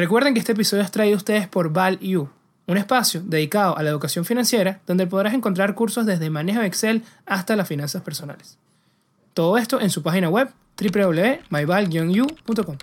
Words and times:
Recuerden 0.00 0.32
que 0.32 0.40
este 0.40 0.52
episodio 0.52 0.82
es 0.82 0.90
traído 0.90 1.16
a 1.16 1.18
ustedes 1.18 1.46
por 1.46 1.74
ValU, 1.74 2.30
un 2.66 2.78
espacio 2.78 3.20
dedicado 3.22 3.76
a 3.76 3.82
la 3.82 3.90
educación 3.90 4.24
financiera 4.24 4.80
donde 4.86 5.06
podrás 5.06 5.34
encontrar 5.34 5.74
cursos 5.74 6.06
desde 6.06 6.30
manejo 6.30 6.60
de 6.60 6.66
Excel 6.68 7.04
hasta 7.26 7.54
las 7.54 7.68
finanzas 7.68 8.00
personales. 8.00 8.56
Todo 9.34 9.58
esto 9.58 9.78
en 9.78 9.90
su 9.90 10.02
página 10.02 10.30
web 10.30 10.48
www.myval-u.com. 10.80 12.76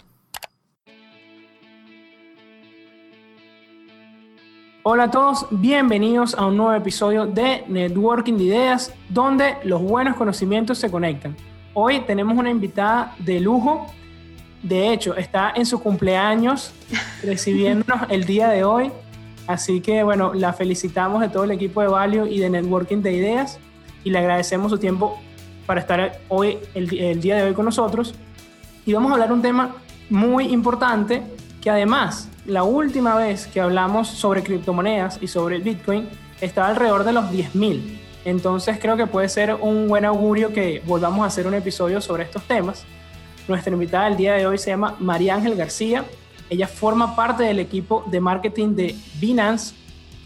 Hola 4.84 5.04
a 5.06 5.10
todos, 5.10 5.47
bienvenidos 5.49 6.36
a 6.36 6.46
un 6.46 6.56
nuevo 6.56 6.76
episodio 6.76 7.26
de 7.26 7.63
Networking 7.68 8.36
de 8.36 8.44
Ideas, 8.44 8.94
donde 9.10 9.58
los 9.63 9.81
buenos 9.81 10.15
conocimientos 10.18 10.78
se 10.78 10.92
conectan. 10.92 11.36
Hoy 11.74 12.02
tenemos 12.02 12.38
una 12.38 12.52
invitada 12.52 13.15
de 13.18 13.40
lujo, 13.40 13.88
de 14.68 14.94
hecho 14.94 15.15
está 15.15 15.54
en 15.56 15.65
su 15.65 15.81
cumpleaños 15.81 16.73
recibiéndonos 17.23 18.09
el 18.09 18.26
día 18.26 18.49
de 18.49 18.63
hoy, 18.63 18.91
así 19.48 19.81
que 19.81 20.03
bueno, 20.03 20.34
la 20.34 20.53
felicitamos 20.53 21.21
de 21.21 21.30
todo 21.30 21.44
el 21.44 21.52
equipo 21.52 21.81
de 21.81 21.88
Value 21.88 22.27
y 22.27 22.39
de 22.39 22.49
Networking 22.49 23.02
de 23.02 23.13
Ideas 23.13 23.59
y 24.03 24.09
le 24.09 24.20
agradecemos 24.20 24.72
su 24.72 24.77
tiempo 24.77 25.20
para 25.66 25.81
estar 25.81 26.20
hoy, 26.30 26.58
el, 26.73 26.98
el 26.98 27.22
día 27.22 27.35
de 27.35 27.44
hoy 27.44 27.53
con 27.53 27.66
nosotros. 27.66 28.16
Y 28.85 28.94
vamos 28.94 29.11
a 29.11 29.16
hablar 29.16 29.34
un 29.34 29.41
tema 29.41 29.75
muy 30.09 30.45
importante 30.45 31.22
que 31.61 31.70
además 31.70 32.30
la 32.45 32.63
última 32.63 33.16
vez 33.16 33.47
que 33.47 33.59
hablamos 33.59 34.08
sobre 34.08 34.41
criptomonedas 34.41 35.20
y 35.22 35.27
sobre 35.27 35.58
el 35.58 35.61
Bitcoin 35.61 36.08
estaba 36.39 36.70
alrededor 36.70 37.03
de 37.03 37.11
los 37.11 37.25
10.000. 37.25 37.99
Entonces 38.23 38.77
creo 38.80 38.95
que 38.95 39.08
puede 39.08 39.30
ser 39.30 39.53
un 39.53 39.88
buen 39.88 40.05
augurio 40.05 40.53
que 40.53 40.81
volvamos 40.86 41.22
a 41.22 41.25
hacer 41.25 41.47
un 41.47 41.53
episodio 41.53 41.99
sobre 41.99 42.23
estos 42.23 42.44
temas. 42.44 42.86
Nuestra 43.47 43.71
invitada 43.71 44.09
del 44.09 44.17
día 44.17 44.33
de 44.33 44.45
hoy 44.45 44.57
se 44.57 44.71
llama 44.71 44.95
María 44.99 45.35
Ángel 45.35 45.55
García. 45.55 46.03
Ella 46.49 46.67
forma 46.67 47.15
parte 47.15 47.43
del 47.43 47.59
equipo 47.59 48.03
de 48.07 48.19
marketing 48.19 48.75
de 48.75 48.95
Binance. 49.21 49.73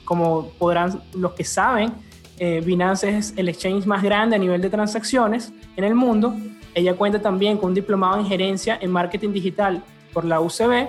Como 0.03 0.49
podrán 0.57 1.01
los 1.13 1.34
que 1.34 1.43
saben, 1.43 1.93
eh, 2.40 2.62
Binance 2.65 3.18
es 3.18 3.34
el 3.37 3.48
exchange 3.48 3.85
más 3.85 4.01
grande 4.01 4.35
a 4.35 4.40
nivel 4.40 4.59
de 4.59 4.71
transacciones 4.71 5.54
en 5.76 5.84
el 5.84 5.93
mundo. 5.93 6.35
Ella 6.73 6.96
cuenta 6.96 7.21
también 7.21 7.57
con 7.57 7.70
un 7.70 7.76
diplomado 7.76 8.20
en 8.20 8.26
gerencia 8.26 8.79
en 8.81 8.91
marketing 8.91 9.31
digital 9.31 9.84
por 10.13 10.26
la 10.26 10.40
UCB 10.40 10.87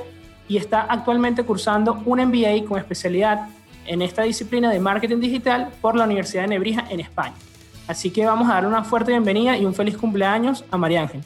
y 0.48 0.57
está 0.57 0.83
actualmente 0.83 1.45
cursando 1.45 2.01
un 2.07 2.19
MBA 2.19 2.64
con 2.67 2.79
especialidad 2.79 3.48
en 3.87 4.01
esta 4.01 4.23
disciplina 4.23 4.70
de 4.70 4.81
marketing 4.81 5.20
digital 5.20 5.70
por 5.83 5.97
la 5.97 6.05
Universidad 6.05 6.42
de 6.42 6.48
Nebrija 6.48 6.87
en 6.89 7.01
España. 7.01 7.35
Así 7.87 8.11
que 8.11 8.25
vamos 8.25 8.48
a 8.48 8.55
dar 8.55 8.67
una 8.67 8.85
fuerte 8.85 9.11
bienvenida 9.11 9.59
y 9.59 9.67
un 9.67 9.75
feliz 9.75 9.98
cumpleaños 9.98 10.64
a 10.70 10.79
María 10.79 11.03
Ángel. 11.03 11.23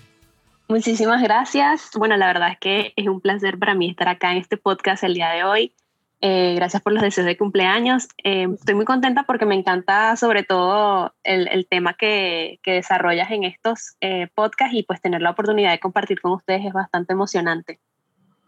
Muchísimas 0.68 1.22
gracias. 1.22 1.90
Bueno, 1.96 2.16
la 2.16 2.26
verdad 2.26 2.50
es 2.50 2.58
que 2.58 2.92
es 2.96 3.06
un 3.06 3.20
placer 3.20 3.58
para 3.58 3.74
mí 3.74 3.90
estar 3.90 4.08
acá 4.08 4.32
en 4.32 4.38
este 4.38 4.56
podcast 4.56 5.04
el 5.04 5.14
día 5.14 5.30
de 5.30 5.44
hoy. 5.44 5.72
Eh, 6.20 6.54
gracias 6.56 6.82
por 6.82 6.92
los 6.92 7.02
deseos 7.02 7.26
de 7.26 7.36
cumpleaños. 7.36 8.08
Eh, 8.24 8.48
estoy 8.52 8.74
muy 8.74 8.84
contenta 8.84 9.24
porque 9.24 9.46
me 9.46 9.54
encanta 9.54 10.16
sobre 10.16 10.42
todo 10.42 11.14
el, 11.22 11.46
el 11.48 11.68
tema 11.68 11.94
que, 11.94 12.58
que, 12.62 12.72
desarrollas 12.72 13.30
en 13.30 13.44
estos 13.44 13.96
eh, 14.00 14.28
podcasts 14.34 14.74
y 14.74 14.82
pues 14.82 15.00
tener 15.00 15.22
la 15.22 15.30
oportunidad 15.30 15.70
de 15.70 15.78
compartir 15.78 16.20
con 16.20 16.32
ustedes 16.32 16.64
es 16.64 16.72
bastante 16.72 17.12
emocionante. 17.12 17.78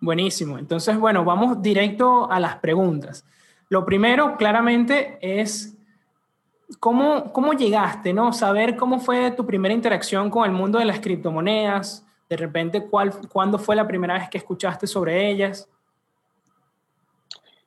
Buenísimo. 0.01 0.59
Entonces, 0.59 0.99
bueno, 0.99 1.25
vamos 1.25 1.61
directo 1.61 2.31
a 2.31 2.41
las 2.41 2.57
preguntas. 2.57 3.25
Lo 3.69 3.85
primero, 3.85 4.37
claramente, 4.37 5.19
es 5.21 5.77
cómo, 6.81 7.33
cómo 7.33 7.53
llegaste, 7.53 8.13
¿no? 8.13 8.33
Saber 8.33 8.77
cómo 8.77 8.99
fue 8.99 9.31
tu 9.33 9.47
primera 9.47 9.75
interacción 9.75 10.31
con 10.31 10.45
el 10.47 10.53
mundo 10.53 10.79
de 10.79 10.87
las 10.87 11.01
criptomonedas, 11.01 12.08
de 12.29 12.37
repente, 12.37 12.87
¿cuál, 12.87 13.13
¿cuándo 13.29 13.59
fue 13.59 13.77
la 13.77 13.87
primera 13.87 14.15
vez 14.15 14.29
que 14.29 14.39
escuchaste 14.39 14.87
sobre 14.87 15.31
ellas? 15.31 15.69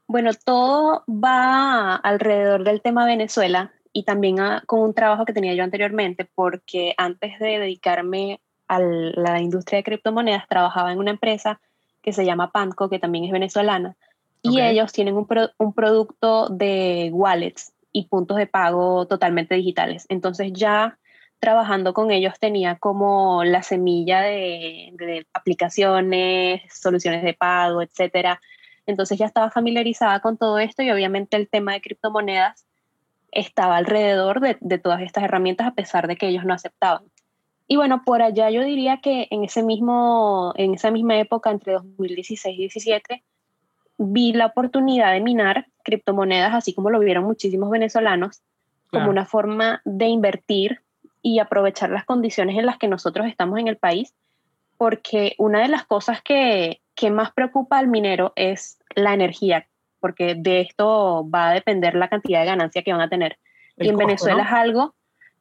Bueno, 0.08 0.32
todo 0.34 1.04
va 1.08 1.96
alrededor 1.96 2.64
del 2.64 2.82
tema 2.82 3.06
Venezuela 3.06 3.72
y 3.94 4.04
también 4.04 4.38
con 4.66 4.82
un 4.82 4.94
trabajo 4.94 5.26
que 5.26 5.34
tenía 5.34 5.54
yo 5.54 5.64
anteriormente, 5.64 6.30
porque 6.36 6.94
antes 6.98 7.40
de 7.40 7.60
dedicarme 7.60 8.42
a 8.68 8.80
la 8.80 9.42
industria 9.42 9.78
de 9.78 9.84
criptomonedas, 9.84 10.48
trabajaba 10.48 10.92
en 10.92 11.00
una 11.00 11.12
empresa 11.12 11.60
que 12.02 12.14
se 12.14 12.26
llama 12.26 12.52
Panco, 12.52 12.90
que 12.90 13.00
también 13.00 13.26
es 13.26 13.32
venezolana, 13.32 13.96
y 14.42 14.60
ellos 14.60 14.92
tienen 14.92 15.16
un, 15.16 15.28
un 15.58 15.74
producto 15.74 16.50
de 16.50 17.10
wallets 17.14 17.74
y 17.92 18.06
puntos 18.06 18.38
de 18.38 18.48
pago 18.48 19.06
totalmente 19.06 19.56
digitales. 19.56 20.06
Entonces 20.10 20.52
ya 20.54 20.98
trabajando 21.42 21.94
con 21.94 22.12
ellos 22.12 22.36
tenía 22.40 22.78
como 22.78 23.44
la 23.44 23.64
semilla 23.64 24.22
de, 24.22 24.92
de, 24.94 25.26
aplicaciones, 25.34 26.62
soluciones 26.72 27.24
de 27.24 27.34
pago, 27.34 27.82
etcétera. 27.82 28.40
Entonces 28.86 29.18
ya 29.18 29.26
estaba 29.26 29.50
familiarizada 29.50 30.20
con 30.20 30.38
todo 30.38 30.60
esto 30.60 30.84
y 30.84 30.92
obviamente 30.92 31.38
el 31.38 31.50
tema 31.50 31.74
de 31.74 31.82
criptomonedas 31.82 32.66
estaba 33.32 33.78
alrededor 33.78 34.40
de, 34.40 34.58
de, 34.62 34.78
todas 34.78 35.02
estas 35.02 35.24
herramientas 35.24 35.68
a 35.68 35.74
pesar 35.74 36.08
de 36.08 36.16
que 36.16 36.28
ellos 36.28 36.46
no 36.46 36.54
aceptaban. 36.54 37.04
Y 37.68 37.76
bueno, 37.76 38.04
por 38.06 38.22
allá 38.22 38.52
yo 38.52 38.64
diría 38.64 39.00
que 39.02 39.28
en, 39.32 39.44
ese 39.44 39.64
mismo, 39.64 40.54
en 40.58 40.76
esa 40.76 40.92
misma 40.92 41.18
época, 41.18 41.50
entre 41.50 41.74
2016 41.74 42.60
y 42.60 42.64
2017, 42.66 43.24
vi 43.98 44.34
la 44.34 44.48
oportunidad 44.48 45.14
de 45.14 45.22
minar 45.22 45.68
criptomonedas, 45.84 46.54
así 46.54 46.76
como 46.76 46.92
lo 46.92 47.00
vieron 47.00 47.24
muchísimos 47.24 47.72
venezolanos, 47.72 48.42
claro. 48.90 49.06
como 49.06 49.10
una 49.10 49.26
forma 49.26 49.82
de 49.86 50.06
invertir 50.06 50.82
y 51.22 51.40
aprovechar 51.40 51.90
las 51.90 52.06
condiciones 52.06 52.58
en 52.58 52.66
las 52.66 52.78
que 52.78 52.88
nosotros 52.88 53.28
estamos 53.28 53.60
en 53.60 53.68
el 53.68 53.78
país, 53.78 54.14
porque 54.78 55.36
una 55.38 55.62
de 55.62 55.68
las 55.68 55.86
cosas 55.86 56.22
que, 56.22 56.82
que 56.96 57.12
más 57.12 57.32
preocupa 57.32 57.78
al 57.78 57.88
minero 57.88 58.34
es 58.36 58.80
la 58.96 59.14
energía, 59.14 59.68
porque 60.00 60.36
de 60.36 60.62
esto 60.62 61.30
va 61.30 61.50
a 61.50 61.54
depender 61.54 61.96
la 61.96 62.08
cantidad 62.08 62.40
de 62.40 62.48
ganancia 62.48 62.82
que 62.82 62.92
van 62.92 63.02
a 63.02 63.10
tener. 63.10 63.38
El 63.78 63.86
y 63.86 63.90
en 63.90 63.96
costo, 63.96 64.08
Venezuela 64.08 64.44
¿no? 64.44 64.50
es 64.50 64.54
algo 64.54 64.96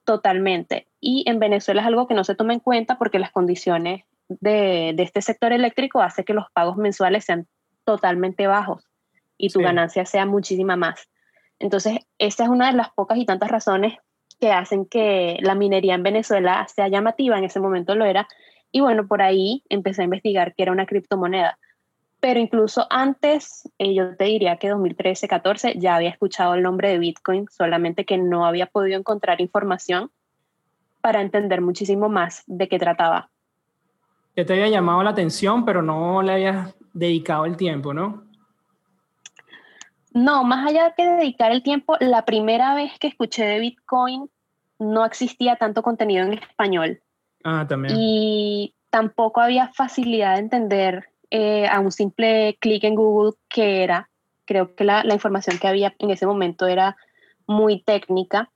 totalmente. 0.05 0.89
Y 1.01 1.25
en 1.27 1.39
Venezuela 1.39 1.81
es 1.81 1.87
algo 1.87 2.07
que 2.07 2.15
no 2.15 2.25
se 2.25 2.35
toma 2.35 2.53
en 2.53 2.61
cuenta 2.61 2.99
porque 2.99 3.19
las 3.19 3.31
condiciones 3.31 4.05
de, 4.29 4.93
de 4.95 5.03
este 5.03 5.23
sector 5.23 5.53
eléctrico 5.53 6.03
hace 6.03 6.25
que 6.25 6.35
los 6.35 6.51
pagos 6.53 6.77
mensuales 6.77 7.25
sean 7.25 7.47
totalmente 7.85 8.47
bajos 8.47 8.85
y 9.39 9.49
tu 9.49 9.61
sí. 9.61 9.65
ganancia 9.65 10.05
sea 10.05 10.27
muchísima 10.27 10.77
más. 10.77 11.09
Entonces, 11.59 11.99
esa 12.19 12.45
es 12.45 12.51
una 12.51 12.71
de 12.71 12.77
las 12.77 12.91
pocas 12.91 13.19
y 13.19 13.27
tantas 13.27 13.51
razones 13.51 13.95
que 14.41 14.53
hacen 14.53 14.87
que 14.87 15.39
la 15.41 15.55
minería 15.55 15.95
en 15.95 16.03
Venezuela 16.03 16.67
sea 16.75 16.89
llamativa, 16.89 17.39
en 17.39 17.45
ese 17.45 17.61
momento 17.61 17.95
lo 17.95 18.05
era, 18.05 18.27
y 18.73 18.81
bueno, 18.81 19.07
por 19.07 19.23
ahí 19.23 19.63
empecé 19.69 20.03
a 20.03 20.05
investigar 20.05 20.55
que 20.55 20.63
era 20.63 20.73
una 20.73 20.87
criptomoneda. 20.87 21.59
Pero 22.21 22.39
incluso 22.39 22.87
antes, 22.91 23.69
eh, 23.79 23.95
yo 23.95 24.17
te 24.17 24.25
diría 24.25 24.57
que 24.57 24.73
2013-14 24.73 25.79
ya 25.79 25.97
había 25.97 26.11
escuchado 26.11 26.55
el 26.55 26.63
nombre 26.63 26.91
de 26.91 26.99
Bitcoin, 26.99 27.47
solamente 27.51 28.05
que 28.05 28.19
no 28.19 28.47
había 28.47 28.67
podido 28.67 28.99
encontrar 28.99 29.41
información 29.41 30.11
para 31.01 31.23
entender 31.23 31.63
muchísimo 31.63 32.09
más 32.09 32.43
de 32.47 32.69
qué 32.69 32.79
trataba. 32.79 33.31
Que 34.35 34.45
te 34.45 34.53
había 34.53 34.69
llamado 34.69 35.03
la 35.03 35.11
atención, 35.11 35.65
pero 35.65 35.83
no 35.83 36.23
le 36.23 36.33
habías 36.33 36.75
dedicado 36.93 37.47
el 37.47 37.57
tiempo, 37.57 37.95
¿no? 37.95 38.30
No, 40.13 40.45
más 40.45 40.67
allá 40.67 40.85
de 40.85 40.95
que 40.97 41.07
dedicar 41.07 41.53
el 41.53 41.63
tiempo, 41.63 41.97
la 42.01 42.25
primera 42.25 42.75
vez 42.75 42.99
que 42.99 43.07
escuché 43.07 43.45
de 43.45 43.61
Bitcoin 43.61 44.29
no 44.79 45.05
existía 45.05 45.57
tanto 45.57 45.83
contenido 45.83 46.25
en 46.25 46.35
español. 46.35 47.01
Ah, 47.45 47.67
también. 47.69 47.95
Y 47.97 48.75
tampoco 48.91 49.41
había 49.41 49.69
facilidad 49.69 50.35
de 50.35 50.41
entender 50.41 51.09
eh, 51.31 51.67
a 51.69 51.81
un 51.81 51.93
simple 51.93 52.57
clic 52.61 52.85
en 52.85 52.97
Google 52.97 53.33
qué 53.49 53.85
era. 53.85 54.11
Creo 54.47 54.75
que 54.75 54.85
la, 54.85 55.05
la, 55.05 55.15
información 55.15 55.59
que 55.59 55.69
había 55.69 55.95
en 55.99 56.11
ese 56.11 56.27
momento 56.27 56.67
era 56.67 56.97
muy 57.47 57.83
técnica 57.83 58.51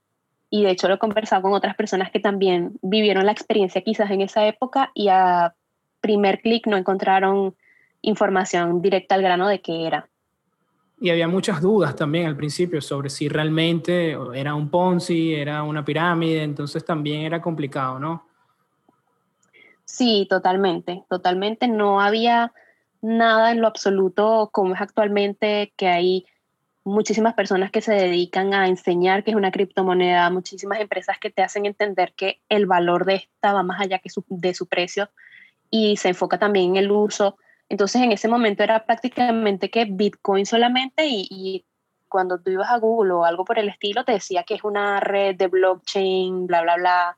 y 0.49 0.63
de 0.63 0.71
hecho 0.71 0.87
lo 0.87 0.95
he 0.95 0.99
conversado 0.99 1.41
con 1.41 1.53
otras 1.53 1.75
personas 1.75 2.11
que 2.11 2.19
también 2.19 2.77
vivieron 2.81 3.25
la 3.25 3.31
experiencia 3.31 3.81
quizás 3.81 4.11
en 4.11 4.21
esa 4.21 4.45
época 4.45 4.91
y 4.93 5.07
a 5.07 5.55
primer 6.01 6.41
clic 6.41 6.67
no 6.67 6.77
encontraron 6.77 7.55
información 8.01 8.81
directa 8.81 9.15
al 9.15 9.21
grano 9.21 9.47
de 9.47 9.61
qué 9.61 9.87
era. 9.87 10.09
Y 10.99 11.09
había 11.09 11.27
muchas 11.27 11.61
dudas 11.61 11.95
también 11.95 12.27
al 12.27 12.37
principio 12.37 12.81
sobre 12.81 13.09
si 13.09 13.27
realmente 13.27 14.17
era 14.33 14.55
un 14.55 14.69
Ponzi, 14.69 15.33
era 15.33 15.61
una 15.63 15.83
pirámide, 15.83 16.41
entonces 16.41 16.85
también 16.85 17.21
era 17.21 17.41
complicado, 17.41 17.99
¿no? 17.99 18.25
Sí, 19.83 20.25
totalmente, 20.29 21.03
totalmente. 21.09 21.67
No 21.67 22.01
había 22.01 22.53
nada 23.01 23.51
en 23.51 23.61
lo 23.61 23.67
absoluto 23.67 24.49
como 24.51 24.73
es 24.73 24.81
actualmente, 24.81 25.73
que 25.75 25.87
hay 25.87 26.25
muchísimas 26.83 27.33
personas 27.33 27.71
que 27.71 27.81
se 27.81 27.93
dedican 27.93 28.53
a 28.53 28.67
enseñar 28.67 29.23
que 29.23 29.31
es 29.31 29.37
una 29.37 29.51
criptomoneda, 29.51 30.29
muchísimas 30.29 30.79
empresas 30.79 31.17
que 31.19 31.31
te 31.31 31.41
hacen 31.41 31.65
entender 31.65 32.13
que 32.15 32.41
el 32.47 32.67
valor 32.67 33.05
de 33.05 33.15
esta 33.15 33.53
va 33.53 33.63
más 33.63 33.81
allá 33.81 33.99
que 33.99 34.09
de 34.27 34.53
su 34.53 34.67
precio 34.67 35.09
y 35.69 35.97
se 35.97 36.09
enfoca 36.09 36.37
también 36.37 36.71
en 36.71 36.75
el 36.77 36.91
uso. 36.91 37.37
Entonces 37.69 38.01
en 38.01 38.11
ese 38.11 38.27
momento 38.27 38.63
era 38.63 38.85
prácticamente 38.85 39.69
que 39.69 39.85
Bitcoin 39.85 40.45
solamente 40.45 41.07
y, 41.07 41.65
cuando 42.07 42.39
tú 42.39 42.51
ibas 42.51 42.69
a 42.69 42.77
Google 42.77 43.13
o 43.13 43.25
algo 43.25 43.43
por 43.43 43.59
el 43.59 43.67
estilo 43.67 44.05
te 44.05 44.13
decía 44.13 44.43
que 44.43 44.53
es 44.53 44.63
una 44.63 44.99
red 45.01 45.35
de 45.35 45.47
blockchain, 45.47 46.47
bla, 46.47 46.61
bla, 46.61 46.77
bla. 46.77 47.17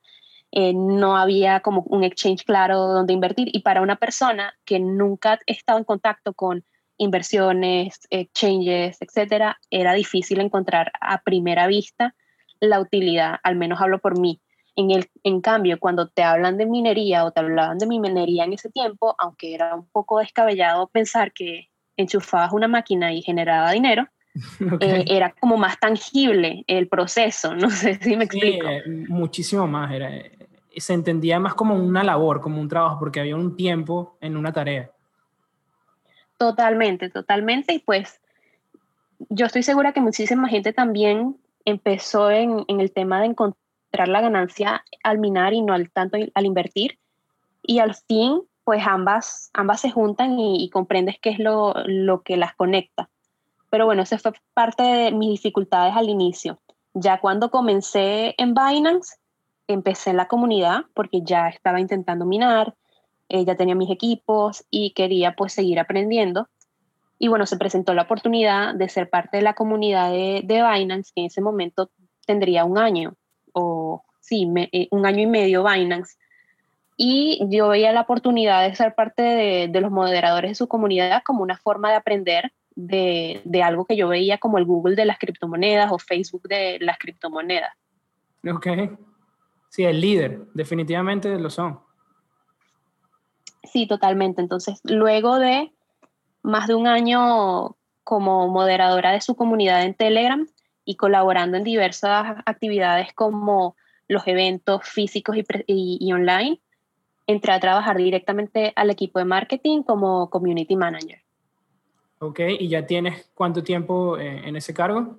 Eh, 0.52 0.74
no 0.74 1.18
había 1.18 1.60
como 1.60 1.84
un 1.88 2.04
exchange 2.04 2.46
claro 2.46 2.80
donde 2.80 3.14
invertir 3.14 3.50
y 3.52 3.60
para 3.60 3.82
una 3.82 3.98
persona 3.98 4.56
que 4.66 4.80
nunca 4.80 5.34
ha 5.34 5.40
estado 5.46 5.78
en 5.78 5.84
contacto 5.84 6.34
con 6.34 6.64
inversiones, 6.98 8.00
exchanges, 8.10 8.98
etcétera, 9.02 9.60
era 9.70 9.94
difícil 9.94 10.40
encontrar 10.40 10.92
a 11.00 11.22
primera 11.22 11.68
vista 11.68 12.16
la 12.60 12.80
utilidad, 12.80 13.36
al 13.44 13.56
menos 13.56 13.80
hablo 13.82 14.00
por 14.00 14.20
mí. 14.20 14.42
En, 14.77 14.91
el, 14.91 15.09
en 15.24 15.41
cambio, 15.41 15.79
cuando 15.79 16.07
te 16.07 16.21
hablan 16.21 16.56
de 16.57 16.68
minería 16.68 17.25
o 17.25 17.31
te 17.31 17.39
hablaban 17.39 17.79
de 17.79 17.88
mi 17.88 18.00
minería 18.00 18.44
en 18.44 18.53
ese 18.53 18.69
tiempo, 18.69 19.15
aunque 19.18 19.56
era 19.56 19.74
un 19.74 19.88
poco 19.88 20.19
descabellado 20.19 20.88
pensar 20.88 21.33
que 21.33 21.69
enchufabas 21.97 22.53
una 22.53 22.68
máquina 22.68 23.12
y 23.12 23.24
generaba 23.24 23.71
dinero, 23.71 24.07
eh, 24.79 25.03
era 25.07 25.33
como 25.39 25.57
más 25.57 25.79
tangible 25.79 26.63
el 26.68 26.88
proceso, 26.88 27.56
no 27.56 27.71
sé 27.71 27.95
si 27.95 28.15
me 28.15 28.25
explico. 28.25 28.68
Eh, 28.69 28.83
muchísimo 29.09 29.68
más, 29.68 29.91
era, 29.91 30.15
eh, 30.15 30.31
se 30.77 30.94
entendía 30.94 31.39
más 31.39 31.56
como 31.56 31.74
una 31.74 32.03
labor, 32.03 32.39
como 32.39 32.62
un 32.62 32.69
trabajo, 32.69 33.00
porque 33.00 33.19
había 33.19 33.35
un 33.35 33.57
tiempo 33.57 34.15
en 34.21 34.38
una 34.38 34.53
tarea. 34.53 34.91
Totalmente, 36.38 37.09
totalmente, 37.09 37.74
y 37.74 37.79
pues 37.79 38.21
yo 39.29 39.47
estoy 39.47 39.63
segura 39.63 39.91
que 39.91 40.01
muchísima 40.01 40.47
gente 40.47 40.71
también 40.71 41.35
empezó 41.65 42.29
en, 42.29 42.63
en 42.68 42.79
el 42.79 42.91
tema 42.91 43.21
de 43.21 43.25
encontrar 43.25 43.67
la 43.92 44.22
ganancia 44.22 44.84
al 45.04 45.18
minar 45.18 45.54
y 45.54 45.62
no 45.62 45.74
al 45.74 45.89
tanto 45.92 46.18
al 46.34 46.45
invertir, 46.45 47.00
y 47.63 47.80
al 47.80 47.95
fin 47.95 48.42
pues 48.68 48.86
ambas, 48.86 49.50
ambas 49.54 49.80
se 49.80 49.92
juntan 49.92 50.38
y, 50.38 50.69
comprendes 50.69 51.16
qué 51.22 51.30
es 51.30 51.39
lo, 51.39 51.74
lo, 51.86 52.22
que 52.22 52.36
las 52.36 52.54
conecta. 52.54 53.10
Pero 53.69 53.86
bueno, 53.86 54.01
esa 54.01 54.18
fue 54.18 54.34
parte 54.54 54.84
de 54.84 55.12
mis 55.13 55.30
dificultades 55.30 55.95
al 55.95 56.10
inicio. 56.10 56.60
Ya 56.94 57.22
cuando 57.22 57.50
comencé 57.50 58.36
en 58.38 58.54
Binance, 58.54 59.16
empecé 59.68 60.10
en 60.10 60.18
la 60.18 60.28
comunidad 60.28 60.81
porque 60.94 61.22
ya 61.24 61.48
estaba 61.48 61.80
intentando 61.80 62.25
minar, 62.25 62.75
eh, 63.30 63.45
ya 63.45 63.56
tenía 63.56 63.74
mis 63.74 63.89
equipos 63.89 64.66
y 64.69 64.92
quería 64.92 65.34
pues 65.34 65.54
seguir 65.54 65.80
aprendiendo. 65.80 66.50
Y 67.19 67.30
bueno, 67.30 67.45
se 67.45 67.56
presentó 67.56 67.94
la 67.94 68.01
oportunidad 68.01 68.75
de 68.75 68.89
ser 68.89 69.10
parte 69.10 69.38
de 69.38 69.44
la 69.44 69.54
comunidad 69.54 70.12
de, 70.12 70.42
de 70.44 70.56
Binance, 70.56 71.13
que 71.16 71.22
en 71.22 71.28
ese 71.28 71.39
momento 71.39 71.89
tendría 72.25 72.66
un 72.66 72.78
año, 72.78 73.13
o 73.57 74.04
sí, 74.19 74.48
eh, 74.71 74.88
un 74.92 75.06
año 75.06 75.24
y 75.24 75.27
medio 75.27 75.63
Binance 75.63 76.18
y 76.98 77.39
yo 77.50 77.69
veía 77.69 77.92
la 77.94 78.01
oportunidad 78.01 78.68
de 78.68 78.75
ser 78.75 78.95
parte 78.95 79.21
de, 79.21 79.81
los 79.81 79.92
moderadores 79.92 80.51
de 80.51 80.56
su 80.56 80.68
comunidad 80.68 81.21
como 81.24 81.44
una 81.44 81.56
forma 81.56 81.92
de 81.92 81.95
aprender 81.95 82.51
de, 82.75 83.42
algo 83.63 83.86
que 83.86 83.95
yo 83.95 84.07
veía 84.07 84.39
como 84.39 84.57
el 84.57 84.65
Google 84.65 84.95
de 84.95 85.06
las 85.06 85.19
criptomonedas 85.19 85.92
o 85.92 86.00
Facebook 86.00 86.48
de 86.48 86.80
las 86.81 86.98
criptomonedas. 86.98 87.71
Ok. 88.51 88.68
Sí, 89.69 89.83
el 89.83 90.01
líder, 90.01 90.45
definitivamente 90.56 91.38
lo 91.38 91.51
son. 91.51 91.80
Sí, 93.63 93.86
totalmente. 93.86 94.42
Entonces, 94.42 94.80
luego 94.83 95.38
de 95.38 95.71
más 96.42 96.68
de 96.68 96.74
un 96.74 96.88
año 96.88 97.75
como 98.03 98.48
moderadora 98.48 99.12
de 99.12 99.21
su 99.21 99.36
comunidad 99.36 99.83
en 99.83 99.94
Telegram 99.94 100.48
y 100.88 100.95
colaborando 100.95 101.57
en 101.57 101.63
diversas 101.63 102.38
actividades 102.45 103.13
como 103.13 103.75
los 104.07 104.25
eventos 104.25 104.88
físicos 104.88 105.38
y 105.68 106.12
online, 106.13 106.62
entré 107.28 107.51
a 107.51 107.60
trabajar 107.60 107.98
directamente 107.98 108.72
al 108.75 108.89
equipo 108.89 109.19
de 109.19 109.25
marketing 109.25 109.84
como 109.84 110.30
community 110.30 110.75
manager. 110.78 111.22
Ok, 112.19 112.39
¿y 112.60 112.69
ya 112.69 112.86
tienes 112.86 113.30
cuánto 113.36 113.63
tiempo 113.63 114.18
eh, 114.18 114.48
en 114.48 114.56
ese 114.56 114.74
cargo? 114.74 115.18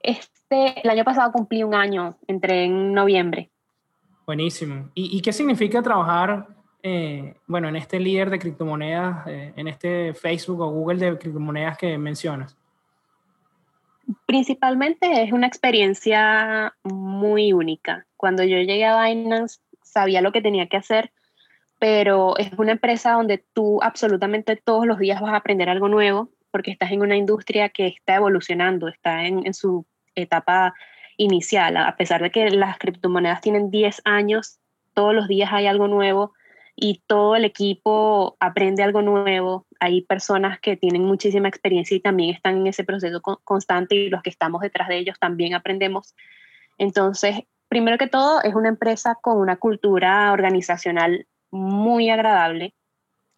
Este, 0.00 0.80
el 0.82 0.90
año 0.90 1.04
pasado 1.04 1.32
cumplí 1.32 1.62
un 1.62 1.74
año, 1.74 2.18
entré 2.26 2.64
en 2.64 2.92
noviembre. 2.92 3.50
Buenísimo. 4.26 4.90
¿Y, 4.94 5.20
qué 5.22 5.32
significa 5.32 5.80
trabajar, 5.80 6.48
eh, 6.82 7.36
bueno, 7.46 7.68
en 7.68 7.76
este 7.76 7.98
líder 7.98 8.30
de 8.30 8.38
criptomonedas, 8.38 9.26
eh, 9.26 9.52
en 9.56 9.68
este 9.68 10.12
Facebook 10.14 10.60
o 10.60 10.70
Google 10.70 10.98
de 10.98 11.18
criptomonedas 11.18 11.78
que 11.78 11.96
mencionas? 11.98 12.56
Principalmente 14.26 15.22
es 15.22 15.32
una 15.32 15.46
experiencia 15.46 16.74
muy 16.82 17.52
única. 17.52 18.06
Cuando 18.16 18.42
yo 18.44 18.58
llegué 18.58 18.84
a 18.84 19.04
Binance, 19.04 19.60
sabía 19.82 20.20
lo 20.20 20.32
que 20.32 20.42
tenía 20.42 20.68
que 20.68 20.76
hacer, 20.76 21.12
pero 21.78 22.36
es 22.38 22.50
una 22.56 22.72
empresa 22.72 23.12
donde 23.12 23.44
tú 23.52 23.80
absolutamente 23.82 24.56
todos 24.56 24.86
los 24.86 24.98
días 24.98 25.20
vas 25.20 25.32
a 25.32 25.36
aprender 25.36 25.68
algo 25.68 25.88
nuevo, 25.88 26.30
porque 26.50 26.70
estás 26.70 26.92
en 26.92 27.02
una 27.02 27.16
industria 27.16 27.70
que 27.70 27.88
está 27.88 28.16
evolucionando, 28.16 28.88
está 28.88 29.24
en, 29.24 29.52
su 29.54 29.84
etapa 30.14 30.74
inicial, 31.16 31.76
a 31.76 31.96
pesar 31.96 32.22
de 32.22 32.30
que 32.30 32.50
las 32.50 32.78
criptomonedas 32.78 33.40
tienen 33.40 33.70
10 33.70 34.02
años, 34.04 34.58
todos 34.94 35.14
los 35.14 35.28
días 35.28 35.50
hay 35.52 35.66
algo 35.66 35.88
nuevo 35.88 36.34
y 36.76 37.02
todo 37.06 37.36
el 37.36 37.44
equipo 37.44 38.36
aprende 38.40 38.82
algo 38.82 39.02
nuevo. 39.02 39.66
Hay 39.82 40.02
personas 40.02 40.60
que 40.60 40.76
tienen 40.76 41.02
muchísima 41.02 41.48
experiencia 41.48 41.96
y 41.96 42.00
también 42.00 42.32
están 42.32 42.58
en 42.58 42.68
ese 42.68 42.84
proceso 42.84 43.20
constante 43.20 43.96
y 43.96 44.10
los 44.10 44.22
que 44.22 44.30
estamos 44.30 44.60
detrás 44.60 44.86
de 44.86 44.98
ellos 44.98 45.18
también 45.18 45.54
aprendemos. 45.54 46.14
Entonces, 46.78 47.40
primero 47.66 47.98
que 47.98 48.06
todo, 48.06 48.40
es 48.42 48.54
una 48.54 48.68
empresa 48.68 49.18
con 49.20 49.38
una 49.38 49.56
cultura 49.56 50.30
organizacional 50.30 51.26
muy 51.50 52.10
agradable, 52.10 52.74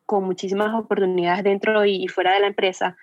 con 0.05 0.25
muchísimas 0.25 0.75
oportunidades 0.75 1.45
dentro 1.45 1.87
y 1.87 2.09
fuera 2.09 2.35
de 2.35 2.41
la 2.41 2.49
empresa 2.49 2.95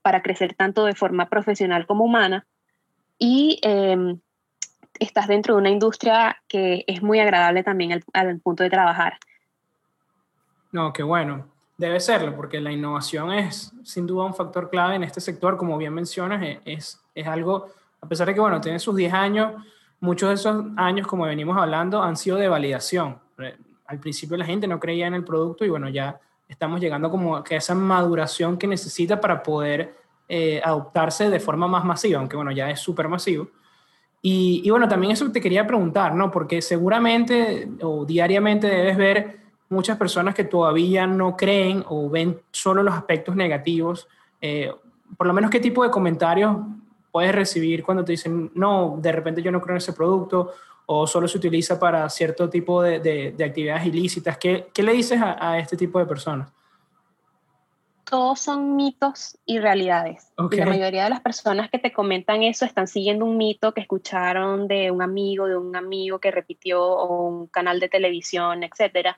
para 0.00 0.22
crecer 0.22 0.54
tanto 0.54 0.84
de 0.84 0.94
forma 0.94 1.28
profesional 1.28 1.86
como 1.86 2.04
humana. 2.04 2.46
Y 3.18 3.58
em, 3.62 4.20
estás 5.00 5.26
dentro 5.26 5.54
de 5.54 5.62
una 5.62 5.70
industria 5.70 6.40
que 6.46 6.84
es 6.86 7.02
muy 7.02 7.18
agradable 7.18 7.64
también 7.64 8.00
al, 8.12 8.38
punto 8.38 8.62
de 8.62 8.70
trabajar. 8.70 9.18
No, 10.70 10.92
qué 10.92 11.02
bueno. 11.02 11.53
Debe 11.76 11.98
serlo, 11.98 12.36
porque 12.36 12.60
la 12.60 12.70
innovación 12.70 13.32
es 13.32 13.72
sin 13.82 14.06
duda 14.06 14.24
un 14.24 14.34
factor 14.34 14.70
clave 14.70 14.94
en 14.94 15.02
este 15.02 15.20
sector, 15.20 15.56
como 15.56 15.76
bien 15.76 15.92
mencionas, 15.92 16.42
e, 16.42 16.60
es, 16.64 17.00
es 17.14 17.26
algo, 17.26 17.68
a 18.00 18.08
pesar 18.08 18.28
de 18.28 18.34
que, 18.34 18.40
bueno, 18.40 18.60
tiene 18.60 18.78
sus 18.78 18.94
10 18.94 19.12
años, 19.12 19.52
muchos 20.00 20.28
de 20.28 20.34
esos 20.36 20.66
años, 20.76 21.06
como 21.06 21.24
venimos 21.24 21.56
hablando, 21.56 22.02
han 22.02 22.16
sido 22.16 22.36
de 22.36 22.48
validación. 22.48 23.18
Al 23.86 23.98
principio 23.98 24.36
la 24.36 24.44
gente 24.44 24.66
no 24.66 24.78
creía 24.78 25.06
en 25.06 25.14
el 25.14 25.24
producto 25.24 25.64
y 25.64 25.68
bueno, 25.68 25.88
ya 25.88 26.20
estamos 26.48 26.80
llegando 26.80 27.10
como 27.10 27.36
a 27.36 27.44
esa 27.50 27.74
maduración 27.74 28.56
que 28.56 28.66
necesita 28.66 29.20
para 29.20 29.42
poder 29.42 29.96
eh, 30.28 30.60
adoptarse 30.64 31.28
de 31.28 31.40
forma 31.40 31.66
más 31.66 31.84
masiva, 31.84 32.18
aunque 32.18 32.36
bueno, 32.36 32.52
ya 32.52 32.70
es 32.70 32.80
súper 32.80 33.08
masivo. 33.08 33.48
Y, 34.22 34.62
y, 34.64 34.70
bueno, 34.70 34.88
también 34.88 35.12
eso 35.12 35.30
te 35.30 35.40
quería 35.40 35.66
preguntar, 35.66 36.14
¿no? 36.14 36.30
Porque 36.30 36.62
seguramente 36.62 37.68
o 37.82 38.06
diariamente 38.06 38.68
debes 38.68 38.96
ver 38.96 39.43
muchas 39.74 39.98
personas 39.98 40.34
que 40.34 40.44
todavía 40.44 41.06
no 41.06 41.36
creen 41.36 41.84
o 41.88 42.08
ven 42.08 42.40
solo 42.50 42.82
los 42.82 42.94
aspectos 42.94 43.36
negativos. 43.36 44.08
Eh, 44.40 44.72
por 45.16 45.26
lo 45.26 45.34
menos, 45.34 45.50
¿qué 45.50 45.60
tipo 45.60 45.82
de 45.84 45.90
comentarios 45.90 46.56
puedes 47.10 47.34
recibir 47.34 47.84
cuando 47.84 48.04
te 48.04 48.12
dicen, 48.12 48.50
no, 48.54 48.96
de 48.98 49.12
repente 49.12 49.42
yo 49.42 49.52
no 49.52 49.60
creo 49.60 49.74
en 49.74 49.78
ese 49.78 49.92
producto 49.92 50.52
o 50.86 51.06
solo 51.06 51.28
se 51.28 51.38
utiliza 51.38 51.78
para 51.78 52.08
cierto 52.08 52.48
tipo 52.48 52.82
de, 52.82 53.00
de, 53.00 53.44
actividades 53.44 53.86
ilícitas? 53.86 54.38
¿Qué, 54.38 54.68
¿Qué, 54.72 54.82
le 54.82 54.92
dices 54.92 55.20
a, 55.22 55.58
este 55.58 55.76
tipo 55.76 55.98
de 55.98 56.06
personas? 56.06 56.52
Todos 58.04 58.40
son 58.40 58.76
mitos 58.76 59.38
y 59.46 59.58
realidades. 59.58 60.32
la 60.36 60.66
mayoría 60.66 61.04
de 61.04 61.10
las 61.10 61.20
personas 61.20 61.70
que 61.70 61.78
te 61.78 61.92
comentan 61.92 62.42
eso 62.42 62.64
están 62.64 62.86
siguiendo 62.86 63.24
un 63.24 63.38
mito 63.38 63.72
que 63.72 63.80
escucharon 63.80 64.68
de 64.68 64.90
un 64.90 65.00
amigo, 65.00 65.46
de 65.46 65.56
un 65.56 65.74
amigo 65.74 66.18
que 66.18 66.30
repitió 66.30 66.82
o 66.82 67.26
un 67.26 67.46
canal 67.46 67.80
de 67.80 67.88
televisión, 67.88 68.62
etcétera 68.62 69.16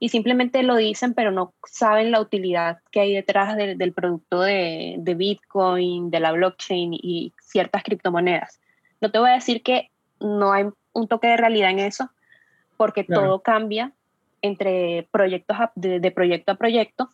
y 0.00 0.10
simplemente 0.10 0.62
lo 0.62 0.76
dicen, 0.76 1.14
pero 1.14 1.32
no 1.32 1.54
saben 1.66 2.10
la 2.10 2.20
utilidad 2.20 2.78
que 2.90 3.00
hay 3.00 3.14
detrás 3.14 3.56
del 3.56 3.92
producto 3.92 4.42
de, 4.42 4.96
de, 4.98 5.14
Bitcoin, 5.14 6.10
de 6.10 6.20
la 6.20 6.32
blockchain 6.32 6.94
y 6.94 7.32
ciertas 7.42 7.82
criptomonedas. 7.82 8.60
No 9.00 9.10
te 9.10 9.18
voy 9.18 9.30
a 9.30 9.34
decir 9.34 9.62
que 9.62 9.90
no 10.20 10.52
hay 10.52 10.66
un 10.92 11.08
toque 11.08 11.28
de 11.28 11.36
realidad 11.36 11.70
en 11.70 11.80
eso, 11.80 12.10
porque 12.76 13.02
todo 13.02 13.40
cambia 13.40 13.92
entre 14.40 15.08
proyectos 15.10 15.56
de, 15.74 15.98
de 15.98 16.10
proyecto 16.12 16.52
a 16.52 16.56
proyecto. 16.56 17.08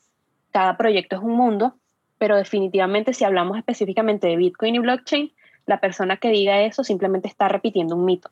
Cada 0.50 0.76
proyecto 0.76 1.17
es 1.17 1.23
un 1.23 1.33
mundo, 1.33 1.75
pero 2.19 2.37
definitivamente 2.37 3.14
si 3.14 3.25
hablamos 3.25 3.57
específicamente 3.57 4.26
de 4.26 4.37
Bitcoin 4.37 4.75
y 4.75 4.79
blockchain, 4.79 5.33
la 5.64 5.81
persona 5.81 6.19
que 6.19 6.29
diga 6.29 6.61
eso 6.61 6.85
simplemente 6.85 7.29
está 7.29 7.49
repitiendo 7.49 7.97
un 7.97 8.05
mito. 8.05 8.31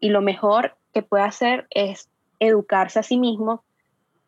Y 0.00 0.08
lo 0.08 0.20
mejor 0.22 0.76
que 0.92 1.02
puede 1.02 1.22
hacer 1.22 1.68
es 1.70 2.08
educarse 2.40 2.98
a 2.98 3.04
sí 3.04 3.16
mismo, 3.16 3.62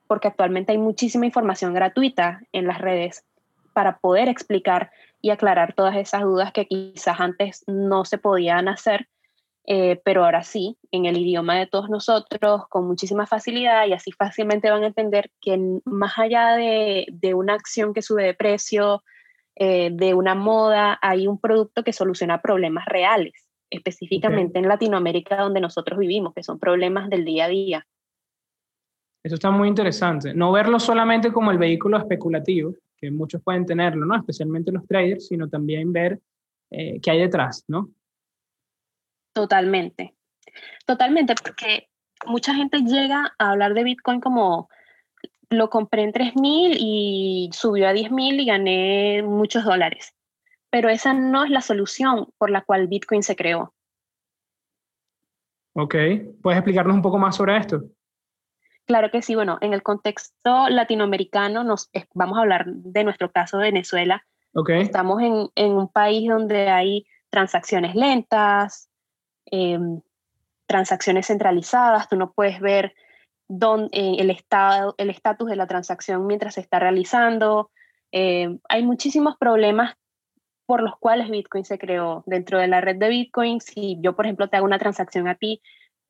porque 0.07 0.29
actualmente 0.29 0.73
hay 0.73 0.79
muchísima 0.79 1.27
información 1.27 1.75
gratuita 1.75 2.41
en 2.53 2.67
las 2.67 2.81
redes 2.81 3.25
para 3.73 3.99
poder 3.99 4.29
explicar 4.29 4.91
y 5.21 5.31
aclarar 5.31 5.75
todas 5.75 5.97
esas 5.97 6.23
dudas 6.23 6.53
que 6.53 6.67
quizás 6.67 7.19
antes 7.19 7.65
no 7.67 8.05
se 8.05 8.19
podían 8.19 8.69
hacer, 8.69 9.09
eh, 9.67 10.01
pero 10.05 10.25
ahora 10.25 10.43
sí, 10.43 10.77
en 10.91 11.07
el 11.07 11.17
idioma 11.17 11.59
de 11.59 11.67
todos 11.67 11.89
nosotros, 11.89 12.69
con 12.69 12.87
muchísima 12.87 13.27
facilidad 13.27 13.87
y 13.87 13.95
así 13.95 14.13
fácilmente 14.13 14.71
van 14.71 14.85
a 14.85 14.89
entender 14.89 15.31
que 15.41 15.59
más 15.87 16.19
allá 16.19 16.57
de, 16.57 17.35
una 17.35 17.55
acción 17.55 17.95
que 17.95 18.03
sube 18.03 18.25
de 18.25 18.35
precio, 18.35 19.03
eh, 19.57 19.91
de 19.93 20.13
una 20.13 20.35
moda, 20.35 20.99
hay 21.01 21.27
un 21.27 21.41
producto 21.41 21.83
que 21.85 21.95
soluciona 21.95 22.43
problemas 22.43 22.85
reales, 22.87 23.33
específicamente 23.71 24.59
en 24.59 24.69
Latinoamérica 24.69 25.37
donde 25.37 25.61
nosotros 25.61 25.99
vivimos, 25.99 26.35
que 26.35 26.43
son 26.43 26.59
problemas 26.59 27.09
del 27.09 27.25
día 27.25 27.47
a 27.47 27.49
día. 27.49 27.87
Eso 29.25 29.37
está 29.37 29.51
muy 29.51 29.69
interesante. 29.69 30.35
No 30.35 30.53
verlo 30.53 30.79
solamente 30.79 31.33
como 31.33 31.51
el 31.51 31.57
vehículo 31.57 31.97
especulativo, 31.97 32.75
que 32.99 33.11
muchos 33.11 33.43
pueden 33.43 33.65
tenerlo, 33.65 34.05
¿no? 34.05 34.17
Especialmente 34.17 34.71
los 34.71 34.87
traders, 34.87 35.29
sino 35.29 35.49
también 35.49 35.95
ver 35.95 36.21
eh, 36.71 37.01
qué 37.01 37.11
hay 37.11 37.21
detrás, 37.21 37.65
¿no? 37.67 37.89
Totalmente. 39.33 40.15
Totalmente, 40.85 41.35
porque 41.43 41.89
mucha 42.27 42.55
gente 42.55 42.83
llega 42.83 43.35
a 43.39 43.53
hablar 43.53 43.73
de 43.73 43.85
Bitcoin 43.85 44.21
como 44.21 44.69
lo 45.49 45.71
compré 45.71 46.03
en 46.03 46.13
3.000 46.13 46.77
y 46.79 47.49
subió 47.53 47.89
a 47.89 47.95
10.000 47.95 48.41
y 48.41 48.45
gané 48.45 49.23
muchos 49.23 49.65
dólares. 49.65 50.15
Pero 50.69 50.91
esa 50.91 51.15
no 51.15 51.45
es 51.45 51.51
la 51.51 51.63
solución 51.63 52.27
por 52.37 52.51
la 52.51 52.61
cual 52.61 52.89
Bitcoin 52.89 53.23
se 53.23 53.37
creó. 53.37 53.73
Ok, 55.73 55.95
¿puedes 56.43 56.59
explicarnos 56.59 56.95
un 56.95 57.03
poco 57.03 57.19
más 57.19 57.37
sobre 57.37 57.57
esto? 57.57 57.85
Claro 58.87 59.11
que 59.11 59.23
sí, 59.23 59.35
bueno, 59.35 59.59
en 59.61 59.73
el 59.73 59.83
contexto 59.83 60.69
latinoamericano 60.69 61.65
nos, 61.65 61.91
vamos 62.13 62.39
a 62.39 62.43
hablar 62.43 62.67
de 62.67 63.05
nuestro 63.05 63.31
caso 63.33 63.59
de 63.59 63.65
Venezuela. 63.65 64.25
Okay. 64.53 64.83
Estamos 64.83 65.23
en, 65.23 65.49
en 65.55 65.73
un 65.73 65.89
país 65.89 66.29
donde 66.29 66.69
hay 66.69 67.07
transacciones 67.31 67.95
lentas, 67.95 68.89
em, 69.47 70.01
transacciones 70.67 71.27
centralizadas, 71.27 72.09
tú 72.09 72.17
no 72.17 72.33
puedes 72.33 72.61
ver 72.61 72.95
dónde, 73.49 73.89
eh, 73.93 74.17
el 74.19 74.31
estado, 74.31 74.95
el 74.99 75.11
estatus 75.11 75.49
de 75.49 75.57
la 75.57 75.67
transacción 75.67 76.27
mientras 76.27 76.55
se 76.55 76.61
está 76.61 76.79
realizando. 76.79 77.71
Em, 78.13 78.61
hay 78.69 78.83
muchísimos 78.85 79.37
problemas 79.37 79.97
por 80.67 80.83
los 80.83 80.97
cuales 80.99 81.31
Bitcoin 81.31 81.65
se 81.65 81.79
creó. 81.79 82.23
Dentro 82.27 82.59
de 82.59 82.69
la 82.69 82.81
red 82.81 82.97
de 82.97 83.09
Bitcoin, 83.09 83.61
si 83.61 83.99
yo, 84.01 84.15
por 84.15 84.27
ejemplo, 84.27 84.49
te 84.49 84.57
hago 84.57 84.67
una 84.67 84.79
transacción 84.79 85.29
a 85.29 85.35
ti, 85.35 85.61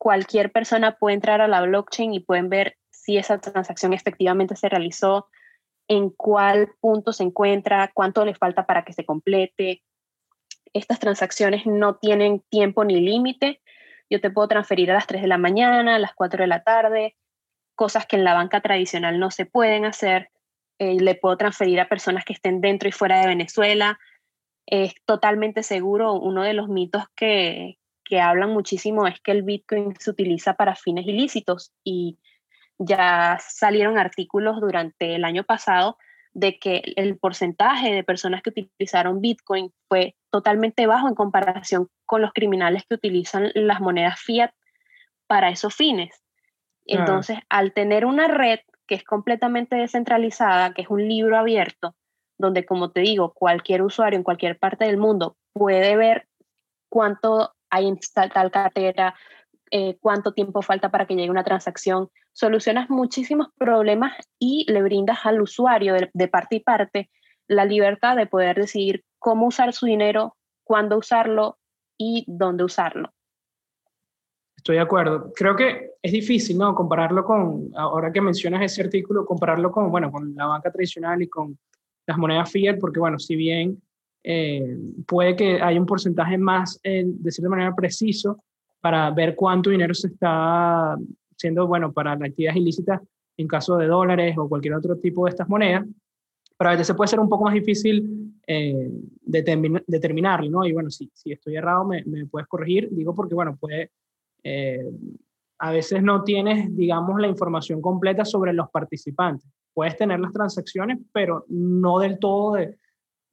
cualquier 0.05 0.51
persona 0.51 0.97
puede 0.99 1.15
entrar 1.15 1.41
a 1.41 1.47
la 1.47 1.63
blockchain 1.63 2.13
y 2.13 2.19
pueden 2.19 2.47
ver 2.47 2.77
si 2.91 3.17
esa 3.17 3.39
transacción 3.39 3.91
efectivamente 3.91 4.55
se 4.55 4.69
realizó, 4.69 5.29
en 5.87 6.11
cuál 6.11 6.69
punto 6.79 7.11
se 7.11 7.23
encuentra, 7.23 7.89
cuánto 7.91 8.23
le 8.23 8.35
falta 8.35 8.67
para 8.67 8.85
que 8.85 8.93
se 8.93 9.03
complete. 9.03 9.81
Estas 10.73 10.99
transacciones 10.99 11.65
no 11.65 11.95
tienen 11.95 12.43
tiempo 12.51 12.85
ni 12.85 13.01
límite. 13.01 13.63
Yo 14.07 14.21
te 14.21 14.29
puedo 14.29 14.47
transferir 14.47 14.91
a 14.91 14.93
las 14.93 15.07
3 15.07 15.23
de 15.23 15.27
la 15.27 15.39
mañana, 15.39 15.95
a 15.95 15.99
las 15.99 16.13
4 16.13 16.43
de 16.43 16.47
la 16.49 16.61
tarde, 16.61 17.15
cosas 17.73 18.05
que 18.05 18.15
en 18.15 18.25
la 18.25 18.35
banca 18.35 18.61
tradicional 18.61 19.17
no 19.19 19.31
se 19.31 19.47
pueden 19.47 19.85
hacer. 19.85 20.29
Eh, 20.77 20.99
le 20.99 21.15
puedo 21.15 21.35
transferir 21.35 21.79
a 21.79 21.89
personas 21.89 22.25
que 22.25 22.33
estén 22.33 22.61
dentro 22.61 22.87
y 22.87 22.91
fuera 22.91 23.21
de 23.21 23.27
Venezuela 23.27 23.97
es 24.67 24.93
totalmente 25.05 25.63
seguro. 25.63 26.13
Uno 26.13 26.43
de 26.43 26.53
los 26.53 26.69
mitos 26.69 27.05
que, 27.15 27.79
que 28.05 28.21
hablan 28.21 28.51
muchísimo 28.51 29.07
es 29.07 29.19
que 29.19 29.31
el 29.31 29.43
Bitcoin 29.43 29.95
se 29.99 30.11
utiliza 30.11 30.53
para 30.53 30.75
fines 30.75 31.05
ilícitos 31.05 31.73
y 31.83 32.17
ya 32.77 33.37
salieron 33.41 33.97
artículos 33.97 34.61
durante 34.61 35.15
el 35.15 35.25
año 35.25 35.43
pasado 35.43 35.97
de 36.33 36.59
que 36.59 36.83
el 36.97 37.17
porcentaje 37.17 37.93
de 37.93 38.03
personas 38.03 38.41
que 38.41 38.49
utilizaron 38.49 39.21
Bitcoin 39.21 39.73
fue 39.87 40.15
totalmente 40.29 40.85
bajo 40.85 41.07
en 41.07 41.15
comparación 41.15 41.87
con 42.05 42.21
los 42.21 42.33
criminales 42.33 42.83
que 42.87 42.95
utilizan 42.95 43.51
las 43.55 43.79
monedas 43.79 44.19
fiat 44.19 44.51
para 45.27 45.49
esos 45.49 45.73
fines. 45.73 46.21
Entonces, 46.85 47.39
al 47.49 47.73
tener 47.73 48.05
una 48.05 48.27
red 48.27 48.59
que 48.85 48.95
es 48.95 49.03
completamente 49.03 49.77
descentralizada, 49.77 50.73
que 50.73 50.83
es 50.83 50.89
un 50.89 51.07
libro 51.07 51.37
abierto, 51.37 51.95
donde, 52.37 52.65
como 52.65 52.91
te 52.91 52.99
digo, 52.99 53.33
cualquier 53.33 53.81
usuario 53.81 54.17
en 54.17 54.23
cualquier 54.23 54.59
parte 54.59 54.85
del 54.85 54.97
mundo 54.97 55.37
puede 55.53 55.95
ver 55.95 56.27
cuánto 56.89 57.54
hay 57.69 57.87
en 57.87 57.99
tal, 58.13 58.51
cartera, 58.51 59.15
eh, 59.71 59.97
cuánto 59.99 60.33
tiempo 60.33 60.61
falta 60.61 60.89
para 60.89 61.05
que 61.05 61.15
llegue 61.15 61.29
una 61.29 61.43
transacción. 61.43 62.09
Solucionas 62.33 62.89
muchísimos 62.89 63.47
problemas 63.57 64.13
y 64.39 64.65
le 64.71 64.81
brindas 64.81 65.19
al 65.25 65.41
usuario 65.41 65.93
de, 65.93 66.09
de 66.13 66.27
parte 66.27 66.57
y 66.57 66.59
parte 66.59 67.09
la 67.47 67.65
libertad 67.65 68.15
de 68.15 68.27
poder 68.27 68.57
decidir 68.57 69.03
cómo 69.19 69.47
usar 69.47 69.73
su 69.73 69.85
dinero, 69.85 70.35
cuándo 70.63 70.97
usarlo 70.97 71.57
y 71.97 72.25
dónde 72.27 72.63
usarlo. 72.63 73.11
Estoy 74.57 74.77
de 74.77 74.81
acuerdo. 74.81 75.31
Creo 75.35 75.55
que 75.55 75.91
es 76.01 76.11
difícil, 76.11 76.57
¿no? 76.57 76.73
Compararlo 76.73 77.23
con, 77.23 77.69
ahora 77.75 78.11
que 78.11 78.19
mencionas 78.19 78.63
ese 78.63 78.81
artículo, 78.81 79.25
compararlo 79.25 79.71
con, 79.71 79.91
bueno, 79.91 80.11
con 80.11 80.33
la 80.35 80.47
banca 80.47 80.71
tradicional 80.71 81.21
y 81.21 81.29
con 81.29 81.57
las 82.07 82.17
monedas 82.17 82.51
fiat, 82.51 82.79
porque 82.79 82.99
bueno, 82.99 83.19
si 83.19 83.35
bien 83.35 83.81
eh, 84.27 84.77
puede 85.05 85.35
que 85.35 85.61
haya 85.61 85.79
un 85.79 85.85
porcentaje 85.85 86.35
más, 86.35 86.79
eh, 86.81 87.03
de 87.05 87.31
cierta 87.31 87.47
manera, 87.47 87.75
preciso 87.75 88.43
para 88.81 89.11
ver 89.11 89.35
cuánto 89.35 89.69
dinero 89.69 89.93
se 89.93 90.07
está 90.07 90.95
siendo, 91.35 91.67
bueno, 91.67 91.93
para 91.93 92.15
la 92.15 92.25
actividad 92.25 92.55
ilícita 92.55 92.99
en 93.37 93.47
caso 93.47 93.77
de 93.77 93.85
dólares 93.85 94.35
o 94.37 94.49
cualquier 94.49 94.73
otro 94.73 94.97
tipo 94.97 95.25
de 95.25 95.29
estas 95.29 95.47
monedas, 95.47 95.85
pero 96.57 96.69
a 96.71 96.75
veces 96.75 96.95
puede 96.95 97.07
ser 97.07 97.19
un 97.19 97.29
poco 97.29 97.43
más 97.43 97.53
difícil 97.53 98.33
eh, 98.47 98.89
determinarlo, 99.21 100.49
¿no? 100.49 100.65
Y 100.65 100.73
bueno, 100.73 100.89
si, 100.89 101.11
si 101.13 101.31
estoy 101.31 101.55
errado, 101.55 101.85
me, 101.85 102.03
me, 102.05 102.25
puedes 102.25 102.47
corregir, 102.47 102.89
digo 102.91 103.13
porque, 103.13 103.35
bueno, 103.35 103.55
puede, 103.59 103.91
eh, 104.43 104.89
a 105.59 105.71
veces 105.71 106.01
no 106.01 106.23
tienes, 106.23 106.75
digamos, 106.75 107.21
la 107.21 107.27
información 107.27 107.79
completa 107.79 108.25
sobre 108.25 108.53
los 108.53 108.71
participantes. 108.71 109.47
Puedes 109.71 109.97
tener 109.97 110.19
las 110.19 110.33
transacciones, 110.33 110.97
pero 111.11 111.45
no 111.49 111.99
del 111.99 112.17
todo, 112.17 112.53
de, 112.53 112.77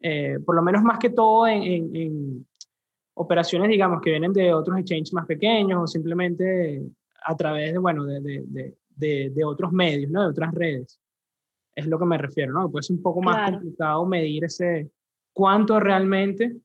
eh, 0.02 0.38
por 0.44 0.54
lo 0.54 0.62
menos 0.62 0.82
más 0.82 0.98
que 0.98 1.10
todo 1.10 1.46
en, 1.46 2.46
operaciones, 3.14 3.68
digamos, 3.68 4.00
que 4.00 4.10
vienen 4.10 4.32
de 4.32 4.52
otros 4.52 4.78
exchanges 4.78 5.12
más 5.12 5.26
pequeños 5.26 5.82
o 5.82 5.86
simplemente 5.86 6.82
a 7.24 7.36
través 7.36 7.72
de, 7.72 7.78
bueno, 7.78 8.04
de, 8.04 8.20
de, 8.96 9.30
de 9.30 9.44
otros 9.44 9.70
medios, 9.72 10.10
¿no? 10.10 10.22
De 10.22 10.28
otras 10.28 10.52
redes. 10.52 10.98
Es 11.74 11.86
lo 11.86 11.98
que 11.98 12.04
me 12.04 12.18
refiero, 12.18 12.52
¿no? 12.52 12.70
Puede 12.70 12.82
ser 12.82 12.96
un 12.96 13.02
poco 13.02 13.22
más 13.22 13.50
complicado 13.50 14.04
medir 14.06 14.44
ese 14.44 14.90
cuánto 15.32 15.80
realmente. 15.80 16.56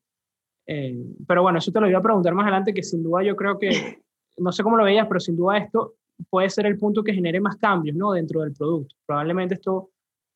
Eh, 0.66 1.02
pero 1.26 1.42
bueno, 1.44 1.60
eso 1.60 1.72
te 1.72 1.80
lo 1.80 1.88
voy 1.88 1.96
a 1.96 2.02
preguntar 2.02 2.34
más 2.34 2.44
adelante, 2.44 2.74
que 2.74 2.84
sin 2.84 3.04
duda 3.04 3.24
yo 3.24 3.36
creo 3.36 3.58
que, 3.58 3.70
no 4.38 4.52
sé 4.52 4.64
cómo 4.64 4.78
lo 4.78 4.84
veías, 4.84 5.08
pero 5.08 5.20
sin 5.20 5.38
duda 5.38 5.58
esto 5.58 5.96
puede 6.30 6.50
ser 6.50 6.66
el 6.66 6.78
punto 6.78 7.04
que 7.04 7.14
genere 7.14 7.40
más 7.40 7.56
cambios 7.58 7.96
¿no? 7.96 8.12
dentro 8.12 8.42
del 8.42 8.54
producto. 8.54 8.96
Probablemente 9.06 9.56
esto 9.56 9.92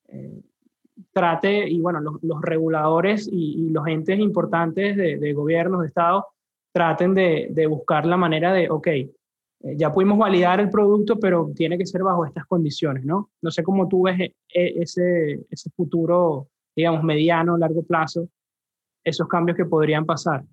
eh, 0.08 0.40
trate, 1.12 1.68
y 1.68 1.80
bueno, 1.80 2.00
los, 2.00 2.22
los 2.22 2.40
reguladores 2.42 3.28
y, 3.30 3.70
los 3.70 3.86
entes 3.86 4.18
importantes 4.18 4.96
de, 4.96 5.32
gobiernos, 5.32 5.82
de 5.82 5.88
Estado, 5.88 6.26
traten 6.72 7.14
de, 7.14 7.48
de, 7.50 7.66
buscar 7.66 8.06
la 8.06 8.16
manera 8.16 8.52
de, 8.52 8.70
ok, 8.70 8.86
eh, 8.86 9.08
ya 9.62 9.92
pudimos 9.92 10.18
validar 10.18 10.60
el 10.60 10.70
producto, 10.70 11.18
pero 11.18 11.50
tiene 11.54 11.78
que 11.78 11.86
ser 11.86 12.02
bajo 12.02 12.24
estas 12.24 12.46
condiciones, 12.46 13.04
¿no? 13.04 13.30
No 13.40 13.50
sé 13.50 13.62
cómo 13.62 13.88
tú 13.88 14.02
ves 14.02 14.20
eh, 14.20 14.32
ese, 14.54 15.40
ese 15.50 15.70
futuro, 15.70 16.48
digamos, 16.74 17.02
mediano, 17.02 17.56
largo 17.56 17.82
plazo, 17.82 18.28
esos 19.04 19.28
cambios 19.28 19.56
que 19.56 19.64
podrían 19.64 20.06
pasar. 20.06 20.44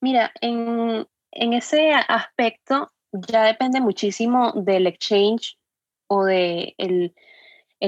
Mira, 0.00 0.30
en, 0.40 1.06
en 1.32 1.52
ese 1.52 1.92
aspecto, 1.92 2.90
ya 3.12 3.44
depende 3.44 3.80
muchísimo 3.80 4.52
del 4.52 4.86
exchange 4.86 5.58
o 6.06 6.24
de 6.24 6.74
el, 6.78 7.14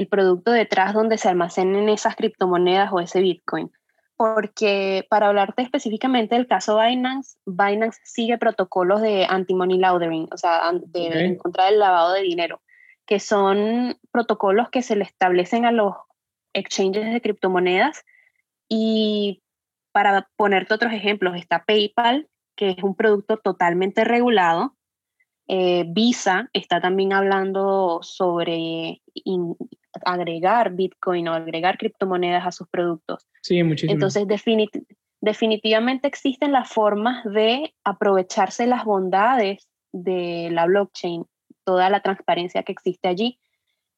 producto 0.07 0.51
detrás 0.51 0.93
donde 0.93 1.17
se 1.17 1.29
almacenen 1.29 1.87
esas 1.89 2.15
criptomonedas 2.15 2.91
o 2.91 2.99
ese 2.99 3.21
Bitcoin. 3.21 3.71
Porque 4.17 5.05
para 5.09 5.27
hablarte 5.27 5.61
específicamente 5.61 6.35
del 6.35 6.47
caso 6.47 6.79
Binance, 6.79 7.37
Binance 7.45 7.99
sigue 8.03 8.37
protocolos 8.37 9.01
de 9.01 9.25
anti-money 9.27 9.77
laundering, 9.77 10.27
o 10.31 10.37
sea, 10.37 10.71
de, 10.71 11.25
en 11.25 11.37
contra 11.37 11.65
del 11.65 11.79
lavado 11.79 12.13
de 12.13 12.21
dinero, 12.21 12.61
que 13.05 13.19
son 13.19 13.97
protocolos 14.11 14.69
que 14.69 14.81
se 14.81 14.95
le 14.95 15.03
establecen 15.03 15.65
a 15.65 15.71
los 15.71 15.95
exchanges 16.53 17.11
de 17.11 17.21
criptomonedas. 17.21 18.03
Y 18.69 19.43
para 19.91 20.29
ponerte 20.35 20.73
otros 20.73 20.93
ejemplos, 20.93 21.35
está 21.35 21.65
PayPal, 21.65 22.27
que 22.55 22.71
es 22.71 22.83
un 22.83 22.95
producto 22.95 23.37
totalmente 23.37 24.03
regulado, 24.03 24.75
eh, 25.47 25.85
Visa 25.87 26.49
está 26.53 26.79
también 26.79 27.13
hablando 27.13 27.99
sobre 28.01 29.01
agregar 30.05 30.73
Bitcoin 30.73 31.27
o 31.27 31.33
agregar 31.33 31.77
criptomonedas 31.77 32.45
a 32.45 32.51
sus 32.51 32.67
productos. 32.67 33.27
Sí, 33.41 33.61
muchísimo. 33.63 33.93
Entonces, 33.93 34.25
definitivamente 35.21 36.07
existen 36.07 36.51
las 36.51 36.69
formas 36.69 37.23
de 37.25 37.73
aprovecharse 37.83 38.67
las 38.67 38.85
bondades 38.85 39.67
de 39.91 40.49
la 40.51 40.65
blockchain, 40.65 41.25
toda 41.63 41.89
la 41.89 42.01
transparencia 42.01 42.63
que 42.63 42.71
existe 42.71 43.07
allí, 43.07 43.39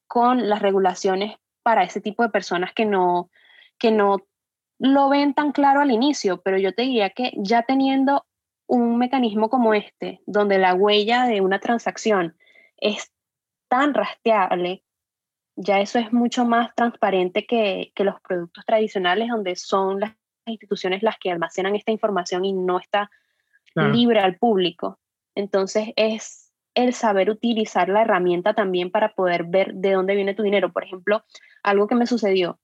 con 0.08 0.50
las 0.50 0.62
regulaciones 0.62 1.38
para 1.64 1.84
ese 1.84 2.02
tipo 2.02 2.24
de 2.24 2.30
personas 2.30 2.74
que 2.74 2.86
no, 2.86 3.30
que 3.80 3.92
no 3.92 4.18
lo 4.78 5.10
ven 5.10 5.34
tan 5.34 5.52
claro 5.52 5.82
al 5.82 5.92
inicio, 5.92 6.42
pero 6.42 6.58
yo 6.58 6.74
te 6.74 6.84
diría 6.84 7.10
que 7.10 7.32
ya 7.38 7.64
teniendo 7.64 8.26
un 8.68 8.98
mecanismo 8.98 9.50
como 9.50 9.74
este, 9.74 10.22
donde 10.26 10.58
la 10.58 10.74
huella 10.74 11.26
de 11.26 11.42
una 11.42 11.60
transacción 11.60 12.36
es 12.78 13.12
tan 13.68 13.94
rastreable, 13.94 14.84
ya 15.56 15.80
eso 15.80 16.00
es 16.00 16.12
mucho 16.12 16.46
más 16.46 16.74
transparente 16.76 17.46
que, 17.46 17.92
los 17.98 18.20
productos 18.22 18.66
tradicionales, 18.66 19.30
donde 19.30 19.56
son 19.56 20.00
las 20.00 20.14
instituciones 20.46 21.02
las 21.02 21.18
que 21.18 21.32
almacenan 21.32 21.76
esta 21.76 21.92
información 21.92 22.46
y 22.46 22.54
no 22.54 22.80
está 22.80 23.10
libre 23.76 24.20
al 24.20 24.38
público. 24.38 25.00
Entonces 25.34 25.90
es 25.96 26.54
el 26.76 26.94
saber 26.94 27.30
utilizar 27.30 27.90
la 27.90 28.02
herramienta 28.02 28.54
también 28.54 28.92
para 28.92 29.14
poder 29.16 29.46
ver 29.46 29.74
de 29.74 29.92
dónde 29.92 30.16
viene 30.16 30.34
tu 30.34 30.44
dinero. 30.44 30.72
Por 30.72 30.84
ejemplo, 30.84 31.24
algo 31.64 31.88
que 31.88 31.96
me 31.96 32.06
sucedió, 32.06 32.60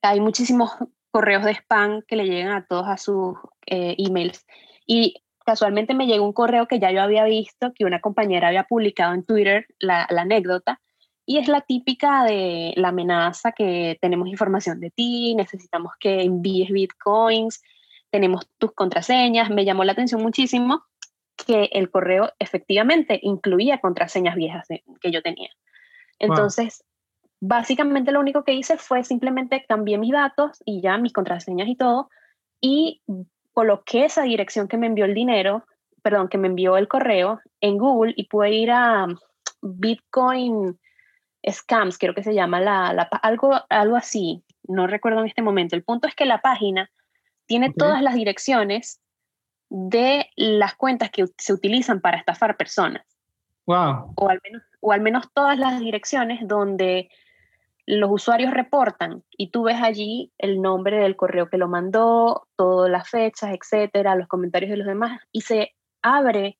hay 0.00 0.20
muchísimos 0.20 0.70
correos 1.10 1.44
de 1.44 1.52
spam 1.52 2.02
que 2.02 2.16
le 2.16 2.26
llegan 2.26 2.52
a 2.52 2.66
todos 2.66 2.86
a 2.88 2.96
sus 2.96 3.36
eh, 3.66 3.94
emails. 3.98 4.46
Y 4.86 5.22
casualmente 5.44 5.94
me 5.94 6.06
llegó 6.06 6.24
un 6.24 6.32
correo 6.32 6.66
que 6.66 6.78
ya 6.78 6.90
yo 6.90 7.02
había 7.02 7.24
visto, 7.24 7.72
que 7.74 7.84
una 7.84 8.00
compañera 8.00 8.48
había 8.48 8.64
publicado 8.64 9.14
en 9.14 9.24
Twitter 9.24 9.66
la, 9.78 10.06
la 10.10 10.22
anécdota, 10.22 10.80
y 11.24 11.38
es 11.38 11.48
la 11.48 11.60
típica 11.60 12.24
de 12.24 12.72
la 12.76 12.88
amenaza 12.88 13.52
que 13.52 13.98
tenemos 14.00 14.28
información 14.28 14.80
de 14.80 14.90
ti, 14.90 15.34
necesitamos 15.34 15.92
que 15.98 16.22
envíes 16.22 16.70
bitcoins, 16.70 17.62
tenemos 18.10 18.46
tus 18.58 18.72
contraseñas. 18.72 19.50
Me 19.50 19.64
llamó 19.64 19.84
la 19.84 19.92
atención 19.92 20.20
muchísimo 20.20 20.82
que 21.36 21.70
el 21.72 21.90
correo 21.90 22.32
efectivamente 22.38 23.18
incluía 23.22 23.78
contraseñas 23.78 24.36
viejas 24.36 24.68
que 25.00 25.10
yo 25.10 25.22
tenía. 25.22 25.50
Entonces, 26.18 26.84
básicamente 27.40 28.12
lo 28.12 28.20
único 28.20 28.44
que 28.44 28.54
hice 28.54 28.76
fue 28.76 29.02
simplemente 29.02 29.64
cambié 29.66 29.98
mis 29.98 30.12
datos 30.12 30.62
y 30.64 30.80
ya 30.80 30.98
mis 30.98 31.12
contraseñas 31.12 31.68
y 31.68 31.76
todo, 31.76 32.10
y 32.60 33.02
coloqué 33.52 34.04
esa 34.04 34.22
dirección 34.22 34.68
que 34.68 34.76
me 34.76 34.86
envió 34.86 35.04
el 35.04 35.14
dinero, 35.14 35.64
perdón, 36.02 36.28
que 36.28 36.38
me 36.38 36.48
envió 36.48 36.76
el 36.76 36.88
correo 36.88 37.40
en 37.60 37.78
Google 37.78 38.14
y 38.16 38.26
pude 38.26 38.50
ir 38.50 38.70
a 38.70 39.06
Bitcoin 39.60 40.78
Scams, 41.50 41.98
creo 41.98 42.14
que 42.14 42.22
se 42.22 42.34
llama 42.34 42.60
la, 42.60 42.88
algo, 43.22 43.60
algo 43.68 43.96
así, 43.96 44.44
no 44.64 44.86
recuerdo 44.86 45.20
en 45.20 45.26
este 45.26 45.42
momento. 45.42 45.76
El 45.76 45.82
punto 45.82 46.06
es 46.06 46.14
que 46.14 46.26
la 46.26 46.40
página 46.40 46.90
tiene 47.46 47.72
todas 47.72 48.02
las 48.02 48.14
direcciones 48.14 49.00
de 49.68 50.28
las 50.36 50.74
cuentas 50.74 51.10
que 51.10 51.26
se 51.38 51.52
utilizan 51.52 52.00
para 52.00 52.18
estafar 52.18 52.56
personas. 52.56 53.04
Wow. 53.66 54.12
O 54.16 54.28
al 54.28 54.40
menos, 54.44 54.62
o 54.80 54.92
al 54.92 55.00
menos 55.00 55.32
todas 55.32 55.58
las 55.58 55.80
direcciones 55.80 56.46
donde 56.46 57.08
los 57.86 58.10
usuarios 58.10 58.52
reportan 58.52 59.24
y 59.36 59.50
tú 59.50 59.64
ves 59.64 59.82
allí 59.82 60.32
el 60.38 60.60
nombre 60.60 60.98
del 60.98 61.16
correo 61.16 61.48
que 61.48 61.58
lo 61.58 61.68
mandó, 61.68 62.46
todas 62.56 62.90
las 62.90 63.08
fechas, 63.08 63.50
etcétera, 63.52 64.14
los 64.14 64.28
comentarios 64.28 64.70
de 64.70 64.76
los 64.76 64.86
demás 64.86 65.20
y 65.32 65.40
se 65.40 65.74
abre 66.00 66.58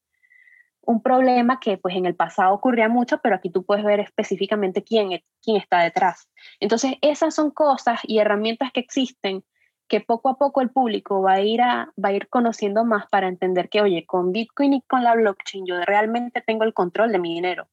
un 0.85 1.03
problema 1.03 1.61
que 1.61 1.79
pues 1.79 1.95
en 1.97 2.07
el 2.07 2.15
pasado 2.15 2.55
ocurría 2.55 2.89
mucho, 2.89 3.19
pero 3.23 3.37
aquí 3.37 3.51
tú 3.51 3.65
puedes 3.65 3.85
ver 3.85 4.01
específicamente 4.01 4.83
quién, 4.83 5.23
quién 5.43 5.57
está 5.57 5.81
detrás. 5.81 6.29
Entonces, 6.61 6.95
esas 7.03 7.35
son 7.35 7.51
cosas 7.51 8.01
y 8.05 8.19
herramientas 8.19 8.73
que 8.73 8.81
existen 8.81 9.45
que 9.89 10.01
poco 10.01 10.31
a 10.31 10.39
poco 10.39 10.61
el 10.61 10.71
público 10.71 11.21
va 11.21 11.35
a 11.35 11.41
ir 11.43 11.61
a, 11.61 11.93
va 12.03 12.09
a 12.09 12.13
ir 12.13 12.29
conociendo 12.29 12.85
más 12.85 13.07
para 13.09 13.29
entender 13.29 13.69
que, 13.69 13.83
oye, 13.83 14.07
con 14.07 14.33
Bitcoin 14.33 14.75
y 14.75 14.83
con 14.83 15.05
la 15.05 15.15
blockchain 15.15 15.67
yo 15.67 15.81
realmente 15.85 16.43
tengo 16.47 16.65
el 16.65 16.73
control 16.73 17.13
de 17.13 17.19
mi 17.19 17.35
dinero. 17.35 17.69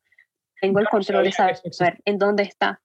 Tengo 0.60 0.80
el 0.80 0.90
control 0.90 1.24
de 1.24 1.32
saber 1.32 2.02
en 2.04 2.18
dónde 2.18 2.44
está. 2.44 2.82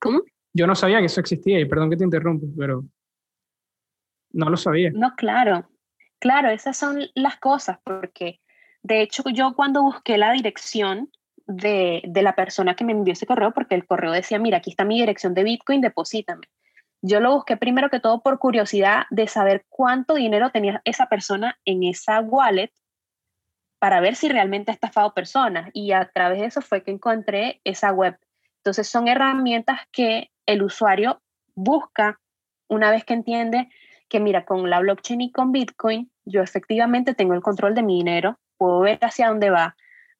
¿Cómo? 0.00 0.22
Yo 0.52 0.66
no 0.66 0.74
sabía 0.74 0.98
que 0.98 1.06
eso 1.06 1.20
existía 1.20 1.60
y 1.60 1.66
perdón 1.66 1.90
que 1.90 1.96
te 1.96 2.04
interrumpo, 2.04 2.46
pero 2.58 2.84
no 4.32 4.50
lo 4.50 4.56
sabía. 4.56 4.90
No, 4.92 5.14
claro. 5.14 5.68
Claro, 6.18 6.48
esas 6.50 6.76
son 6.76 6.98
las 7.14 7.36
cosas, 7.36 7.78
porque 7.84 8.40
de 8.86 9.02
hecho 9.02 9.24
yo 9.32 9.54
cuando 9.54 9.82
busqué 9.82 10.16
la 10.16 10.32
dirección 10.32 11.10
de, 11.46 12.02
de 12.06 12.22
la 12.22 12.34
persona 12.34 12.76
que 12.76 12.84
me 12.84 12.92
envió 12.92 13.12
ese 13.12 13.26
correo, 13.26 13.52
porque 13.52 13.74
el 13.74 13.86
correo 13.86 14.12
decía, 14.12 14.38
mira, 14.38 14.58
aquí 14.58 14.70
está 14.70 14.84
mi 14.84 15.00
dirección 15.00 15.34
de 15.34 15.44
Bitcoin, 15.44 15.80
deposítame. 15.80 16.46
Yo 17.02 17.20
lo 17.20 17.34
busqué 17.34 17.56
primero 17.56 17.90
que 17.90 18.00
todo 18.00 18.22
por 18.22 18.38
curiosidad 18.38 19.04
de 19.10 19.26
saber 19.26 19.64
cuánto 19.68 20.14
dinero 20.14 20.50
tenía 20.50 20.80
esa 20.84 21.06
persona 21.06 21.58
en 21.64 21.82
esa 21.82 22.20
wallet 22.20 22.72
para 23.78 24.00
ver 24.00 24.14
si 24.14 24.28
realmente 24.28 24.70
ha 24.70 24.74
estafado 24.74 25.14
personas. 25.14 25.68
Y 25.72 25.92
a 25.92 26.08
través 26.12 26.40
de 26.40 26.46
eso 26.46 26.60
fue 26.62 26.82
que 26.82 26.90
encontré 26.92 27.60
esa 27.64 27.92
web. 27.92 28.18
Entonces 28.58 28.88
son 28.88 29.08
herramientas 29.08 29.80
que 29.92 30.30
el 30.46 30.62
usuario 30.62 31.20
busca 31.54 32.20
una 32.68 32.90
vez 32.90 33.04
que 33.04 33.14
entiende 33.14 33.68
que, 34.08 34.20
mira, 34.20 34.44
con 34.44 34.68
la 34.70 34.80
blockchain 34.80 35.20
y 35.20 35.32
con 35.32 35.52
Bitcoin, 35.52 36.10
yo 36.24 36.42
efectivamente 36.42 37.14
tengo 37.14 37.34
el 37.34 37.42
control 37.42 37.74
de 37.74 37.82
mi 37.82 37.96
dinero, 37.96 38.38
puedo 38.56 38.80
ver 38.80 38.98
hacia 39.02 39.28
dónde 39.28 39.50
va, 39.50 39.76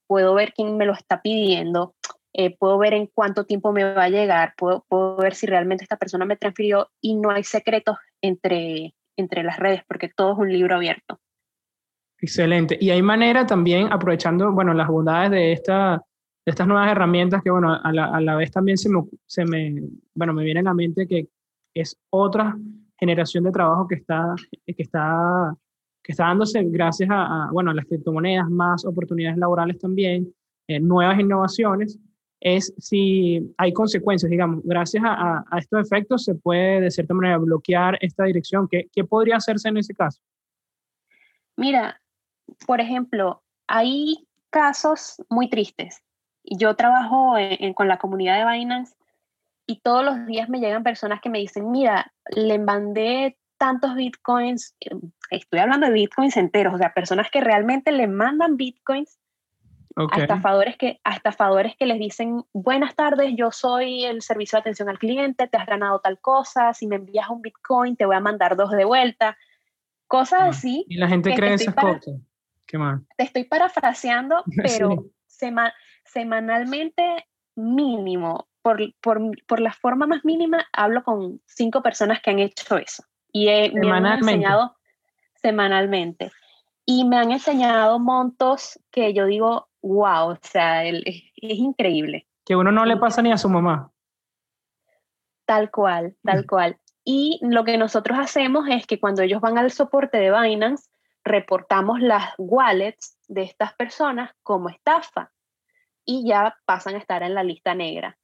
puedo 0.07 0.35
ver 0.35 0.53
quién 0.53 0.77
me 0.77 0.87
lo 0.87 0.93
está 0.93 1.23
pidiendo, 1.23 1.95
eh, 2.33 2.57
puedo 2.57 2.79
ver 2.79 2.95
en 2.95 3.07
cuánto 3.07 3.45
tiempo 3.45 3.73
me 3.73 3.85
va 3.85 4.05
a 4.05 4.09
llegar, 4.09 4.55
puedo, 4.57 4.85
puedo, 4.89 5.17
ver 5.17 5.35
si 5.35 5.47
realmente 5.47 5.85
esta 5.85 5.97
persona 5.97 6.25
me 6.25 6.37
transfirió 6.37 6.91
y 7.01 7.15
no 7.15 7.31
hay 7.31 7.45
secretos 7.45 7.97
entre, 8.21 8.95
entre 9.17 9.43
las 9.43 9.59
redes 9.59 9.83
porque 9.89 10.11
todo 10.15 10.33
es 10.33 10.39
un 10.39 10.53
libro 10.53 10.77
abierto. 10.77 11.19
Excelente. 12.19 12.77
Y 12.81 12.91
hay 12.91 13.03
manera 13.03 13.47
también, 13.47 13.93
aprovechando, 13.93 14.53
bueno, 14.53 14.75
las 14.75 14.89
bondades 14.89 15.31
de, 15.31 15.53
esta, 15.53 16.03
de 16.45 16.51
estas 16.51 16.67
nuevas 16.67 16.91
herramientas 16.91 17.43
que, 17.43 17.51
bueno, 17.51 17.73
a 17.73 17.93
la, 17.93 18.07
a 18.07 18.21
la 18.21 18.37
vez 18.37 18.51
también 18.51 18.79
se 18.79 18.89
me, 18.89 19.03
se 19.27 19.45
me, 19.45 19.83
bueno, 20.15 20.33
me 20.33 20.45
viene 20.45 20.61
a 20.61 20.65
la 20.65 20.75
mente 20.75 21.07
que 21.07 21.29
es 21.75 21.99
otra 22.11 22.57
generación 22.99 23.45
de 23.45 23.53
trabajo 23.53 23.87
que 23.87 23.97
está, 23.97 24.35
que 24.65 24.83
está, 24.83 25.55
que 26.07 26.13
está 26.13 26.27
dándose 26.27 26.63
gracias 26.63 27.11
a, 27.13 27.49
bueno, 27.53 27.73
a 27.73 27.75
las 27.75 27.85
criptomonedas, 27.85 28.49
más 28.49 28.85
oportunidades 28.85 29.39
laborales 29.39 29.77
también, 29.81 30.33
eh, 30.69 30.79
nuevas 30.79 31.19
innovaciones 31.19 31.99
es 32.39 32.73
si 32.79 33.53
hay 33.59 33.73
consecuencias, 33.73 34.31
digamos, 34.31 34.61
gracias 34.63 35.03
a, 35.05 35.45
estos 35.59 35.85
efectos 35.85 36.23
se 36.23 36.37
puede 36.37 36.81
de 36.81 36.93
cierta 36.93 37.13
manera 37.13 37.39
bloquear 37.39 37.99
esta 38.01 38.23
dirección. 38.23 38.69
¿Qué, 38.69 38.89
¿Qué, 38.93 39.03
podría 39.03 39.37
hacerse 39.37 39.69
en 39.69 39.79
ese 39.79 39.95
caso? 39.95 40.21
Mira, 41.57 42.01
por 42.69 42.81
ejemplo, 42.81 43.43
hay 43.67 44.29
casos 44.51 45.21
muy 45.29 45.51
tristes. 45.51 46.05
Yo 46.45 46.77
trabajo 46.77 47.35
con 47.75 47.89
la 47.89 47.99
comunidad 47.99 48.39
de 48.39 48.59
Binance 48.59 48.95
y 49.67 49.81
todos 49.81 50.05
los 50.05 50.25
días 50.27 50.49
me 50.49 50.61
llegan 50.61 50.85
personas 50.85 51.21
que 51.21 51.31
me 51.31 51.41
dicen, 51.41 51.73
mira, 51.73 52.13
le 52.33 52.61
mandé 52.61 53.39
tantos 53.59 53.95
bitcoins, 53.95 54.77
estoy 55.31 55.59
hablando 55.59 55.87
de 55.87 55.93
bitcoins 55.93 56.37
enteros, 56.37 56.75
o 56.75 56.79
sea, 56.79 56.93
personas 56.93 57.31
que 57.31 57.41
realmente 57.41 57.93
le 57.93 58.07
mandan 58.07 58.57
bitcoins 58.57 59.19
a, 59.97 60.21
estafadores 60.21 60.77
que, 60.77 61.01
a 61.05 61.15
estafadores 61.15 61.75
que 61.77 61.87
les 61.87 61.99
dicen, 61.99 62.45
buenas 62.53 62.95
tardes, 62.95 63.33
yo 63.35 63.51
soy 63.51 64.05
el 64.05 64.21
servicio 64.21 64.57
de 64.57 64.61
atención 64.61 64.89
al 64.89 64.99
cliente, 64.99 65.49
te 65.49 65.57
has 65.57 65.67
ganado 65.67 66.01
tal 66.01 66.21
cosa, 66.21 66.75
si 66.75 66.87
me 66.87 66.97
envías 66.97 67.29
un 67.31 67.41
Bitcoin 67.41 67.97
te 67.97 68.05
voy 68.05 68.17
a 68.17 68.21
mandar 68.21 68.57
dos 68.57 68.71
de 68.73 68.85
vuelta, 68.85 69.39
cosas 70.07 70.41
ah, 70.43 70.49
así. 70.49 70.85
Y 70.89 70.99
la 70.99 71.09
gente 71.09 71.35
cree 71.35 71.55
esas 71.55 71.75
cosas. 71.75 72.21
Qué 72.67 72.79
mal. 72.79 73.07
Te 73.17 73.25
estoy 73.25 73.45
parafraseando, 73.45 74.45
pero 74.57 75.07
semanalmente 76.05 77.27
mínimo, 77.55 78.49
por, 78.61 78.83
por, 79.01 79.21
por, 79.47 79.61
la 79.61 79.73
forma 79.73 80.07
más 80.07 80.25
mínima, 80.25 80.67
hablo 80.73 81.05
con 81.05 81.41
cinco 81.47 81.83
personas 81.83 82.21
que 82.21 82.31
han 82.31 82.39
hecho 82.39 82.77
eso. 82.77 83.03
Y 83.39 83.71
me 83.75 83.91
han 83.91 84.07
enseñado 84.07 84.77
semanalmente. 85.43 86.33
Y 86.87 87.05
me 87.05 87.19
han 87.19 87.33
enseñado 87.33 87.99
montos 87.99 88.81
que 88.91 89.13
yo 89.13 89.27
digo, 89.27 89.69
wow, 89.83 90.31
o 90.31 90.39
sea, 90.41 90.85
es, 90.85 91.05
increíble. 91.37 92.27
Que 92.47 92.57
uno 92.57 92.73
no 92.73 92.87
le 92.87 92.97
pasa 92.97 93.21
ni 93.21 93.33
a 93.33 93.37
su 93.37 93.51
mamá. 93.51 93.91
Tal 95.45 95.71
cual, 95.71 96.17
tal 96.25 96.47
cual. 96.47 96.79
Y 97.05 97.39
lo 97.43 97.65
que 97.65 97.77
nosotros 97.77 98.19
hacemos 98.19 98.67
es 98.71 98.87
que 98.87 98.99
cuando 98.99 99.23
ellos 99.23 99.41
van 99.41 99.59
al 99.59 99.71
soporte 99.71 100.17
de 100.17 100.31
Binance, 100.31 100.89
reportamos 101.23 102.01
las 102.01 102.33
wallets 102.39 103.19
de 103.29 103.43
estas 103.43 103.75
personas 103.75 104.31
como 104.43 104.71
estafa 104.71 105.31
y 106.05 106.27
ya 106.27 106.57
pasan 106.65 106.95
a 106.95 106.99
estar 106.99 107.23
en 107.23 107.35
la 107.35 107.45
lista 107.45 107.75
negra. 107.75 108.17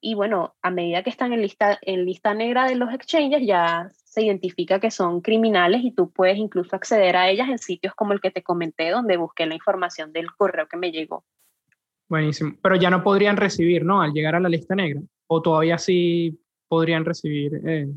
Y 0.00 0.14
bueno, 0.14 0.56
a 0.62 0.70
medida 0.70 1.02
que 1.02 1.10
están 1.10 1.32
en 1.32 1.42
lista, 1.42 1.78
en 1.82 2.04
lista 2.04 2.32
negra 2.34 2.66
de 2.66 2.76
los 2.76 2.92
exchanges, 2.92 3.46
ya 3.46 3.90
se 4.16 4.24
identifica 4.24 4.80
que 4.80 4.90
son 4.90 5.20
criminales 5.20 5.84
y 5.84 5.90
tú 5.90 6.10
puedes 6.10 6.38
incluso 6.38 6.74
acceder 6.74 7.16
a 7.16 7.28
ellas 7.28 7.50
en 7.50 7.58
sitios 7.58 7.94
como 7.94 8.14
el 8.14 8.20
que 8.22 8.30
te 8.30 8.42
comenté, 8.42 8.88
donde 8.88 9.18
busqué 9.18 9.44
la 9.44 9.54
información 9.54 10.10
del 10.10 10.34
correo 10.34 10.66
que 10.68 10.78
me 10.78 10.90
llegó. 10.90 11.22
Buenísimo. 12.08 12.54
Pero 12.62 12.76
ya 12.76 12.88
no 12.88 13.02
podrían 13.02 13.36
recibir, 13.36 13.84
¿no? 13.84 14.00
Al 14.00 14.14
llegar 14.14 14.34
a 14.34 14.40
la 14.40 14.48
lista 14.48 14.74
negra. 14.74 15.02
¿O 15.26 15.42
todavía 15.42 15.76
sí 15.76 16.40
podrían 16.66 17.04
recibir? 17.04 17.60
Eh? 17.66 17.88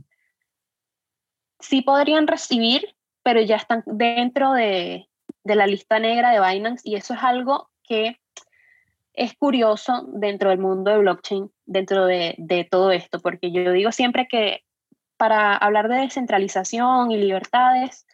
Sí 1.62 1.84
podrían 1.84 2.28
recibir, 2.28 2.94
pero 3.24 3.40
ya 3.40 3.56
están 3.56 3.84
dentro 3.86 4.52
de, 4.52 5.08
de 5.46 5.56
la 5.56 5.68
lista 5.68 6.00
negra 6.00 6.32
de 6.32 6.42
Binance 6.46 6.82
y 6.84 6.96
eso 6.96 7.14
es 7.14 7.24
algo 7.24 7.70
que 7.84 8.18
es 9.14 9.36
curioso 9.36 10.06
dentro 10.16 10.50
del 10.50 10.60
mundo 10.60 10.92
de 10.92 10.98
blockchain, 10.98 11.50
dentro 11.66 12.06
de, 12.06 12.36
de, 12.38 12.66
todo 12.66 12.92
esto, 12.92 13.22
porque 13.22 13.54
yo 13.54 13.72
digo 13.72 13.94
siempre 13.94 14.28
que 14.30 14.64
para 15.20 15.58
hablar 15.58 15.90
de 15.90 15.98
descentralización 15.98 17.12
y 17.12 17.18
libertades, 17.18 18.08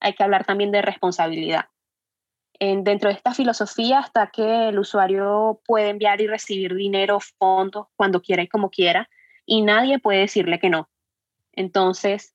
hay 0.00 0.14
que 0.14 0.22
hablar 0.22 0.46
también 0.46 0.72
de 0.72 0.80
responsabilidad. 0.80 1.66
En, 2.58 2.82
dentro 2.82 3.10
de 3.10 3.14
esta 3.14 3.34
filosofía 3.34 4.00
está 4.00 4.28
que 4.28 4.70
el 4.70 4.78
usuario 4.78 5.60
puede 5.66 5.90
enviar 5.90 6.22
y 6.22 6.26
recibir 6.26 6.74
dinero, 6.74 7.18
fondos, 7.20 7.88
cuando 7.94 8.22
quiera 8.22 8.42
y 8.42 8.48
como 8.48 8.70
quiera, 8.70 9.10
y 9.44 9.60
nadie 9.60 9.98
puede 9.98 10.20
decirle 10.20 10.58
que 10.58 10.70
no. 10.70 10.88
Entonces, 11.52 12.34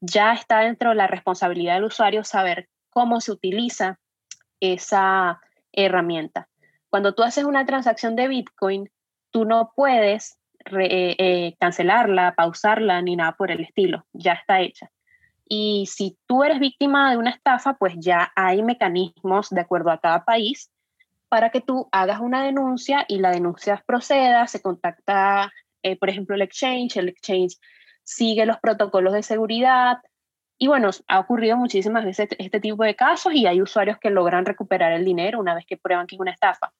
ya 0.00 0.32
está 0.32 0.62
dentro 0.62 0.90
de 0.90 0.96
la 0.96 1.06
responsabilidad 1.06 1.74
del 1.74 1.84
usuario 1.84 2.24
saber 2.24 2.68
cómo 2.90 3.20
se 3.20 3.30
utiliza 3.30 4.00
esa 4.58 5.40
herramienta. 5.70 6.48
Cuando 6.88 7.14
tú 7.14 7.22
haces 7.22 7.44
una 7.44 7.64
transacción 7.66 8.16
de 8.16 8.26
Bitcoin, 8.26 8.90
tú 9.30 9.44
no 9.44 9.70
puedes 9.76 10.39
eh, 10.66 11.16
eh, 11.18 11.56
cancelarla, 11.58 12.34
pausarla, 12.34 13.02
ni 13.02 13.16
nada 13.16 13.32
por 13.32 13.50
el 13.50 13.60
estilo, 13.60 14.06
ya 14.12 14.32
está 14.32 14.60
hecha. 14.60 14.90
Y 15.48 15.86
si 15.86 16.16
tú 16.26 16.44
eres 16.44 16.60
víctima 16.60 17.10
de 17.10 17.16
una 17.16 17.30
estafa, 17.30 17.74
pues 17.74 17.94
ya 17.98 18.32
hay 18.36 18.62
mecanismos 18.62 19.50
de 19.50 19.60
acuerdo 19.60 19.90
a 19.90 19.98
cada 19.98 20.24
país 20.24 20.70
para 21.28 21.50
que 21.50 21.60
tú 21.60 21.88
hagas 21.92 22.20
una 22.20 22.44
denuncia 22.44 23.04
y 23.08 23.18
la 23.18 23.30
denuncia 23.30 23.82
proceda, 23.86 24.46
se 24.46 24.60
contacta, 24.60 25.52
eh, 25.82 25.96
por 25.96 26.10
ejemplo, 26.10 26.34
el 26.34 26.42
exchange, 26.42 26.96
el 26.96 27.08
exchange 27.08 27.56
sigue 28.04 28.46
los 28.46 28.58
protocolos 28.58 29.12
de 29.12 29.22
seguridad. 29.22 29.98
Y 30.58 30.66
bueno, 30.66 30.90
ha 31.08 31.20
ocurrido 31.20 31.56
muchísimas 31.56 32.04
veces 32.04 32.28
este 32.38 32.60
tipo 32.60 32.84
de 32.84 32.96
casos 32.96 33.32
y 33.32 33.46
hay 33.46 33.62
usuarios 33.62 33.98
que 33.98 34.10
logran 34.10 34.44
recuperar 34.44 34.92
el 34.92 35.04
dinero 35.04 35.40
una 35.40 35.54
vez 35.54 35.64
que 35.66 35.76
prueban 35.76 36.06
que 36.06 36.16
es 36.16 36.20
una 36.20 36.32
estafa. 36.32 36.72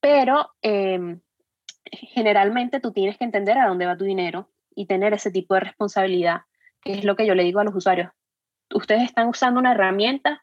Pero 0.00 0.50
em, 0.62 1.20
generalmente 1.90 2.80
tú 2.80 2.92
tienes 2.92 3.18
que 3.18 3.24
entender 3.24 3.58
a 3.58 3.68
dónde 3.68 3.86
va 3.86 3.96
tu 3.96 4.04
dinero 4.04 4.48
y 4.74 4.86
tener 4.86 5.12
ese 5.12 5.30
tipo 5.30 5.54
de 5.54 5.60
responsabilidad, 5.60 6.42
que 6.82 6.92
es 6.94 7.04
lo 7.04 7.16
que 7.16 7.26
yo 7.26 7.34
le 7.34 7.44
digo 7.44 7.60
a 7.60 7.64
los 7.64 7.74
usuarios. 7.74 8.10
Ustedes 8.72 9.02
están 9.02 9.28
usando 9.28 9.60
una 9.60 9.72
herramienta 9.72 10.42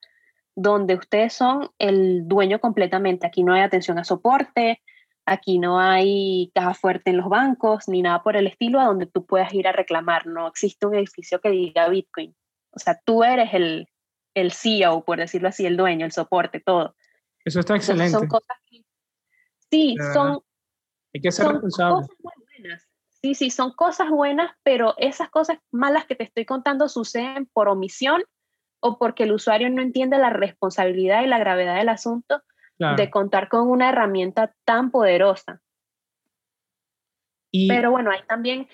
donde 0.55 0.95
ustedes 0.95 1.33
son 1.33 1.69
el 1.79 2.27
dueño 2.27 2.59
completamente. 2.59 3.25
Aquí 3.25 3.43
no 3.43 3.53
hay 3.53 3.61
atención 3.61 3.97
a 3.97 4.03
soporte, 4.03 4.81
aquí 5.25 5.57
no 5.57 5.79
hay 5.79 6.51
caja 6.53 6.73
fuerte 6.73 7.09
en 7.09 7.17
los 7.17 7.29
bancos, 7.29 7.87
ni 7.87 8.01
nada 8.01 8.21
por 8.23 8.35
el 8.35 8.47
estilo 8.47 8.79
a 8.79 8.85
donde 8.85 9.05
tú 9.05 9.25
puedas 9.25 9.53
ir 9.53 9.67
a 9.67 9.71
reclamar. 9.71 10.27
No 10.27 10.47
existe 10.47 10.85
un 10.85 10.95
edificio 10.95 11.39
que 11.39 11.49
diga 11.49 11.89
Bitcoin. 11.89 12.35
O 12.71 12.79
sea, 12.79 12.99
tú 13.03 13.23
eres 13.23 13.53
el, 13.53 13.87
el 14.35 14.51
CEO, 14.51 15.03
por 15.05 15.17
decirlo 15.17 15.47
así, 15.47 15.65
el 15.65 15.77
dueño, 15.77 16.05
el 16.05 16.11
soporte, 16.11 16.59
todo. 16.59 16.95
Eso 17.45 17.61
está 17.61 17.75
excelente. 17.75 18.11
son 18.11 18.27
cosas 18.27 18.57
sí, 19.71 19.95
son, 20.13 20.41
hay 21.13 21.21
que 21.21 21.31
ser 21.31 21.47
responsable. 21.47 22.07
Sí, 23.21 23.35
sí, 23.35 23.49
son 23.49 23.73
cosas 23.73 24.09
buenas, 24.09 24.51
pero 24.63 24.93
esas 24.97 25.29
cosas 25.29 25.57
malas 25.71 26.05
que 26.05 26.15
te 26.15 26.23
estoy 26.23 26.45
contando 26.45 26.87
suceden 26.87 27.47
por 27.51 27.67
omisión 27.67 28.23
o 28.79 28.97
porque 28.97 29.23
el 29.23 29.33
usuario 29.33 29.69
no 29.69 29.81
entiende 29.81 30.17
la 30.17 30.29
responsabilidad 30.29 31.23
y 31.23 31.27
la 31.27 31.37
gravedad 31.37 31.75
del 31.75 31.89
asunto 31.89 32.41
de 32.95 33.09
contar 33.09 33.49
con 33.49 33.69
una 33.69 33.89
herramienta 33.89 34.55
tan 34.63 34.89
poderosa. 34.89 35.61
Pero 37.51 37.91
bueno, 37.91 38.11
ahí 38.11 38.21
también, 38.27 38.69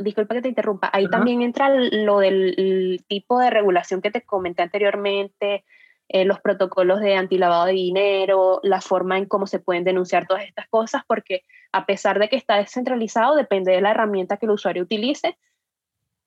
disculpa 0.00 0.34
que 0.34 0.42
te 0.42 0.48
interrumpa, 0.48 0.90
ahí 0.92 1.08
también 1.08 1.40
entra 1.40 1.70
lo 1.70 2.18
del 2.18 3.02
tipo 3.08 3.38
de 3.38 3.48
regulación 3.48 4.02
que 4.02 4.10
te 4.10 4.22
comenté 4.22 4.62
anteriormente, 4.62 5.64
eh, 6.12 6.24
los 6.24 6.40
protocolos 6.40 7.00
de 7.00 7.14
antilavado 7.14 7.66
de 7.66 7.72
dinero, 7.72 8.58
la 8.64 8.80
forma 8.80 9.16
en 9.16 9.26
cómo 9.26 9.46
se 9.46 9.60
pueden 9.60 9.84
denunciar 9.84 10.26
todas 10.26 10.42
estas 10.42 10.68
cosas, 10.68 11.02
porque 11.06 11.44
a 11.70 11.86
pesar 11.86 12.18
de 12.18 12.28
que 12.28 12.34
está 12.34 12.56
descentralizado, 12.56 13.36
depende 13.36 13.70
de 13.70 13.80
la 13.80 13.92
herramienta 13.92 14.36
que 14.36 14.46
el 14.46 14.50
usuario 14.50 14.82
utilice 14.82 15.38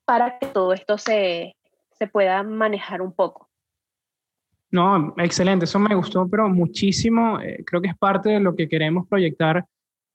para 0.05 0.39
que 0.39 0.45
todo 0.45 0.71
esto 0.71 0.97
se, 0.97 1.57
se 1.91 2.07
pueda 2.07 2.43
manejar 2.43 3.01
un 3.01 3.11
poco. 3.11 3.49
No, 4.71 5.13
excelente, 5.17 5.65
eso 5.65 5.79
me 5.79 5.95
gustó, 5.95 6.29
pero 6.29 6.47
muchísimo. 6.47 7.41
Eh, 7.41 7.61
creo 7.65 7.81
que 7.81 7.89
es 7.89 7.97
parte 7.97 8.29
de 8.29 8.39
lo 8.39 8.55
que 8.55 8.69
queremos 8.69 9.05
proyectar 9.09 9.65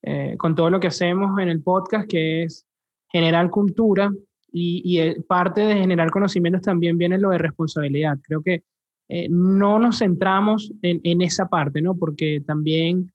eh, 0.00 0.34
con 0.38 0.54
todo 0.54 0.70
lo 0.70 0.80
que 0.80 0.86
hacemos 0.86 1.38
en 1.40 1.50
el 1.50 1.62
podcast, 1.62 2.08
que 2.08 2.44
es 2.44 2.66
generar 3.08 3.50
cultura 3.50 4.10
y, 4.50 4.98
y 4.98 5.20
parte 5.24 5.60
de 5.60 5.76
generar 5.76 6.10
conocimientos 6.10 6.62
también 6.62 6.96
viene 6.96 7.18
lo 7.18 7.28
de 7.28 7.38
responsabilidad. 7.38 8.16
Creo 8.22 8.42
que 8.42 8.62
eh, 9.08 9.28
no 9.30 9.78
nos 9.78 9.98
centramos 9.98 10.72
en, 10.82 11.22
esa 11.22 11.48
parte, 11.48 11.80
¿no? 11.80 11.96
Porque 11.96 12.42
también 12.46 13.10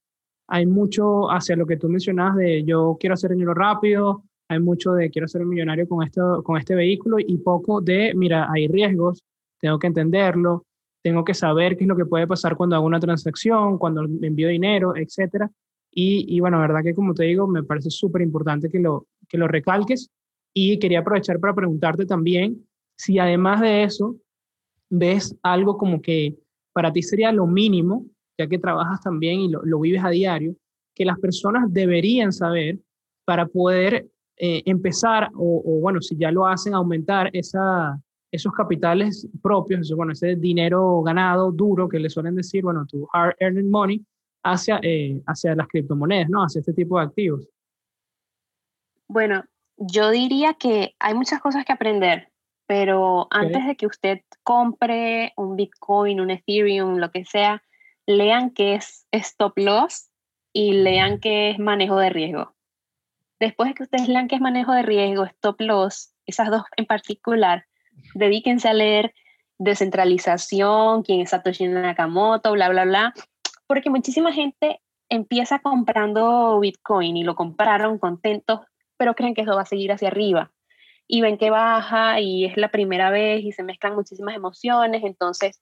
hay 0.48 0.66
mucho 0.66 1.30
hacia 1.32 1.56
lo 1.56 1.68
que 1.68 1.78
tú 1.78 1.88
mencionabas 1.88 2.38
de 2.38 2.64
yo 2.64 2.98
quiero 3.00 3.14
hacer 3.14 3.32
dinero 3.32 3.54
rápido, 3.54 4.24
hay 4.50 4.60
mucho 4.60 4.94
de 4.94 5.10
quiero 5.10 5.28
ser 5.28 5.42
un 5.42 5.50
millonario 5.50 5.88
con, 5.88 6.04
esto, 6.04 6.44
con 6.44 6.58
este 6.58 6.76
vehículo 6.76 7.18
y 7.20 7.38
poco 7.38 7.80
de, 7.80 8.14
mira, 8.16 8.52
hay 8.52 8.68
riesgos, 8.68 9.24
tengo 9.60 9.80
que 9.80 9.88
entenderlo, 9.88 10.66
tengo 11.04 11.24
que 11.24 11.34
saber 11.34 11.78
qué 11.78 11.84
es 11.84 11.88
lo 11.88 11.96
que 11.96 12.06
puede 12.06 12.28
pasar 12.28 12.56
cuando 12.56 12.76
hago 12.76 12.86
una 12.86 13.00
transacción, 13.00 13.78
cuando 13.78 14.04
envío 14.04 14.48
dinero, 14.48 14.96
etcétera. 14.96 15.50
Y, 15.92 16.26
y 16.36 16.40
bueno, 16.40 16.60
verdad 16.60 16.82
que 16.84 16.96
como 16.96 17.14
te 17.14 17.26
digo, 17.26 17.48
me 17.48 17.64
parece 17.64 17.92
súper 17.92 18.24
importante 18.24 18.70
que 18.70 18.80
lo, 18.80 19.06
que 19.28 19.38
lo 19.38 19.48
recalques 19.48 20.10
y 20.54 20.80
quería 20.80 21.00
aprovechar 21.00 21.40
para 21.40 21.54
preguntarte 21.54 22.06
también 22.06 22.66
si 22.96 23.20
además 23.20 23.62
de 23.62 23.84
eso 23.84 24.16
ves 24.94 25.36
algo 25.42 25.78
como 25.78 26.02
que 26.02 26.38
para 26.72 26.94
ti 26.94 27.02
sería 27.02 27.32
lo 27.32 27.48
mínimo, 27.48 28.06
ya 28.38 28.48
que 28.48 28.60
trabajas 28.60 29.02
también 29.02 29.40
y 29.40 29.50
lo, 29.50 29.80
vives 29.80 30.04
a 30.04 30.10
diario, 30.10 30.56
que 30.96 31.06
las 31.06 31.20
personas 31.20 31.66
deberían 31.74 32.32
saber 32.32 32.80
para 33.26 33.48
poder 33.48 34.08
eh, 34.38 34.62
empezar, 34.66 35.32
o, 35.36 35.80
bueno, 35.82 36.00
si 36.02 36.16
ya 36.16 36.32
lo 36.32 36.46
hacen, 36.46 36.76
aumentar 36.76 37.30
esa, 37.34 38.00
esos 38.32 38.54
capitales 38.54 39.28
propios, 39.42 39.92
bueno, 39.96 40.14
ese 40.14 40.36
dinero 40.36 41.02
ganado 41.02 41.52
duro 41.52 41.90
que 41.90 42.00
le 42.00 42.10
suelen 42.10 42.36
decir, 42.36 42.64
bueno, 42.64 42.86
tu 42.86 43.08
hard 43.14 43.36
earned 43.40 43.66
money, 43.66 44.04
hacia, 44.44 44.80
eh, 44.84 45.22
hacia 45.26 45.56
las 45.56 45.68
criptomonedas, 45.68 46.30
¿no? 46.30 46.44
Hacia 46.44 46.60
este 46.60 46.74
tipo 46.74 47.00
de 47.00 47.06
activos. 47.06 47.48
Bueno, 49.08 49.44
yo 49.78 50.12
diría 50.12 50.54
que 50.54 50.96
hay 51.00 51.14
muchas 51.16 51.42
cosas 51.42 51.66
que 51.66 51.74
aprender 51.74 52.33
pero 52.66 53.28
antes 53.30 53.66
de 53.66 53.76
que 53.76 53.88
usted 53.88 54.22
compre 54.44 55.34
un 55.36 55.56
Bitcoin, 55.56 56.22
un 56.22 56.32
Ethereum, 56.32 56.98
lo 56.98 57.12
que 57.12 57.26
sea, 57.26 57.64
lean 58.06 58.52
qué 58.52 58.76
es 58.76 59.08
stop 59.12 59.58
loss 59.58 60.10
y 60.54 60.74
lean 60.74 61.20
qué 61.20 61.52
es 61.52 61.60
manejo 61.60 61.98
de 61.98 62.10
riesgo. 62.10 62.54
Después 63.40 63.70
de 63.70 63.76
que 63.76 63.84
ustedes 63.84 64.08
lean 64.08 64.28
qué 64.28 64.36
es 64.36 64.42
manejo 64.42 64.72
de 64.72 64.84
riesgo, 64.84 65.26
stop 65.26 65.60
loss, 65.62 66.14
esas 66.26 66.50
dos 66.50 66.64
en 66.78 66.86
particular, 66.86 67.66
dedíquense 68.14 68.70
a 68.70 68.74
leer 68.74 69.14
descentralización, 69.58 71.04
quién 71.04 71.22
es 71.22 71.32
Satoshi 71.32 71.68
Nakamoto, 71.68 72.52
bla, 72.54 72.70
bla, 72.70 72.86
bla, 72.86 73.14
porque 73.68 73.90
muchísima 73.90 74.32
gente 74.32 74.82
empieza 75.10 75.60
comprando 75.60 76.60
Bitcoin 76.60 77.18
y 77.18 77.24
lo 77.24 77.36
compraron 77.36 78.00
contentos, 78.00 78.62
pero 78.98 79.16
creen 79.16 79.34
que 79.34 79.42
eso 79.42 79.56
va 79.56 79.64
a 79.64 79.66
seguir 79.66 79.92
hacia 79.92 80.08
arriba 80.08 80.52
y 81.08 81.22
ven 81.22 81.38
que 81.38 81.50
baja 81.50 82.20
y 82.20 82.46
es 82.46 82.58
la 82.58 82.70
primera 82.70 83.10
vez 83.10 83.44
y 83.44 83.52
se 83.52 83.64
mezclan 83.64 83.96
muchísimas 83.96 84.36
emociones, 84.36 85.04
entonces 85.04 85.62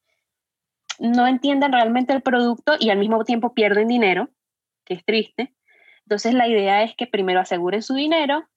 no 1.00 1.28
entienden 1.28 1.72
realmente 1.72 2.14
el 2.14 2.22
producto 2.22 2.74
y 2.80 2.90
al 2.90 3.00
mismo 3.00 3.24
tiempo 3.24 3.54
pierden 3.54 3.88
dinero, 3.88 4.30
que 4.86 4.94
es 4.94 5.06
triste. 5.06 5.54
Entonces 6.06 6.34
la 6.34 6.48
idea 6.48 6.84
es 6.84 6.96
que 6.96 7.08
primero 7.08 7.40
aseguren 7.40 7.82
su 7.82 7.96
dinero 7.96 8.48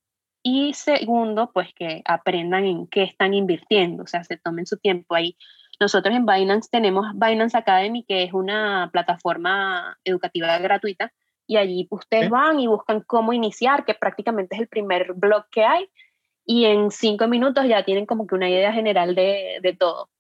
y 0.43 0.75
segundo, 0.75 1.51
pues 1.53 1.73
que 1.75 2.03
aprendan 2.05 2.65
en 2.67 2.87
qué 2.87 3.03
están 3.03 3.33
invirtiendo, 3.33 4.03
o 4.03 4.07
sea, 4.07 4.25
se 4.25 4.37
tomen 4.37 4.67
su 4.67 4.77
tiempo 4.77 5.15
ahí. 5.15 5.37
Nosotros 5.81 6.15
en 6.15 6.27
Binance 6.27 6.69
tenemos 6.71 7.07
Binance 7.15 7.57
Academy, 7.57 8.05
que 8.05 8.25
es 8.25 8.33
una 8.33 8.91
plataforma 8.93 9.99
educativa 10.05 10.59
gratuita, 10.59 11.13
y 11.47 11.57
allí 11.57 11.87
ustedes 11.91 12.31
van 12.31 12.61
y 12.61 12.67
buscan 12.67 13.01
cómo 13.01 13.33
iniciar, 13.33 13.85
que 13.85 13.95
prácticamente 13.95 14.55
es 14.55 14.61
el 14.61 14.69
primer 14.69 15.15
blog 15.15 15.47
que 15.51 15.65
hay, 15.65 15.89
y 16.47 16.65
en 16.67 16.91
cinco 16.91 17.29
minutos 17.29 17.67
ya 17.67 17.85
tienen 17.85 18.07
como 18.07 18.27
que 18.27 18.35
una 18.35 18.51
idea 18.51 18.73
general 18.73 19.15
de, 19.15 19.59
de 19.63 19.73
todo. 19.75 20.11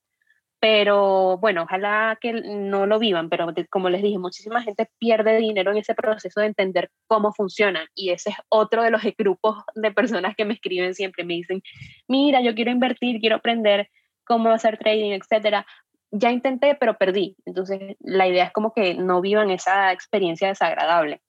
Pero 0.60 1.36
bueno, 1.38 1.64
ojalá 1.64 2.16
que 2.18 2.32
no 2.32 2.86
lo 2.86 2.98
vivan, 2.98 3.28
pero 3.28 3.52
como 3.68 3.90
les 3.90 4.02
dije, 4.02 4.18
muchísima 4.18 4.62
gente 4.62 4.88
pierde 4.98 5.36
dinero 5.36 5.72
en 5.72 5.76
ese 5.76 5.94
proceso 5.94 6.40
de 6.40 6.46
entender 6.46 6.90
cómo 7.06 7.34
funcionan 7.34 7.86
y 7.94 8.10
ese 8.10 8.30
es 8.30 8.36
otro 8.48 8.82
de 8.82 8.90
los 8.90 9.02
grupos 9.18 9.62
de 9.74 9.92
personas 9.92 10.34
que 10.34 10.46
me 10.46 10.54
escriben 10.54 10.94
siempre, 10.94 11.22
me 11.22 11.34
dicen, 11.34 11.62
mira, 12.08 12.40
yo 12.40 12.54
quiero 12.54 12.70
invertir, 12.70 13.20
quiero 13.20 13.36
aprender 13.36 13.90
cómo 14.24 14.50
hacer 14.50 14.78
trading, 14.78 15.12
etcétera. 15.12 15.66
Ya 16.10 16.30
intenté, 16.30 16.74
pero 16.76 16.96
perdí. 16.96 17.36
Entonces, 17.44 17.96
la 18.00 18.26
idea 18.26 18.44
es 18.44 18.52
como 18.52 18.72
que 18.72 18.94
no 18.94 19.20
vivan 19.20 19.50
esa 19.50 19.92
experiencia 19.92 20.48
desagradable. 20.48 21.20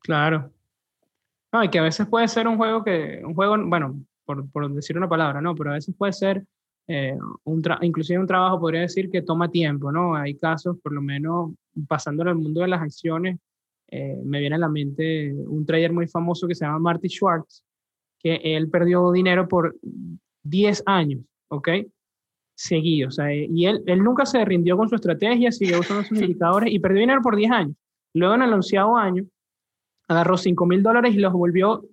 Claro. 0.00 0.50
No, 1.52 1.62
y 1.62 1.68
que 1.68 1.78
a 1.78 1.82
veces 1.82 2.06
puede 2.06 2.26
ser 2.28 2.48
un 2.48 2.56
juego 2.56 2.82
que, 2.82 3.20
un 3.22 3.34
juego, 3.34 3.56
bueno, 3.58 4.00
por, 4.24 4.72
decir 4.74 4.96
una 4.96 5.08
palabra, 5.08 5.40
¿no? 5.40 5.54
Pero 5.54 5.70
a 5.70 5.74
veces 5.74 5.94
puede 5.96 6.12
ser, 6.12 6.44
eh, 6.88 7.16
un 7.44 7.62
inclusive 7.82 8.18
un 8.18 8.26
trabajo 8.26 8.60
podría 8.60 8.82
decir 8.82 9.10
que 9.10 9.22
toma 9.22 9.50
tiempo, 9.50 9.92
¿no? 9.92 10.14
Hay 10.14 10.36
casos, 10.36 10.78
por 10.82 10.92
lo 10.92 11.02
menos 11.02 11.52
pasando 11.88 12.22
en 12.22 12.28
el 12.28 12.34
mundo 12.36 12.60
de 12.60 12.68
las 12.68 12.82
acciones, 12.82 13.38
eh, 13.88 14.20
me 14.24 14.40
viene 14.40 14.56
a 14.56 14.58
la 14.58 14.68
mente 14.68 15.32
un 15.32 15.66
trader 15.66 15.92
muy 15.92 16.08
famoso 16.08 16.48
que 16.48 16.54
se 16.54 16.64
llama 16.64 16.78
Marty 16.78 17.08
Schwartz, 17.08 17.62
que 18.18 18.40
él 18.42 18.70
perdió 18.70 19.12
dinero 19.12 19.46
por 19.48 19.76
10 20.44 20.82
años, 20.86 21.20
¿ok? 21.48 21.68
Seguido, 22.54 23.08
o 23.08 23.10
sea, 23.10 23.34
y 23.34 23.66
él, 23.66 23.82
él 23.86 24.02
nunca 24.02 24.24
se 24.24 24.44
rindió 24.44 24.76
con 24.76 24.88
su 24.88 24.94
estrategia, 24.94 25.52
siguió 25.52 25.80
usando 25.80 26.04
sus 26.04 26.18
indicadores 26.22 26.72
y 26.72 26.78
perdió 26.78 27.00
dinero 27.00 27.22
por 27.22 27.36
10 27.36 27.50
años. 27.50 27.76
Luego 28.14 28.34
en 28.34 28.42
el 28.42 28.52
onceavo 28.52 28.96
año, 28.96 29.24
agarró 30.08 30.36
5 30.36 30.66
mil 30.66 30.82
dólares 30.82 31.14
y 31.14 31.18
los 31.18 31.32
volvió 31.32 31.84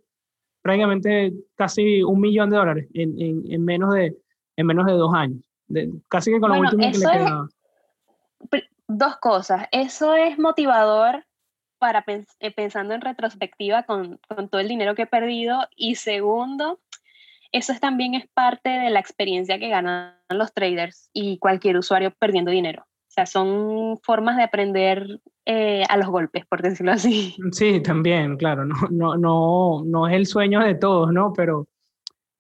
prácticamente 0.62 1.34
casi 1.56 2.04
un 2.04 2.20
millón 2.20 2.50
de 2.50 2.58
dólares 2.58 2.88
en, 2.94 3.16
en, 3.20 3.66
menos, 3.66 3.94
de, 3.94 4.16
en 4.56 4.66
menos 4.66 4.86
de 4.86 4.94
dos 4.94 5.14
años. 5.14 5.42
casi 6.08 6.32
que 6.32 6.40
con 6.40 6.52
lo 6.52 6.60
último 6.60 6.92
que 6.92 6.98
le 6.98 7.06
quedaba. 7.06 7.48
Dos 8.88 9.18
cosas. 9.18 9.68
Eso 9.72 10.16
es 10.16 10.40
motivador 10.40 11.24
para 11.78 12.04
eh, 12.08 12.52
pensando 12.52 12.94
en 12.94 13.02
retrospectiva 13.02 13.84
con, 13.84 14.20
con 14.28 14.50
todo 14.50 14.62
el 14.62 14.68
dinero 14.68 14.96
que 14.96 15.04
he 15.04 15.08
perdido. 15.08 15.60
Y 15.76 15.96
segundo, 15.96 16.80
eso 17.52 17.72
es, 17.72 17.80
también 17.80 18.14
es 18.16 18.28
parte 18.28 18.70
de 18.70 18.90
la 18.90 19.00
experiencia 19.00 19.60
que 19.60 19.70
ganan 19.70 20.16
los 20.30 20.54
traders 20.54 21.10
y 21.14 21.38
cualquier 21.40 21.78
usuario 21.78 22.12
perdiendo 22.12 22.52
dinero. 22.52 22.84
O 22.84 23.12
sea, 23.12 23.26
son 23.26 23.98
formas 24.04 24.38
de 24.38 24.44
aprender 24.44 25.20
eh, 25.52 25.84
a 25.90 25.98
los 25.98 26.08
golpes, 26.10 26.46
por 26.46 26.62
decirlo 26.62 26.92
así. 26.92 27.36
Sí, 27.52 27.82
también, 27.82 28.38
claro, 28.38 28.66
no, 28.66 28.76
no, 28.92 29.18
no, 29.18 29.84
no 29.84 30.08
es 30.08 30.14
el 30.14 30.28
sueño 30.28 30.60
de 30.60 30.76
todos, 30.76 31.12
¿no? 31.12 31.34
Pero, 31.34 31.68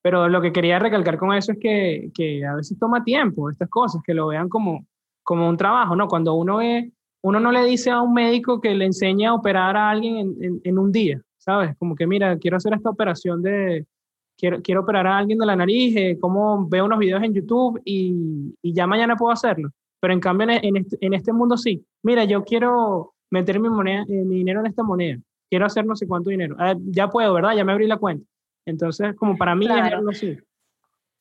pero 0.03 0.29
lo 0.29 0.39
que 0.41 0.51
quería 0.51 0.77
recalcar 0.77 1.17
con 1.17 1.33
eso 1.33 1.53
es 1.53 1.57
que, 1.59 2.11
que 2.13 2.45
a 2.45 2.53
veces 2.53 2.77
toma 2.77 3.03
tiempo 3.03 3.49
estas 3.49 3.67
cosas, 3.67 4.03
que 4.05 4.13
lo 4.13 4.27
vean 4.27 4.47
como, 4.47 4.85
como 5.23 5.49
un 5.49 5.57
trabajo, 5.57 5.95
¿no? 5.95 6.07
Cuando 6.07 6.35
uno 6.35 6.57
ve, 6.57 6.91
uno 7.23 7.39
no 7.39 7.51
le 7.51 7.65
dice 7.65 7.89
a 7.89 7.99
un 7.99 8.13
médico 8.13 8.61
que 8.61 8.75
le 8.75 8.85
enseña 8.85 9.31
a 9.31 9.33
operar 9.33 9.75
a 9.75 9.89
alguien 9.89 10.17
en, 10.17 10.43
en, 10.43 10.61
en 10.63 10.77
un 10.77 10.91
día, 10.91 11.19
¿sabes? 11.39 11.75
Como 11.79 11.95
que, 11.95 12.05
mira, 12.05 12.37
quiero 12.37 12.57
hacer 12.57 12.75
esta 12.75 12.91
operación 12.91 13.41
de, 13.41 13.87
quiero, 14.37 14.61
quiero 14.61 14.81
operar 14.81 15.07
a 15.07 15.17
alguien 15.17 15.39
de 15.39 15.47
la 15.47 15.55
nariz, 15.55 15.95
eh, 15.97 16.17
como 16.21 16.69
veo 16.69 16.85
unos 16.85 16.99
videos 16.99 17.23
en 17.23 17.33
YouTube 17.33 17.81
y, 17.83 18.55
y, 18.61 18.71
ya 18.71 18.85
mañana 18.85 19.15
puedo 19.15 19.33
hacerlo. 19.33 19.71
Pero 19.99 20.13
en 20.13 20.19
cambio 20.19 20.47
en, 20.49 20.77
este, 20.77 20.97
en, 21.01 21.13
este, 21.13 21.33
mundo 21.33 21.57
sí. 21.57 21.85
Mira, 22.03 22.23
yo 22.23 22.43
quiero 22.43 23.13
meter 23.29 23.59
mi, 23.59 23.69
moneda, 23.69 24.03
eh, 24.07 24.23
mi 24.25 24.37
dinero 24.37 24.61
en 24.61 24.67
esta 24.67 24.83
moneda. 24.83 25.19
Quiero 25.49 25.65
hacer 25.65 25.85
no 25.85 25.95
sé 25.95 26.07
cuánto 26.07 26.29
dinero. 26.29 26.55
Ah, 26.59 26.75
ya 26.77 27.09
puedo, 27.09 27.33
¿verdad? 27.33 27.55
Ya 27.55 27.63
me 27.63 27.71
abrí 27.71 27.87
la 27.87 27.97
cuenta. 27.97 28.25
Entonces, 28.65 29.15
como 29.15 29.37
para 29.37 29.55
mí 29.55 29.65
claro. 29.65 29.87
es 29.87 29.93
algo 29.93 30.09
así. 30.11 30.37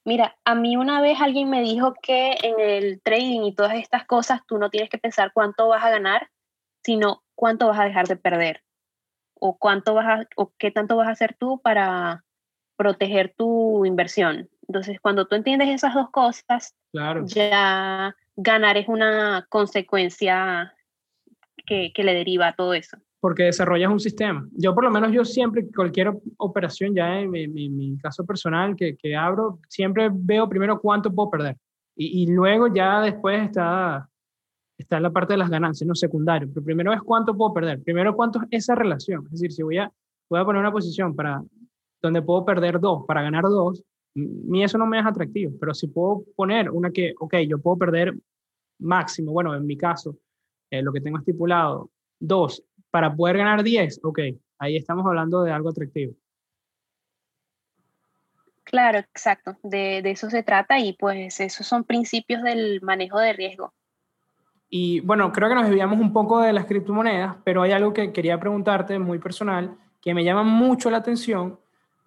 Mira, 0.04 0.36
a 0.44 0.54
mí 0.54 0.76
una 0.76 1.00
vez 1.00 1.20
alguien 1.20 1.50
me 1.50 1.60
dijo 1.60 1.94
que 2.00 2.36
en 2.42 2.60
el 2.60 3.00
trading 3.02 3.42
y 3.42 3.54
todas 3.54 3.74
estas 3.74 4.06
cosas 4.06 4.40
tú 4.46 4.58
no 4.58 4.70
tienes 4.70 4.88
que 4.88 4.98
pensar 4.98 5.32
cuánto 5.34 5.68
vas 5.68 5.84
a 5.84 5.90
ganar, 5.90 6.30
sino 6.82 7.22
cuánto 7.34 7.68
vas 7.68 7.78
a 7.78 7.84
dejar 7.84 8.06
de 8.06 8.16
perder 8.16 8.62
o 9.34 9.58
cuánto 9.58 9.94
vas 9.94 10.06
a, 10.06 10.28
o 10.36 10.52
qué 10.58 10.70
tanto 10.70 10.96
vas 10.96 11.08
a 11.08 11.12
hacer 11.12 11.36
tú 11.38 11.60
para 11.60 12.24
proteger 12.76 13.34
tu 13.36 13.84
inversión. 13.84 14.48
Entonces, 14.66 15.00
cuando 15.00 15.26
tú 15.26 15.34
entiendes 15.34 15.68
esas 15.68 15.94
dos 15.94 16.10
cosas, 16.10 16.74
claro. 16.92 17.24
ya 17.26 18.14
ganar 18.38 18.76
es 18.76 18.88
una 18.88 19.46
consecuencia 19.50 20.72
que, 21.66 21.92
que, 21.92 22.04
le 22.04 22.14
deriva 22.14 22.48
a 22.48 22.54
todo 22.54 22.72
eso. 22.72 22.96
Porque 23.20 23.42
desarrollas 23.42 23.90
un 23.90 23.98
sistema. 23.98 24.48
Yo 24.52 24.74
por 24.74 24.84
lo 24.84 24.90
menos 24.90 25.12
yo 25.12 25.24
siempre, 25.24 25.66
cualquier 25.74 26.12
operación 26.36 26.94
ya 26.94 27.20
en 27.20 27.30
mi, 27.30 27.98
caso 27.98 28.24
personal 28.24 28.76
que, 28.76 28.96
que, 28.96 29.16
abro, 29.16 29.58
siempre 29.68 30.08
veo 30.12 30.48
primero 30.48 30.80
cuánto 30.80 31.12
puedo 31.12 31.30
perder. 31.30 31.56
Y, 31.96 32.22
y, 32.22 32.26
luego 32.28 32.72
ya 32.72 33.00
después 33.00 33.42
está, 33.42 34.08
está 34.78 35.00
la 35.00 35.10
parte 35.10 35.32
de 35.32 35.38
las 35.38 35.50
ganancias, 35.50 35.86
no 35.86 35.96
secundario. 35.96 36.48
Pero 36.54 36.64
primero 36.64 36.92
es 36.92 37.02
cuánto 37.02 37.36
puedo 37.36 37.52
perder. 37.52 37.82
Primero 37.82 38.14
cuánto 38.14 38.40
es 38.42 38.62
esa 38.62 38.76
relación. 38.76 39.24
Es 39.26 39.32
decir, 39.32 39.52
si 39.52 39.64
voy 39.64 39.78
a, 39.78 39.90
voy 40.30 40.40
a 40.40 40.44
poner 40.44 40.60
una 40.60 40.70
posición 40.70 41.16
para 41.16 41.42
donde 42.00 42.22
puedo 42.22 42.44
perder 42.44 42.78
dos 42.78 43.04
para 43.04 43.22
ganar 43.22 43.42
dos, 43.42 43.82
mí 44.18 44.62
eso 44.62 44.78
no 44.78 44.86
me 44.86 44.98
es 44.98 45.06
atractivo, 45.06 45.52
pero 45.58 45.74
si 45.74 45.88
puedo 45.88 46.24
poner 46.36 46.70
una 46.70 46.90
que, 46.90 47.14
ok, 47.18 47.36
yo 47.46 47.58
puedo 47.58 47.78
perder 47.78 48.14
máximo, 48.78 49.32
bueno, 49.32 49.54
en 49.54 49.66
mi 49.66 49.76
caso, 49.76 50.16
eh, 50.70 50.82
lo 50.82 50.92
que 50.92 51.00
tengo 51.00 51.18
estipulado, 51.18 51.90
dos 52.18 52.64
para 52.90 53.14
poder 53.14 53.38
ganar 53.38 53.62
diez, 53.62 54.00
ok, 54.02 54.20
ahí 54.58 54.76
estamos 54.76 55.06
hablando 55.06 55.42
de 55.42 55.52
algo 55.52 55.68
atractivo. 55.70 56.14
Claro, 58.64 58.98
exacto, 58.98 59.56
de, 59.62 60.02
de 60.02 60.10
eso 60.10 60.28
se 60.28 60.42
trata 60.42 60.78
y 60.78 60.92
pues 60.92 61.40
esos 61.40 61.66
son 61.66 61.84
principios 61.84 62.42
del 62.42 62.80
manejo 62.82 63.18
de 63.18 63.32
riesgo. 63.32 63.72
Y 64.68 65.00
bueno, 65.00 65.32
creo 65.32 65.48
que 65.48 65.54
nos 65.54 65.66
desviamos 65.66 65.98
un 65.98 66.12
poco 66.12 66.40
de 66.40 66.52
las 66.52 66.66
criptomonedas, 66.66 67.36
pero 67.44 67.62
hay 67.62 67.72
algo 67.72 67.94
que 67.94 68.12
quería 68.12 68.38
preguntarte 68.38 68.98
muy 68.98 69.18
personal 69.18 69.78
que 70.02 70.14
me 70.14 70.24
llama 70.24 70.42
mucho 70.42 70.90
la 70.90 70.98
atención 70.98 71.58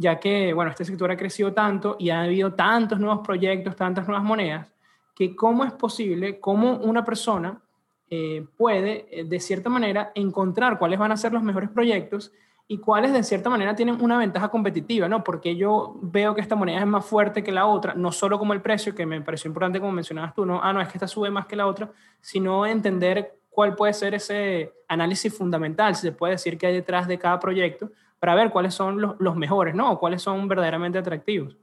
ya 0.01 0.19
que, 0.19 0.51
bueno, 0.53 0.71
este 0.71 0.83
sector 0.83 1.11
ha 1.11 1.15
crecido 1.15 1.53
tanto 1.53 1.95
y 1.99 2.09
ha 2.09 2.23
habido 2.23 2.53
tantos 2.53 2.99
nuevos 2.99 3.25
proyectos, 3.25 3.75
tantas 3.75 4.07
nuevas 4.07 4.25
monedas, 4.25 4.73
que 5.15 5.35
cómo 5.35 5.63
es 5.63 5.71
posible, 5.73 6.39
cómo 6.39 6.77
una 6.77 7.05
persona 7.05 7.61
eh, 8.09 8.45
puede, 8.57 9.05
eh, 9.11 9.23
de 9.23 9.39
cierta 9.39 9.69
manera, 9.69 10.11
encontrar 10.15 10.79
cuáles 10.79 10.97
van 10.97 11.11
a 11.11 11.17
ser 11.17 11.31
los 11.31 11.43
mejores 11.43 11.69
proyectos 11.69 12.31
y 12.67 12.79
cuáles, 12.79 13.13
de 13.13 13.23
cierta 13.23 13.49
manera, 13.49 13.75
tienen 13.75 14.01
una 14.01 14.17
ventaja 14.17 14.49
competitiva, 14.49 15.07
¿no? 15.07 15.23
Porque 15.23 15.55
yo 15.55 15.99
veo 16.01 16.33
que 16.33 16.41
esta 16.41 16.55
moneda 16.55 16.79
es 16.79 16.87
más 16.87 17.05
fuerte 17.05 17.43
que 17.43 17.51
la 17.51 17.67
otra, 17.67 17.93
no 17.93 18.11
solo 18.11 18.39
como 18.39 18.53
el 18.53 18.61
precio, 18.61 18.95
que 18.95 19.05
me 19.05 19.21
pareció 19.21 19.49
importante 19.49 19.79
como 19.79 19.91
mencionabas 19.91 20.33
tú, 20.33 20.45
¿no? 20.45 20.59
Ah, 20.63 20.73
no, 20.73 20.81
es 20.81 20.87
que 20.87 20.97
esta 20.97 21.07
sube 21.07 21.29
más 21.29 21.45
que 21.45 21.55
la 21.55 21.67
otra, 21.67 21.91
sino 22.19 22.65
entender 22.65 23.37
cuál 23.51 23.75
puede 23.75 23.93
ser 23.93 24.15
ese 24.15 24.73
análisis 24.87 25.37
fundamental, 25.37 25.95
si 25.95 26.01
se 26.01 26.11
puede 26.13 26.33
decir 26.33 26.57
que 26.57 26.67
hay 26.67 26.73
detrás 26.73 27.07
de 27.07 27.19
cada 27.19 27.39
proyecto, 27.39 27.91
para 28.21 28.35
ver 28.35 28.51
cuáles 28.51 28.75
son 28.75 29.01
los, 29.01 29.19
los 29.19 29.35
mejores, 29.35 29.73
¿no? 29.73 29.93
O 29.93 29.99
cuáles 29.99 30.21
son 30.21 30.47
verdaderamente 30.47 30.99
atractivos. 30.99 31.57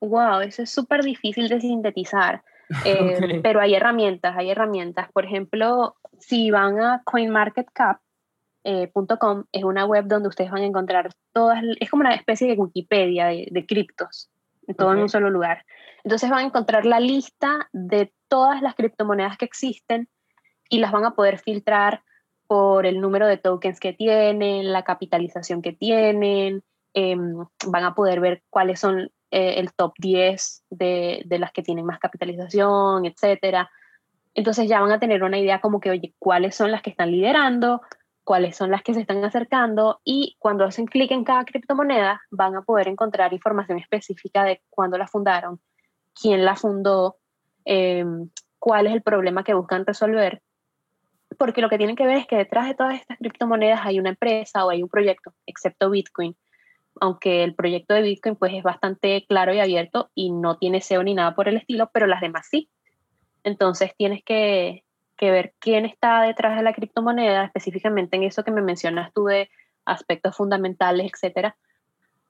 Wow, 0.00 0.40
eso 0.40 0.62
es 0.64 0.70
súper 0.70 1.04
difícil 1.04 1.48
de 1.48 1.60
sintetizar. 1.60 2.42
Eh, 2.86 3.18
okay. 3.18 3.40
Pero 3.42 3.60
hay 3.60 3.74
herramientas, 3.74 4.34
hay 4.38 4.50
herramientas. 4.50 5.12
Por 5.12 5.26
ejemplo, 5.26 5.96
si 6.18 6.50
van 6.50 6.80
a 6.80 7.02
coinmarketcap.com, 7.04 8.00
eh, 8.64 9.48
es 9.52 9.64
una 9.64 9.84
web 9.84 10.06
donde 10.06 10.30
ustedes 10.30 10.50
van 10.50 10.62
a 10.62 10.66
encontrar 10.66 11.12
todas, 11.34 11.62
es 11.78 11.90
como 11.90 12.00
una 12.00 12.14
especie 12.14 12.48
de 12.48 12.54
Wikipedia 12.54 13.26
de, 13.26 13.48
de 13.50 13.66
criptos, 13.66 14.30
todo 14.78 14.88
okay. 14.88 14.96
en 14.96 15.02
un 15.02 15.10
solo 15.10 15.28
lugar. 15.28 15.66
Entonces 16.04 16.30
van 16.30 16.38
a 16.38 16.46
encontrar 16.46 16.86
la 16.86 17.00
lista 17.00 17.68
de 17.74 18.14
todas 18.28 18.62
las 18.62 18.74
criptomonedas 18.74 19.36
que 19.36 19.44
existen 19.44 20.08
y 20.70 20.78
las 20.78 20.90
van 20.90 21.04
a 21.04 21.14
poder 21.14 21.38
filtrar 21.38 22.02
por 22.46 22.86
el 22.86 23.00
número 23.00 23.26
de 23.26 23.38
tokens 23.38 23.80
que 23.80 23.92
tienen, 23.92 24.72
la 24.72 24.84
capitalización 24.84 25.62
que 25.62 25.72
tienen, 25.72 26.62
eh, 26.94 27.16
van 27.66 27.84
a 27.84 27.94
poder 27.94 28.20
ver 28.20 28.42
cuáles 28.50 28.80
son 28.80 29.10
eh, 29.30 29.54
el 29.58 29.72
top 29.74 29.94
10 29.98 30.64
de, 30.70 31.22
de, 31.26 31.38
las 31.38 31.52
que 31.52 31.62
tienen 31.62 31.86
más 31.86 31.98
capitalización, 31.98 33.04
etc. 33.04 33.66
Entonces 34.34 34.68
ya 34.68 34.80
van 34.80 34.92
a 34.92 35.00
tener 35.00 35.22
una 35.22 35.38
idea 35.38 35.60
como 35.60 35.80
que, 35.80 35.90
oye, 35.90 36.14
cuáles 36.18 36.54
son 36.54 36.70
las 36.70 36.82
que 36.82 36.90
están 36.90 37.10
liderando, 37.10 37.80
cuáles 38.24 38.56
son 38.56 38.70
las 38.70 38.82
que 38.82 38.94
se 38.94 39.00
están 39.00 39.22
acercando 39.24 40.00
y 40.02 40.36
cuando 40.38 40.64
hacen 40.64 40.86
clic 40.86 41.10
en 41.10 41.24
cada 41.24 41.44
criptomoneda 41.44 42.22
van 42.30 42.56
a 42.56 42.62
poder 42.62 42.88
encontrar 42.88 43.32
información 43.32 43.78
específica 43.78 44.44
de 44.44 44.62
cuándo 44.70 44.98
la 44.98 45.06
fundaron, 45.06 45.60
quién 46.14 46.44
la 46.44 46.56
fundó, 46.56 47.18
eh, 47.64 48.04
cuál 48.58 48.86
es 48.86 48.94
el 48.94 49.02
problema 49.02 49.44
que 49.44 49.54
buscan 49.54 49.84
resolver 49.84 50.42
porque 51.38 51.60
lo 51.60 51.68
que 51.68 51.78
tienen 51.78 51.96
que 51.96 52.06
ver 52.06 52.18
es 52.18 52.26
que 52.26 52.36
detrás 52.36 52.66
de 52.66 52.74
todas 52.74 52.94
estas 52.94 53.18
criptomonedas 53.18 53.80
hay 53.84 53.98
una 53.98 54.10
empresa 54.10 54.64
o 54.64 54.70
hay 54.70 54.82
un 54.82 54.88
proyecto, 54.88 55.32
excepto 55.46 55.90
Bitcoin, 55.90 56.36
aunque 57.00 57.44
el 57.44 57.54
proyecto 57.54 57.94
de 57.94 58.02
Bitcoin 58.02 58.36
pues 58.36 58.52
es 58.54 58.62
bastante 58.62 59.24
claro 59.26 59.52
y 59.54 59.60
abierto 59.60 60.10
y 60.14 60.30
no 60.30 60.58
tiene 60.58 60.80
SEO 60.80 61.02
ni 61.02 61.14
nada 61.14 61.34
por 61.34 61.48
el 61.48 61.56
estilo, 61.56 61.90
pero 61.92 62.06
las 62.06 62.20
demás 62.20 62.46
sí. 62.50 62.70
Entonces 63.42 63.92
tienes 63.96 64.22
que, 64.24 64.84
que 65.16 65.30
ver 65.30 65.54
quién 65.58 65.84
está 65.84 66.22
detrás 66.22 66.56
de 66.56 66.62
la 66.62 66.72
criptomoneda, 66.72 67.44
específicamente 67.44 68.16
en 68.16 68.24
eso 68.24 68.44
que 68.44 68.50
me 68.50 68.62
mencionas 68.62 69.12
tú 69.12 69.24
de 69.24 69.50
aspectos 69.84 70.36
fundamentales, 70.36 71.10
etcétera, 71.12 71.56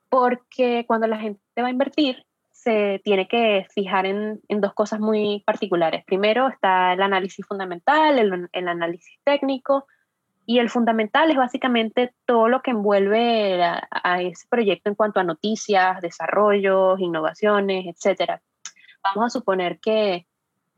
porque 0.09 0.85
cuando 0.87 1.07
la 1.07 1.19
gente 1.19 1.41
va 1.59 1.69
a 1.69 1.71
invertir, 1.71 2.25
se 2.65 3.01
tiene 3.05 3.29
que 3.29 3.67
fijar 3.75 4.07
en, 4.07 4.41
en, 4.49 4.61
dos 4.63 4.73
cosas 4.73 4.99
muy 4.99 5.43
particulares. 5.45 6.03
Primero 6.07 6.49
está 6.49 6.95
el 6.95 7.03
análisis 7.03 7.47
fundamental, 7.47 8.19
el, 8.19 8.49
el, 8.51 8.69
análisis 8.69 9.21
técnico, 9.23 9.87
y 10.47 10.59
el 10.59 10.71
fundamental 10.71 11.31
es 11.31 11.37
básicamente 11.37 12.15
todo 12.25 12.49
lo 12.49 12.63
que 12.63 12.71
envuelve 12.71 13.63
a, 13.63 13.87
a, 13.91 14.23
ese 14.23 14.47
proyecto 14.49 14.89
en 14.89 14.95
cuanto 14.97 15.21
a 15.21 15.25
noticias, 15.25 16.01
desarrollos, 16.01 16.99
innovaciones, 17.01 17.85
etc. 17.87 18.41
Vamos 19.03 19.27
a 19.27 19.39
suponer 19.39 19.79
que 19.79 20.27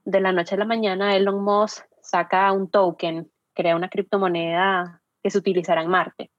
de 0.04 0.20
la 0.20 0.32
noche 0.32 0.56
a 0.56 0.58
la 0.58 0.64
mañana 0.64 1.14
Elon 1.16 1.42
Musk 1.42 1.84
saca 2.00 2.52
un 2.52 2.68
token, 2.68 3.30
crea 3.54 3.76
una 3.76 3.88
criptomoneda 3.88 5.00
que 5.22 5.30
se 5.30 5.38
utilizará 5.38 5.82
en 5.82 5.90
Marte. 5.90 6.30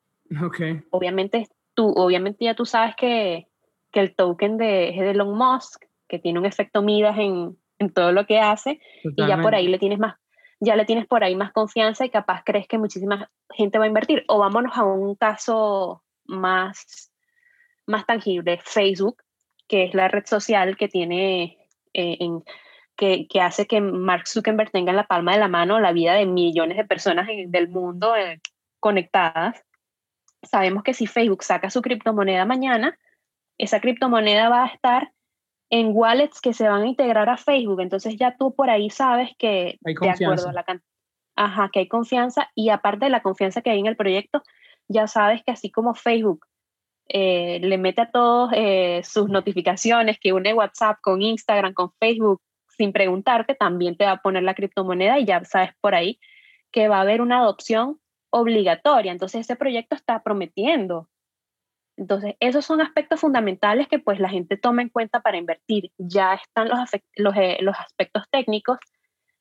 Okay. 0.46 0.82
Obviamente, 0.92 1.48
tú, 1.74 1.94
obviamente 1.96 2.44
ya 2.44 2.54
tú 2.54 2.66
sabes 2.66 2.96
que 2.98 3.48
que 3.91 4.00
el 4.00 4.15
token 4.15 4.58
de, 4.58 4.65
de 4.65 5.12
Elon 5.12 5.38
Musk, 5.38 5.86
que 6.08 6.19
tiene 6.19 6.39
un 6.39 6.45
efecto 6.45 6.82
Midas 6.82 7.17
en, 7.17 7.58
en 7.80 7.93
todo 7.93 8.12
lo 8.12 8.26
que 8.26 8.39
hace, 8.39 8.80
Totalmente. 9.04 9.21
y 9.21 9.28
ya 9.28 9.41
por 9.41 9.56
ahí 9.56 9.67
le 9.67 9.80
tienes 9.80 10.00
más, 10.00 10.15
ya 10.60 10.76
le 10.76 10.86
tienes 10.86 11.06
por 11.08 11.23
ahí 11.23 11.36
más 11.36 11.52
confianza 11.52 12.06
y 12.06 12.10
capaz 12.10 12.43
crees 12.43 12.67
que 12.67 12.78
muchísima 12.78 13.30
gente 13.50 13.78
va 13.78 13.86
a 13.86 13.88
invertir. 13.88 14.23
O 14.28 14.39
vámonos 14.39 14.76
a 14.78 14.84
un 14.84 15.15
caso 15.15 16.04
más, 16.26 17.12
más 17.86 18.06
tangible, 18.06 18.60
Facebook, 18.63 19.17
que 19.67 19.86
es 19.86 19.93
la 19.93 20.08
red 20.08 20.26
social 20.26 20.78
que 20.78 20.88
tiene 20.88 21.58
eh, 21.93 22.17
en, 22.19 22.43
que, 22.95 23.28
que, 23.28 23.41
hace 23.41 23.67
que 23.67 23.82
Mark 23.82 24.28
Zuckerberg 24.28 24.71
tenga 24.71 24.91
en 24.91 24.95
la 24.95 25.08
palma 25.08 25.34
de 25.34 25.39
la 25.39 25.47
mano 25.47 25.80
la 25.80 25.91
vida 25.91 26.13
de 26.13 26.26
millones 26.26 26.78
de 26.78 26.86
personas 26.86 27.30
en, 27.30 27.52
del 27.52 27.69
mundo 27.69 28.15
eh, 28.15 28.41
conectadas. 28.80 29.63
Sabemos 30.41 30.84
que 30.84 30.93
si 30.93 31.06
Facebook 31.06 31.43
saca 31.43 31.69
su 31.69 31.82
criptomoneda 31.82 32.45
mañana, 32.45 32.97
esa 33.58 33.80
criptomoneda 33.80 34.50
va 34.50 34.65
a 34.65 34.67
estar 34.67 35.12
en 35.70 35.91
wallets 35.93 36.39
que 36.41 36.54
se 36.54 36.67
van 36.67 36.84
a 36.84 36.88
integrar 36.88 37.30
a 37.30 37.38
Facebook. 37.38 37.82
Entonces 37.82 38.15
ya 38.17 38.36
tú 38.38 38.56
por 38.56 38.70
ahí 38.70 38.89
sabes 38.89 39.32
que 39.38 39.78
de 39.82 40.10
acuerdo 40.10 40.50
a 40.50 40.54
la 40.54 40.63
cantidad. 40.63 40.88
ajá, 41.36 41.70
que 41.72 41.80
hay 41.80 41.88
confianza 41.88 42.50
y 42.56 42.70
aparte 42.70 43.06
de 43.06 43.12
la 43.12 43.22
confianza 43.22 43.62
que 43.62 43.70
hay 43.70 43.80
en 43.80 43.88
el 43.88 43.96
proyecto, 43.96 44.41
ya 44.88 45.08
sabes 45.08 45.43
que 45.43 45.52
así 45.52 45.72
como 45.72 45.93
Facebook 45.93 46.46
eh, 47.10 47.60
le 47.62 47.78
mete 47.78 48.02
a 48.02 48.12
todos 48.12 48.52
eh, 48.54 49.02
sus 49.04 49.30
notificaciones, 49.30 50.20
que 50.20 50.34
une 50.34 50.54
WhatsApp 50.54 50.98
con 51.02 51.22
Instagram, 51.22 51.74
con 51.74 51.91
Facebook, 52.00 52.41
sin 52.78 52.91
preguntarte, 52.91 53.56
también 53.56 53.98
te 53.98 54.06
va 54.06 54.12
a 54.12 54.22
poner 54.22 54.43
la 54.43 54.54
criptomoneda 54.54 55.20
y 55.20 55.26
ya 55.26 55.43
sabes 55.46 55.72
por 55.82 55.96
ahí 55.96 56.20
que 56.72 56.88
va 56.88 56.98
a 56.98 57.02
haber 57.02 57.22
una 57.22 57.39
adopción 57.39 58.00
obligatoria. 58.30 59.12
Entonces 59.12 59.41
ese 59.41 59.56
proyecto 59.56 59.96
está 59.96 60.22
prometiendo. 60.22 61.10
Entonces 61.98 62.36
esos 62.40 62.66
son 62.66 62.80
aspectos 62.80 63.20
fundamentales 63.20 63.88
que 63.88 64.00
pues 64.00 64.20
la 64.20 64.30
gente 64.30 64.56
toma 64.56 64.84
en 64.84 64.90
cuenta 64.90 65.22
para 65.22 65.38
invertir. 65.38 65.92
Ya 65.98 66.36
están 66.36 66.70
los, 66.70 66.80
los, 67.16 67.36
eh, 67.36 67.58
los 67.62 67.76
aspectos 67.78 68.24
técnicos 68.32 68.78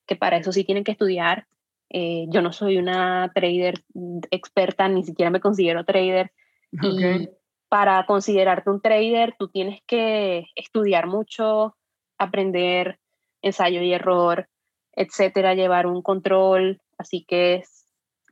que 0.07 0.15
para 0.15 0.37
eso 0.37 0.51
sí 0.51 0.63
tienen 0.63 0.83
que 0.83 0.93
estudiar. 0.93 1.45
yo 1.89 2.41
no 2.41 2.51
soy 2.51 2.77
una 2.77 3.31
trader 3.33 3.83
experta, 4.31 4.87
ni 4.87 5.03
siquiera 5.03 5.29
me 5.29 5.39
considero 5.39 5.85
trader. 5.85 6.31
Y 6.71 7.29
para 7.69 8.05
considerarte 8.05 8.69
un 8.69 8.81
trader, 8.81 9.35
tú 9.37 9.49
tienes 9.49 9.81
que 9.85 10.45
estudiar 10.55 11.07
mucho, 11.07 11.75
aprender 12.17 12.99
ensayo 13.41 13.81
y 13.81 13.93
error, 13.93 14.49
etcétera, 14.93 15.53
llevar 15.53 15.85
un 15.85 16.01
control. 16.01 16.81
Así 16.97 17.25
que 17.25 17.63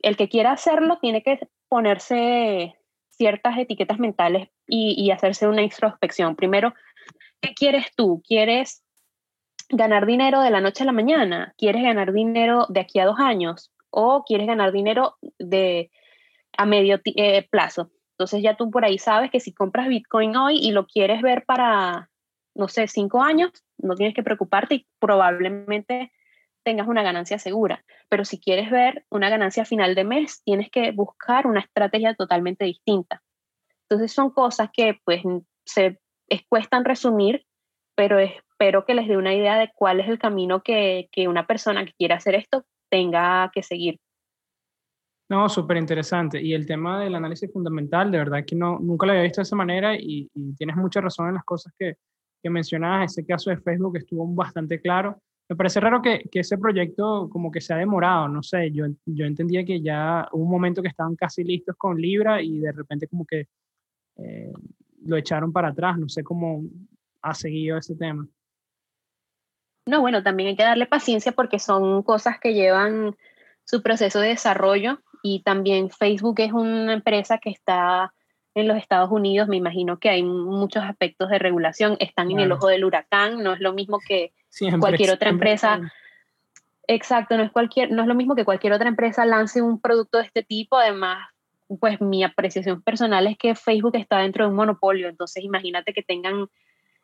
el 0.02 0.16
que 0.16 0.28
quiera 0.28 0.52
hacerlo 0.52 0.98
tiene 1.00 1.22
que 1.22 1.38
ponerse 1.68 2.74
ciertas 3.16 3.58
etiquetas 3.58 3.98
mentales 3.98 4.48
y, 4.66 5.10
hacerse 5.10 5.48
una 5.48 5.62
introspección. 5.62 6.36
Primero, 6.36 6.74
¿qué 7.40 7.54
quieres 7.54 7.86
tú? 7.96 8.22
¿Quieres 8.26 8.82
ganar 9.68 10.06
dinero 10.06 10.40
de 10.42 10.50
la 10.50 10.60
noche 10.60 10.82
a 10.82 10.86
la 10.86 10.92
mañana? 10.92 11.54
¿Quieres 11.56 11.82
ganar 11.82 12.12
dinero 12.12 12.66
de 12.68 12.80
aquí 12.80 12.98
a 12.98 13.06
dos 13.06 13.18
años? 13.18 13.72
¿O 13.90 14.24
quieres 14.24 14.46
ganar 14.46 14.72
dinero 14.72 15.16
de, 15.38 15.90
a 16.56 16.66
medio 16.66 17.00
eh, 17.04 17.46
plazo? 17.50 17.90
Entonces 18.12 18.42
ya 18.42 18.56
tú 18.56 18.70
por 18.70 18.84
ahí 18.84 18.98
sabes 18.98 19.30
que 19.30 19.40
si 19.40 19.52
compras 19.52 19.88
Bitcoin 19.88 20.36
hoy 20.36 20.58
y 20.58 20.72
lo 20.72 20.86
quieres 20.86 21.22
ver 21.22 21.44
para, 21.44 22.10
no 22.54 22.68
sé, 22.68 22.86
cinco 22.88 23.22
años, 23.22 23.50
no 23.78 23.94
tienes 23.94 24.14
que 24.14 24.22
preocuparte 24.22 24.74
y 24.74 24.86
probablemente 24.98 26.12
tengas 26.66 26.88
una 26.88 27.04
ganancia 27.04 27.38
segura. 27.38 27.84
Pero 28.08 28.24
si 28.24 28.40
quieres 28.40 28.72
ver 28.72 29.06
una 29.08 29.30
ganancia 29.30 29.64
final 29.64 29.94
de 29.94 30.02
mes, 30.02 30.42
tienes 30.42 30.68
que 30.68 30.90
buscar 30.90 31.46
una 31.46 31.60
estrategia 31.60 32.14
totalmente 32.14 32.64
distinta. 32.64 33.22
Entonces 33.88 34.12
son 34.12 34.30
cosas 34.30 34.70
que 34.72 34.98
pues 35.04 35.22
se 35.64 36.00
cuestan 36.48 36.84
resumir, 36.84 37.46
pero 37.94 38.18
espero 38.18 38.84
que 38.84 38.94
les 38.94 39.06
dé 39.06 39.16
una 39.16 39.32
idea 39.32 39.56
de 39.56 39.70
cuál 39.76 40.00
es 40.00 40.08
el 40.08 40.18
camino 40.18 40.64
que, 40.64 41.08
que 41.12 41.28
una 41.28 41.46
persona 41.46 41.84
que 41.84 41.92
quiera 41.92 42.16
hacer 42.16 42.34
esto 42.34 42.64
tenga 42.90 43.48
que 43.54 43.62
seguir. 43.62 44.00
No, 45.28 45.48
súper 45.48 45.76
interesante. 45.76 46.42
Y 46.42 46.52
el 46.52 46.66
tema 46.66 47.00
del 47.00 47.14
análisis 47.14 47.52
fundamental, 47.52 48.10
de 48.10 48.18
verdad 48.18 48.44
que 48.44 48.56
no, 48.56 48.80
nunca 48.80 49.06
lo 49.06 49.12
había 49.12 49.22
visto 49.22 49.40
de 49.40 49.44
esa 49.44 49.56
manera 49.56 49.94
y, 49.96 50.28
tienes 50.56 50.74
mucha 50.74 51.00
razón 51.00 51.28
en 51.28 51.34
las 51.34 51.44
cosas 51.44 51.72
que, 51.78 51.94
que 52.42 52.50
mencionabas. 52.50 53.12
Ese 53.12 53.24
caso 53.24 53.50
de 53.50 53.58
Facebook 53.58 53.96
estuvo 53.98 54.26
bastante 54.34 54.80
claro. 54.80 55.20
Me 55.48 55.56
parece 55.56 55.78
raro 55.78 56.02
que, 56.02 56.28
que, 56.30 56.40
ese 56.40 56.58
proyecto 56.58 57.28
como 57.30 57.52
que 57.52 57.60
se 57.60 57.72
ha 57.72 57.76
demorado, 57.76 58.26
no 58.28 58.42
sé, 58.42 58.72
yo, 58.72 58.86
yo 59.04 59.26
entendía 59.26 59.64
que 59.64 59.80
ya 59.80 60.28
hubo 60.32 60.42
un 60.42 60.50
momento 60.50 60.82
que 60.82 60.88
estaban 60.88 61.14
casi 61.14 61.44
listos 61.44 61.76
con 61.76 62.00
Libra 62.00 62.42
y 62.42 62.58
de 62.58 62.72
repente 62.72 63.06
como 63.06 63.24
que 63.24 63.46
eh, 64.16 64.52
lo 65.04 65.16
echaron 65.16 65.52
para 65.52 65.68
atrás, 65.68 65.98
no 65.98 66.08
sé 66.08 66.24
cómo 66.24 66.64
ha 67.22 67.34
seguido 67.34 67.78
ese 67.78 67.94
tema. 67.94 68.26
No, 69.86 70.00
bueno, 70.00 70.22
también 70.22 70.48
hay 70.48 70.56
que 70.56 70.64
darle 70.64 70.86
paciencia 70.86 71.30
porque 71.30 71.60
son 71.60 72.02
cosas 72.02 72.40
que 72.40 72.54
llevan 72.54 73.16
su 73.64 73.82
proceso 73.82 74.18
de 74.18 74.28
desarrollo 74.28 75.00
y 75.22 75.42
también 75.42 75.90
Facebook 75.90 76.40
es 76.40 76.52
una 76.52 76.92
empresa 76.92 77.38
que 77.38 77.50
está 77.50 78.12
en 78.54 78.68
los 78.68 78.78
Estados 78.78 79.10
Unidos, 79.10 79.48
me 79.48 79.56
imagino 79.56 79.98
que 79.98 80.08
hay 80.08 80.22
muchos 80.22 80.82
aspectos 80.82 81.28
de 81.28 81.38
regulación, 81.38 81.96
están 82.00 82.30
en 82.30 82.40
el 82.40 82.50
ojo 82.52 82.68
del 82.68 82.84
huracán, 82.84 83.42
no 83.42 83.52
es 83.52 83.60
lo 83.60 83.74
mismo 83.74 83.98
que 84.00 84.32
cualquier 84.80 85.10
otra 85.10 85.30
empresa. 85.30 85.80
Exacto, 86.88 87.36
no 87.36 87.42
es, 87.42 87.50
cualquier, 87.50 87.90
no 87.90 88.02
es 88.02 88.08
lo 88.08 88.14
mismo 88.14 88.36
que 88.36 88.44
cualquier 88.44 88.72
otra 88.72 88.88
empresa 88.88 89.26
lance 89.26 89.60
un 89.60 89.80
producto 89.80 90.18
de 90.18 90.24
este 90.24 90.44
tipo, 90.44 90.76
además, 90.76 91.28
pues 91.80 92.00
mi 92.00 92.22
apreciación 92.22 92.80
personal 92.80 93.26
es 93.26 93.36
que 93.36 93.56
Facebook 93.56 93.96
está 93.96 94.18
dentro 94.18 94.44
de 94.44 94.50
un 94.50 94.56
monopolio, 94.56 95.08
entonces 95.08 95.42
imagínate 95.42 95.92
que 95.92 96.02
tengan 96.02 96.46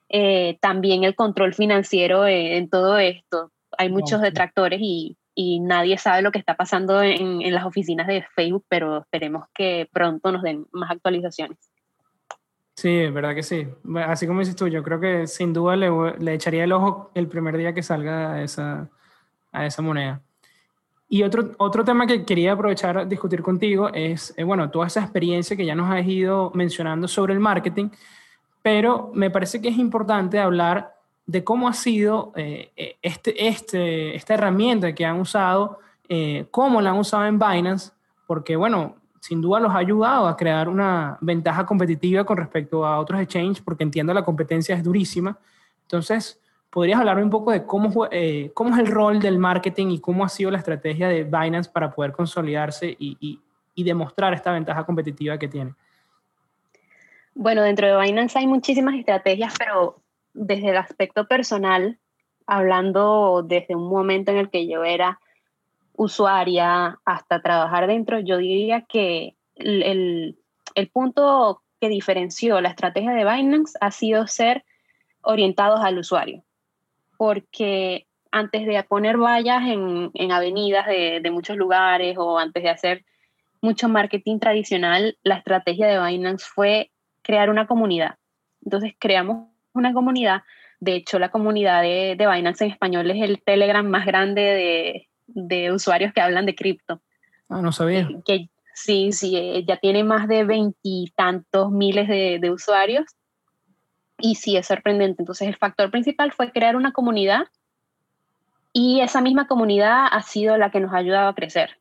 eh, 0.09 0.57
también 0.61 1.03
el 1.03 1.17
control 1.17 1.53
financiero 1.53 2.29
en 2.29 2.71
todo 2.71 2.99
esto. 2.99 3.51
Hay 3.77 3.91
muchos 3.91 4.21
detractores 4.21 4.79
y 4.81 5.17
y 5.35 5.61
nadie 5.61 5.99
sabe 5.99 6.23
lo 6.23 6.31
que 6.31 6.39
está 6.39 6.57
pasando 6.57 7.03
en, 7.03 7.43
en, 7.43 7.55
las 7.55 7.65
oficinas 7.65 8.07
de 8.07 8.25
Facebook, 8.35 8.65
pero 8.69 8.99
esperemos 8.99 9.47
que 9.55 9.89
pronto 9.93 10.31
nos 10.31 10.43
den 10.43 10.67
más 10.73 10.91
actualizaciones. 10.91 11.59
Sí, 12.83 13.07
verdad 13.11 13.33
que 13.37 13.45
sí. 13.45 13.69
Así 14.05 14.27
como 14.27 14.41
dices 14.41 14.57
tú, 14.57 14.67
yo 14.67 14.83
creo 14.83 14.99
que 14.99 15.29
sin 15.29 15.53
duda 15.53 15.77
le, 15.77 15.89
le 16.19 16.35
echaría 16.35 16.65
el 16.65 16.73
ojo 16.73 17.13
el 17.15 17.29
primer 17.29 17.57
día 17.57 17.73
que 17.73 17.81
salga 17.81 18.33
a 18.33 18.43
esa, 18.43 18.91
a 19.53 19.67
esa 19.67 19.83
moneda. 19.83 20.21
Y 21.09 21.23
otro, 21.23 21.53
otro 21.59 21.85
tema 21.85 22.09
que 22.09 22.25
quería 22.25 22.55
aprovechar 22.55 22.99
a 22.99 23.05
discutir 23.05 23.41
contigo 23.41 23.89
es, 23.95 24.35
eh, 24.37 24.43
bueno, 24.43 24.69
toda 24.69 24.89
esa 24.89 25.01
experiencia 25.01 25.57
que 25.57 25.65
ya 25.65 25.77
nos 25.77 25.93
has 25.93 26.05
ido 26.05 26.51
mencionando 26.57 27.07
sobre 27.07 27.35
el 27.35 27.39
marketing, 27.39 27.91
pero 28.63 29.13
me 29.15 29.31
parece 29.31 29.63
que 29.63 29.69
es 29.69 29.79
importante 29.79 30.41
hablar 30.41 30.97
de 31.25 31.45
cómo 31.45 31.69
ha 31.69 31.75
sido 31.75 32.33
eh, 32.35 32.73
eh, 32.77 32.97
este, 33.01 33.47
este, 33.47 34.17
esta 34.17 34.35
herramienta 34.35 34.93
que 34.93 35.07
han 35.07 35.21
usado, 35.21 35.79
eh, 36.09 36.47
cómo 36.51 36.81
la 36.81 36.91
han 36.91 36.99
usado 36.99 37.27
en 37.27 37.39
Binance, 37.39 37.93
porque 38.27 38.57
bueno, 38.57 38.97
sin 39.23 39.41
duda 39.41 39.61
los 39.61 39.73
ha 39.73 39.79
ayudado 39.79 40.27
a 40.27 40.37
crear 40.37 40.69
una 40.69 41.17
ventaja 41.21 41.65
competitiva 41.65 42.25
con 42.25 42.39
respecto 42.39 42.85
a 42.85 42.99
otros 42.99 43.21
exchanges, 43.21 43.63
porque 43.63 43.85
entiendo 43.85 44.13
la 44.13 44.25
competencia 44.25 44.75
es 44.75 44.83
durísima. 44.83 45.39
Entonces, 45.83 46.41
¿podrías 46.69 46.99
hablarme 46.99 47.23
un 47.23 47.31
poco 47.31 47.53
de 47.53 47.65
cómo, 47.65 47.89
cómo 48.53 48.75
es 48.75 48.79
el 48.81 48.89
rol 48.89 49.21
del 49.21 49.39
marketing 49.39 49.93
y 49.93 50.01
cómo 50.01 50.25
ha 50.25 50.29
sido 50.29 50.51
la 50.51 50.59
estrategia 50.59 51.07
de 51.07 51.23
Binance 51.23 51.71
para 51.71 51.93
poder 51.93 52.11
consolidarse 52.11 52.97
y 52.99 53.39
demostrar 53.77 54.35
esta 54.35 54.51
ventaja 54.51 54.85
competitiva 54.85 55.39
que 55.39 55.47
tiene? 55.47 55.75
Bueno, 57.33 57.63
dentro 57.63 57.87
de 57.87 58.05
Binance 58.05 58.37
hay 58.41 58.49
muchísimas 58.49 58.97
estrategias, 58.97 59.55
pero 59.57 60.03
desde 60.35 60.71
el 60.71 60.77
aspecto 60.79 61.29
personal, 61.29 61.97
hablando 62.45 63.45
desde 63.47 63.77
un 63.77 63.89
momento 63.89 64.33
en 64.33 64.39
el 64.39 64.51
que 64.51 64.67
yo 64.67 64.83
era 64.83 65.21
usuaria 65.95 66.99
hasta 67.05 67.43
trabajar 67.43 67.87
dentro, 67.87 68.21
yo 68.21 68.39
diría 68.39 68.83
que 68.83 69.37
el, 69.55 70.37
el, 70.75 70.89
punto 70.89 71.63
que 71.81 71.89
diferenció 71.89 72.61
la 72.61 72.71
estrategia 72.71 73.13
de 73.13 73.25
Binance 73.25 73.77
ha 73.81 73.91
sido 73.91 74.27
ser 74.27 74.65
orientados 75.23 75.81
al 75.81 75.99
usuario, 75.99 76.45
porque 77.17 78.07
antes 78.31 78.67
de 78.67 78.83
poner 78.85 79.19
vallas 79.19 79.63
en, 79.69 80.11
en 80.15 80.33
avenidas 80.33 80.87
de, 80.87 81.21
de, 81.23 81.31
muchos 81.31 81.57
lugares 81.57 82.17
o 82.19 82.39
antes 82.39 82.63
de 82.63 82.71
hacer 82.71 83.05
mucho 83.61 83.89
marketing 83.89 84.39
tradicional, 84.39 85.19
la 85.23 85.37
estrategia 85.37 85.87
de 85.87 86.05
Binance 86.05 86.47
fue 86.47 86.91
crear 87.23 87.51
una 87.51 87.67
comunidad. 87.67 88.17
Entonces 88.65 88.95
creamos 88.99 89.49
una 89.75 89.93
comunidad. 89.93 90.43
De 90.81 90.95
hecho, 90.95 91.19
la 91.19 91.31
comunidad 91.31 91.83
de, 91.83 92.17
de 92.17 92.27
Binance 92.27 92.65
en 92.65 92.71
español 92.73 93.11
es 93.11 93.23
el 93.23 93.43
Telegram 93.43 93.87
más 93.87 94.05
grande 94.07 94.41
de, 94.41 95.09
de 95.27 95.73
usuarios 95.73 96.13
que 96.13 96.21
hablan 96.21 96.47
de 96.47 96.55
cripto. 96.55 97.01
Ah, 97.49 97.63
no 97.63 97.73
sabía. 97.73 98.01
Eh, 98.01 98.23
que, 98.25 98.49
sí, 98.75 99.13
sí, 99.13 99.37
eh, 99.37 99.65
ya 99.67 99.77
tiene 99.77 100.05
más 100.05 100.29
de 100.29 100.45
veintitantos 100.45 101.71
miles 101.71 102.09
de, 102.09 102.39
de 102.41 102.51
usuarios. 102.51 103.07
Y 104.19 104.37
sí, 104.37 104.57
es 104.57 104.67
sorprendente. 104.67 105.23
Entonces, 105.23 105.49
el 105.49 105.57
factor 105.57 105.91
principal 105.91 106.33
fue 106.33 106.53
crear 106.53 106.77
una 106.77 106.93
comunidad 106.93 107.47
y 108.73 109.01
esa 109.01 109.21
misma 109.21 109.47
comunidad 109.47 110.07
ha 110.11 110.23
sido 110.23 110.57
la 110.57 110.71
que 110.71 110.81
nos 110.81 110.95
ha 110.95 110.99
ayudado 110.99 111.29
a 111.29 111.35
crecer. 111.35 111.79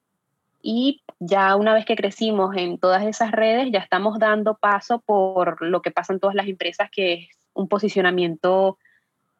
Y 0.61 1.01
ya 1.19 1.55
una 1.55 1.73
vez 1.73 1.85
que 1.85 1.95
crecimos 1.95 2.55
en 2.55 2.77
todas 2.77 3.03
esas 3.03 3.31
redes, 3.31 3.69
ya 3.71 3.79
estamos 3.79 4.19
dando 4.19 4.55
paso 4.55 4.99
por 4.99 5.61
lo 5.61 5.81
que 5.81 5.91
pasa 5.91 6.13
en 6.13 6.19
todas 6.19 6.35
las 6.35 6.47
empresas, 6.47 6.89
que 6.91 7.13
es 7.13 7.29
un 7.53 7.67
posicionamiento 7.67 8.77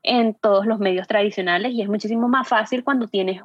en 0.03 0.33
todos 0.33 0.65
los 0.65 0.79
medios 0.79 1.07
tradicionales 1.07 1.73
y 1.73 1.81
es 1.81 1.87
muchísimo 1.87 2.27
más 2.27 2.47
fácil 2.47 2.83
cuando 2.83 3.07
tienes 3.07 3.41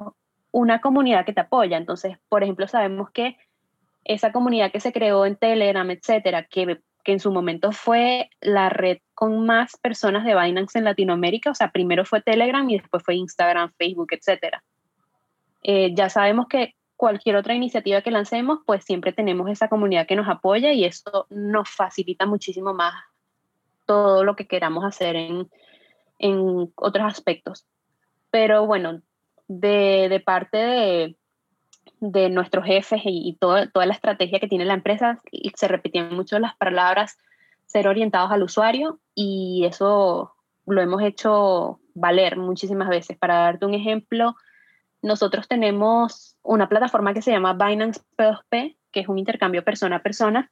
una 0.57 0.81
comunidad 0.81 1.23
que 1.23 1.33
te 1.33 1.41
apoya. 1.41 1.77
Entonces, 1.77 2.17
por 2.29 2.41
ejemplo, 2.41 2.67
sabemos 2.67 3.11
que 3.11 3.37
esa 4.05 4.31
comunidad 4.31 4.71
que 4.71 4.79
se 4.79 4.91
creó 4.91 5.27
en 5.27 5.35
Telegram, 5.35 5.87
etcétera, 5.91 6.45
que, 6.45 6.79
que 7.03 7.11
en 7.11 7.19
su 7.19 7.31
momento 7.31 7.71
fue 7.71 8.31
la 8.41 8.69
red 8.69 8.97
con 9.13 9.45
más 9.45 9.77
personas 9.77 10.25
de 10.25 10.33
Binance 10.35 10.79
en 10.79 10.85
Latinoamérica, 10.85 11.51
o 11.51 11.55
sea, 11.55 11.69
primero 11.69 12.05
fue 12.05 12.21
Telegram 12.21 12.67
y 12.67 12.79
después 12.79 13.03
fue 13.03 13.15
Instagram, 13.15 13.71
Facebook, 13.77 14.07
etcétera. 14.11 14.63
Eh, 15.61 15.93
ya 15.93 16.09
sabemos 16.09 16.47
que 16.47 16.73
cualquier 16.95 17.35
otra 17.35 17.53
iniciativa 17.53 18.01
que 18.01 18.09
lancemos, 18.09 18.59
pues 18.65 18.83
siempre 18.83 19.13
tenemos 19.13 19.51
esa 19.51 19.67
comunidad 19.67 20.07
que 20.07 20.15
nos 20.15 20.27
apoya 20.27 20.73
y 20.73 20.85
eso 20.85 21.27
nos 21.29 21.69
facilita 21.69 22.25
muchísimo 22.25 22.73
más 22.73 22.95
todo 23.85 24.23
lo 24.23 24.35
que 24.35 24.47
queramos 24.47 24.83
hacer 24.85 25.15
en, 25.17 25.51
en 26.17 26.73
otros 26.75 27.05
aspectos. 27.05 27.67
Pero 28.31 28.65
bueno, 28.65 29.01
de, 29.47 30.07
de, 30.09 30.19
parte 30.19 30.57
de 30.57 31.15
de 31.99 32.29
nuestros 32.29 32.65
jefes 32.65 33.01
y, 33.05 33.37
toda 33.39 33.69
la 33.73 33.93
estrategia 33.93 34.39
que 34.39 34.47
tiene 34.47 34.65
la 34.65 34.73
empresa, 34.73 35.19
se 35.55 35.67
repetían 35.67 36.15
mucho 36.15 36.39
las 36.39 36.55
palabras 36.55 37.17
ser 37.65 37.87
orientados 37.87 38.31
al 38.31 38.43
usuario 38.43 38.99
y 39.13 39.65
eso 39.65 40.33
lo 40.65 40.81
hemos 40.81 41.01
hecho 41.01 41.79
valer 41.93 42.37
muchísimas 42.37 42.89
veces. 42.89 43.17
Para 43.17 43.39
darte 43.39 43.65
un 43.65 43.73
ejemplo, 43.73 44.35
nosotros 45.01 45.47
tenemos 45.47 46.37
una 46.43 46.69
plataforma 46.69 47.13
que 47.13 47.21
se 47.21 47.31
llama 47.31 47.53
Binance 47.53 48.01
P2P, 48.17 48.77
que 48.91 48.99
es 48.99 49.07
un 49.07 49.17
intercambio 49.17 49.63
persona 49.63 49.97
a 49.97 50.03
persona, 50.03 50.51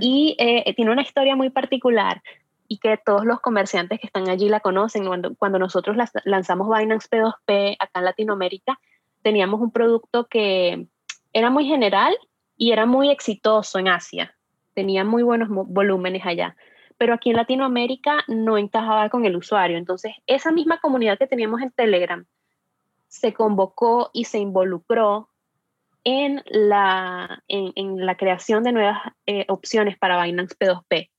y 0.00 0.36
eh, 0.38 0.72
tiene 0.76 0.92
una 0.92 1.02
historia 1.02 1.34
muy 1.34 1.50
particular 1.50 2.22
y 2.68 2.78
que 2.78 2.98
todos 3.04 3.24
los 3.24 3.40
comerciantes 3.40 4.00
que 4.00 4.06
están 4.06 4.28
allí 4.28 4.48
la 4.48 4.60
conocen. 4.60 5.06
Cuando, 5.06 5.34
cuando 5.36 5.58
nosotros 5.58 5.96
lanzamos 6.24 6.68
Binance 6.76 7.08
P2P 7.08 7.76
acá 7.78 8.00
en 8.00 8.04
Latinoamérica, 8.04 8.78
teníamos 9.22 9.60
un 9.60 9.70
producto 9.70 10.26
que 10.26 10.86
era 11.32 11.50
muy 11.50 11.66
general 11.66 12.14
y 12.56 12.72
era 12.72 12.86
muy 12.86 13.10
exitoso 13.10 13.78
en 13.78 13.88
Asia. 13.88 14.36
Tenía 14.74 15.04
muy 15.04 15.22
buenos 15.22 15.48
volúmenes 15.50 16.24
allá. 16.24 16.56
Pero 16.96 17.14
aquí 17.14 17.30
en 17.30 17.36
Latinoamérica 17.36 18.24
no 18.28 18.56
encajaba 18.56 19.08
con 19.10 19.24
el 19.24 19.36
usuario. 19.36 19.76
Entonces, 19.76 20.12
esa 20.26 20.52
misma 20.52 20.78
comunidad 20.78 21.18
que 21.18 21.26
teníamos 21.26 21.60
en 21.60 21.70
Telegram 21.72 22.24
se 23.08 23.32
convocó 23.34 24.10
y 24.12 24.24
se 24.24 24.38
involucró 24.38 25.28
en 26.04 26.42
la, 26.46 27.42
en, 27.48 28.04
la 28.04 28.16
creación 28.16 28.62
de 28.62 28.72
nuevas 28.72 28.98
eh, 29.26 29.46
opciones 29.48 29.98
para 29.98 30.22
Binance 30.22 30.54
P2P. 30.56 31.10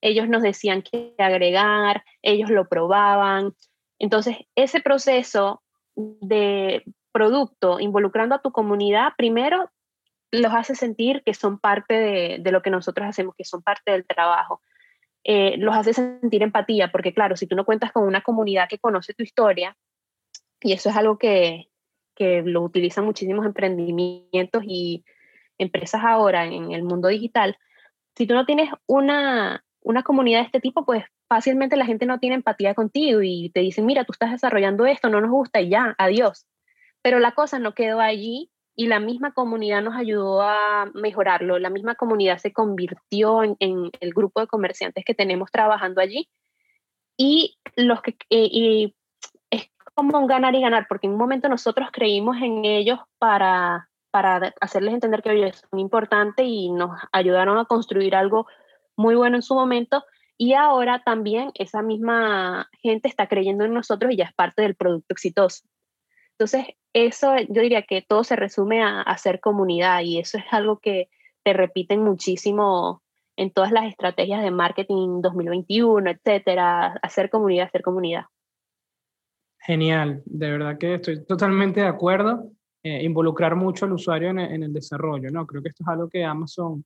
Ellos 0.00 0.28
nos 0.28 0.42
decían 0.42 0.82
qué 0.82 1.14
agregar, 1.18 2.04
ellos 2.22 2.50
lo 2.50 2.68
probaban. 2.68 3.54
Entonces, 3.98 4.36
ese 4.54 4.80
proceso 4.80 5.62
de 5.96 6.84
producto 7.12 7.80
involucrando 7.80 8.34
a 8.34 8.42
tu 8.42 8.52
comunidad, 8.52 9.12
primero 9.16 9.70
los 10.30 10.52
hace 10.52 10.74
sentir 10.74 11.22
que 11.24 11.34
son 11.34 11.58
parte 11.58 12.38
de, 12.38 12.52
lo 12.52 12.62
que 12.62 12.70
nosotros 12.70 13.08
hacemos, 13.08 13.34
que 13.36 13.44
son 13.44 13.62
parte 13.62 13.92
del 13.92 14.06
trabajo. 14.06 14.62
Eh, 15.24 15.56
los 15.58 15.74
hace 15.74 15.92
sentir 15.94 16.42
empatía, 16.42 16.92
porque 16.92 17.12
claro, 17.12 17.36
si 17.36 17.46
tú 17.46 17.56
no 17.56 17.64
cuentas 17.64 17.92
con 17.92 18.04
una 18.06 18.20
comunidad 18.20 18.68
que 18.68 18.78
conoce 18.78 19.14
tu 19.14 19.22
historia, 19.22 19.76
y 20.60 20.72
eso 20.72 20.90
es 20.90 20.96
algo 20.96 21.18
que, 21.18 21.70
que 22.14 22.42
lo 22.42 22.62
utilizan 22.62 23.04
muchísimos 23.04 23.46
emprendimientos 23.46 24.62
y 24.66 25.04
empresas 25.56 26.02
ahora 26.04 26.46
en 26.46 26.72
el 26.72 26.82
mundo 26.82 27.08
digital, 27.08 27.56
si 28.16 28.26
tú 28.26 28.34
no 28.34 28.46
tienes 28.46 28.70
una, 28.86 29.64
una 29.88 30.02
comunidad 30.02 30.40
de 30.40 30.44
este 30.44 30.60
tipo, 30.60 30.84
pues 30.84 31.02
fácilmente 31.28 31.74
la 31.74 31.86
gente 31.86 32.04
no 32.04 32.18
tiene 32.20 32.36
empatía 32.36 32.74
contigo 32.74 33.22
y 33.22 33.50
te 33.54 33.60
dicen, 33.60 33.86
mira, 33.86 34.04
tú 34.04 34.12
estás 34.12 34.30
desarrollando 34.30 34.84
esto, 34.84 35.08
no 35.08 35.22
nos 35.22 35.30
gusta 35.30 35.62
y 35.62 35.70
ya, 35.70 35.94
adiós. 35.96 36.46
Pero 37.00 37.18
la 37.18 37.32
cosa 37.32 37.58
no 37.58 37.72
quedó 37.72 37.98
allí 37.98 38.50
y 38.76 38.86
la 38.86 39.00
misma 39.00 39.32
comunidad 39.32 39.80
nos 39.80 39.96
ayudó 39.96 40.42
a 40.42 40.90
mejorarlo. 40.92 41.58
La 41.58 41.70
misma 41.70 41.94
comunidad 41.94 42.36
se 42.36 42.52
convirtió 42.52 43.42
en, 43.42 43.56
el 44.00 44.12
grupo 44.12 44.40
de 44.40 44.46
comerciantes 44.46 45.06
que 45.06 45.14
tenemos 45.14 45.50
trabajando 45.50 46.02
allí 46.02 46.28
y 47.16 47.56
los 47.74 48.02
que 48.02 48.14
eh, 48.28 48.92
es 49.50 49.70
como 49.94 50.26
ganar 50.26 50.54
y 50.54 50.60
ganar, 50.60 50.84
porque 50.86 51.06
en 51.06 51.14
un 51.14 51.18
momento 51.18 51.48
nosotros 51.48 51.88
creímos 51.90 52.36
en 52.42 52.66
ellos 52.66 53.00
para, 53.18 53.88
para 54.10 54.52
hacerles 54.60 54.92
entender 54.92 55.22
que 55.22 55.32
ellos 55.32 55.64
son 55.70 55.80
importantes 55.80 56.44
y 56.46 56.70
nos 56.70 56.90
ayudaron 57.10 57.56
a 57.56 57.64
construir 57.64 58.14
algo 58.14 58.46
muy 58.98 59.14
bueno 59.14 59.36
en 59.36 59.42
su 59.42 59.54
momento. 59.54 60.04
Y 60.36 60.52
ahora 60.52 61.02
también 61.04 61.50
esa 61.54 61.82
misma 61.82 62.68
gente 62.82 63.08
está 63.08 63.26
creyendo 63.26 63.64
en 63.64 63.72
nosotros 63.72 64.12
y 64.12 64.16
ya 64.16 64.24
es 64.24 64.34
parte 64.34 64.62
del 64.62 64.74
producto 64.74 65.14
exitoso. 65.14 65.64
Entonces, 66.32 66.66
eso 66.92 67.34
yo 67.48 67.62
diría 67.62 67.82
que 67.82 68.02
todo 68.02 68.22
se 68.22 68.36
resume 68.36 68.82
a 68.82 69.00
hacer 69.02 69.40
comunidad 69.40 70.02
y 70.02 70.18
eso 70.18 70.38
es 70.38 70.44
algo 70.50 70.78
que 70.78 71.08
te 71.42 71.52
repiten 71.52 72.02
muchísimo 72.04 73.02
en 73.36 73.52
todas 73.52 73.72
las 73.72 73.86
estrategias 73.86 74.42
de 74.42 74.50
marketing 74.50 75.20
2021, 75.22 76.10
etcétera, 76.10 76.98
hacer 77.02 77.30
comunidad, 77.30 77.66
hacer 77.66 77.82
comunidad. 77.82 78.24
Genial, 79.60 80.22
de 80.26 80.50
verdad 80.50 80.78
que 80.78 80.94
estoy 80.94 81.24
totalmente 81.24 81.80
de 81.80 81.86
acuerdo. 81.86 82.50
Eh, 82.82 83.02
involucrar 83.02 83.56
mucho 83.56 83.86
al 83.86 83.92
usuario 83.92 84.30
en, 84.30 84.38
en, 84.38 84.62
el 84.62 84.72
desarrollo, 84.72 85.30
¿no? 85.30 85.46
Creo 85.46 85.62
que 85.62 85.70
esto 85.70 85.82
es 85.82 85.88
algo 85.88 86.08
que 86.08 86.24
Amazon, 86.24 86.84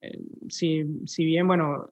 eh, 0.00 0.20
si, 0.48 0.84
si 1.06 1.24
bien, 1.24 1.46
bueno, 1.46 1.90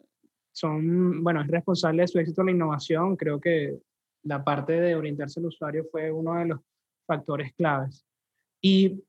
son, 0.53 1.23
bueno, 1.23 1.43
es 1.43 1.49
responsable 1.49 2.03
de 2.03 2.09
su 2.09 2.19
éxito 2.19 2.43
la 2.43 2.53
innovación, 2.53 3.17
creo 3.17 3.41
que 3.41 3.79
la 4.23 4.43
parte 4.43 4.73
de 4.73 4.95
orientarse 4.95 5.41
al 5.41 5.47
usuario 5.47 5.85
fue 5.91 6.11
uno 6.11 6.35
de 6.35 6.47
los 6.47 6.61
factores 7.07 7.53
claves. 7.55 8.05
Y 8.61 9.03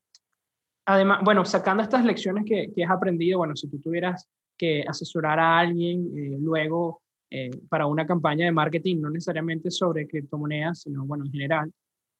además, 0.86 1.20
bueno, 1.24 1.44
sacando 1.44 1.82
estas 1.82 2.04
lecciones 2.04 2.44
que, 2.44 2.72
que 2.74 2.84
has 2.84 2.90
aprendido, 2.90 3.38
bueno, 3.38 3.56
si 3.56 3.68
tú 3.68 3.80
tuvieras 3.80 4.28
que 4.58 4.84
asesorar 4.86 5.38
a 5.38 5.58
alguien 5.58 6.10
eh, 6.16 6.36
luego 6.40 7.02
eh, 7.30 7.50
para 7.68 7.86
una 7.86 8.06
campaña 8.06 8.44
de 8.44 8.52
marketing, 8.52 9.00
no 9.00 9.10
necesariamente 9.10 9.70
sobre 9.70 10.08
criptomonedas, 10.08 10.82
sino, 10.82 11.06
bueno, 11.06 11.24
en 11.24 11.32
general, 11.32 11.72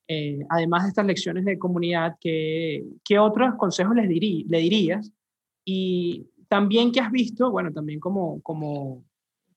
eh, 0.07 0.41
además 0.49 0.85
de 0.85 0.89
estas 0.91 1.07
lecciones 1.07 1.45
de 1.45 1.59
comunidad, 1.59 2.17
¿qué, 2.21 2.85
qué 3.05 3.19
otros 3.19 3.57
consejos 3.57 3.95
les 3.95 4.09
dirí, 4.09 4.47
le 4.49 4.59
dirías? 4.59 5.13
Y 5.65 6.27
también 6.49 6.91
que 6.93 7.01
has 7.01 7.11
visto, 7.11 7.51
bueno, 7.51 7.73
también 7.73 8.01
como, 8.01 8.41
como, 8.43 9.05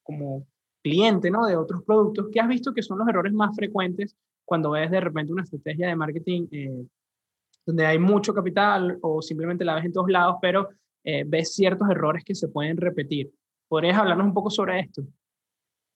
como 0.04 0.46
cliente 0.84 1.32
¿no? 1.32 1.46
de 1.46 1.56
otros 1.56 1.84
productos, 1.84 2.28
¿qué 2.32 2.40
has 2.40 2.48
visto 2.48 2.74
que 2.74 2.84
son 2.84 3.00
los 3.00 3.08
errores 3.08 3.34
más 3.34 3.56
frecuentes 3.56 4.16
cuando 4.46 4.72
ves 4.72 4.92
de 4.92 5.00
repente 5.00 5.32
una 5.32 5.44
estrategia 5.44 5.88
de 5.88 5.96
marketing 5.96 6.48
eh, 6.52 6.86
donde 7.66 7.86
hay 7.86 8.00
mucho 8.00 8.34
capital 8.34 8.98
o 9.02 9.22
simplemente 9.22 9.64
la 9.64 9.76
ves 9.76 9.86
en 9.86 9.94
todos 9.94 10.10
lados, 10.10 10.38
pero 10.42 10.70
eh, 11.04 11.24
ves 11.26 11.54
ciertos 11.54 11.90
errores 11.90 12.24
que 12.24 12.36
se 12.36 12.48
pueden 12.48 12.78
repetir. 12.78 13.32
¿Podrías 13.68 13.98
hablarnos 13.98 14.28
un 14.28 14.34
poco 14.34 14.50
sobre 14.50 14.82
esto? 14.82 15.04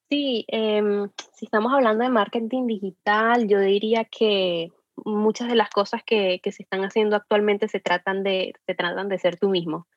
Sí, 0.09 0.45
em, 0.47 1.09
si 1.33 1.45
estamos 1.45 1.73
hablando 1.73 2.03
de 2.03 2.11
marketing 2.11 2.67
digital, 2.67 3.47
yo 3.47 3.59
diría 3.59 4.05
que 4.05 4.69
muchas 5.03 5.49
de 5.49 5.55
las 5.55 5.69
cosas 5.69 6.03
que, 6.05 6.39
que, 6.41 6.51
se 6.51 6.63
están 6.63 6.81
haciendo 6.85 7.15
actualmente 7.15 7.67
se 7.67 7.79
tratan, 7.79 8.23
de, 8.23 8.53
se 8.65 8.75
tratan 8.75 9.09
de 9.09 9.19
ser 9.19 9.37
tú 9.37 9.49
mismo. 9.49 9.87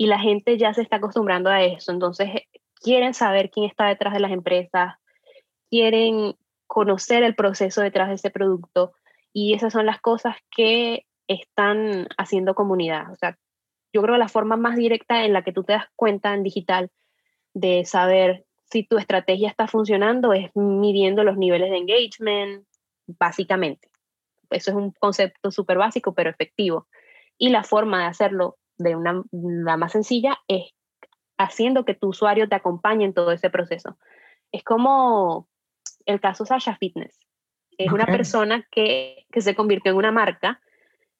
Y 0.00 0.06
la 0.06 0.20
gente 0.20 0.56
ya 0.56 0.72
se 0.72 0.82
está 0.82 0.98
acostumbrando 0.98 1.50
a 1.50 1.64
eso. 1.64 1.90
Entonces, 1.90 2.30
quieren 2.80 3.14
saber 3.14 3.50
quién 3.50 3.66
está 3.66 3.86
detrás 3.86 4.14
de 4.14 4.20
las 4.20 4.30
empresas, 4.30 4.94
quieren 5.68 6.36
conocer 6.68 7.24
el 7.24 7.34
proceso 7.34 7.80
detrás 7.80 8.06
de 8.06 8.14
ese 8.14 8.30
producto 8.30 8.92
y 9.32 9.54
esas 9.54 9.72
son 9.72 9.86
las 9.86 10.00
cosas 10.00 10.36
que 10.54 11.04
están 11.26 12.06
haciendo 12.16 12.54
comunidad. 12.54 13.10
O 13.10 13.16
sea, 13.16 13.36
yo 13.92 14.00
creo 14.00 14.14
que 14.14 14.20
la 14.20 14.28
forma 14.28 14.56
más 14.56 14.76
directa 14.76 15.24
en 15.24 15.32
la 15.32 15.42
que 15.42 15.52
tú 15.52 15.64
te 15.64 15.72
das 15.72 15.86
cuenta 15.96 16.32
en 16.32 16.44
digital 16.44 16.92
de 17.52 17.84
saber 17.84 18.44
si 18.70 18.84
tu 18.84 18.98
estrategia 18.98 19.48
está 19.48 19.66
funcionando 19.66 20.32
es 20.32 20.54
midiendo 20.54 21.24
los 21.24 21.36
niveles 21.36 21.72
de 21.72 21.76
engagement, 21.76 22.64
básicamente. 23.18 23.90
Eso 24.48 24.70
es 24.70 24.76
un 24.76 24.92
concepto 24.92 25.50
súper 25.50 25.76
básico, 25.76 26.14
pero 26.14 26.30
efectivo. 26.30 26.86
Y 27.36 27.48
la 27.48 27.64
forma 27.64 28.02
de 28.02 28.06
hacerlo 28.06 28.58
de 28.78 28.96
una 28.96 29.22
la 29.32 29.76
más 29.76 29.92
sencilla 29.92 30.38
es 30.48 30.72
haciendo 31.36 31.84
que 31.84 31.94
tu 31.94 32.08
usuario 32.08 32.48
te 32.48 32.54
acompañe 32.54 33.04
en 33.04 33.14
todo 33.14 33.32
ese 33.32 33.50
proceso. 33.50 33.98
Es 34.50 34.64
como 34.64 35.48
el 36.06 36.20
caso 36.20 36.44
Sasha 36.44 36.76
Fitness. 36.76 37.18
Es 37.76 37.92
una 37.92 38.06
persona 38.06 38.66
que, 38.72 39.24
que, 39.30 39.40
se 39.40 39.54
convirtió 39.54 39.92
en 39.92 39.98
una 39.98 40.10
marca 40.10 40.60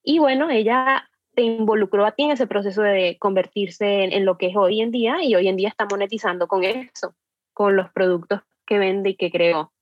y 0.03 0.19
bueno, 0.19 0.51
ella 0.51 1.09
te 1.39 1.43
involucró 1.43 2.05
a 2.05 2.13
ti 2.13 2.25
en 2.25 2.33
ese 2.33 2.49
proceso 2.49 2.83
de 2.83 3.17
convertirse 3.21 4.03
en, 4.03 4.25
lo 4.25 4.39
que 4.39 4.49
es 4.49 4.57
hoy 4.57 4.81
en 4.81 4.91
día 4.91 5.23
y 5.23 5.37
hoy 5.37 5.47
en 5.47 5.55
día 5.55 5.69
está 5.69 5.87
monetizando 5.89 6.49
con 6.49 6.65
eso, 6.65 7.15
con 7.53 7.77
los 7.77 7.93
productos 7.93 8.41
que 8.67 8.79
vende 8.79 9.11
y 9.11 9.17
que 9.17 9.31
creó. 9.31 9.73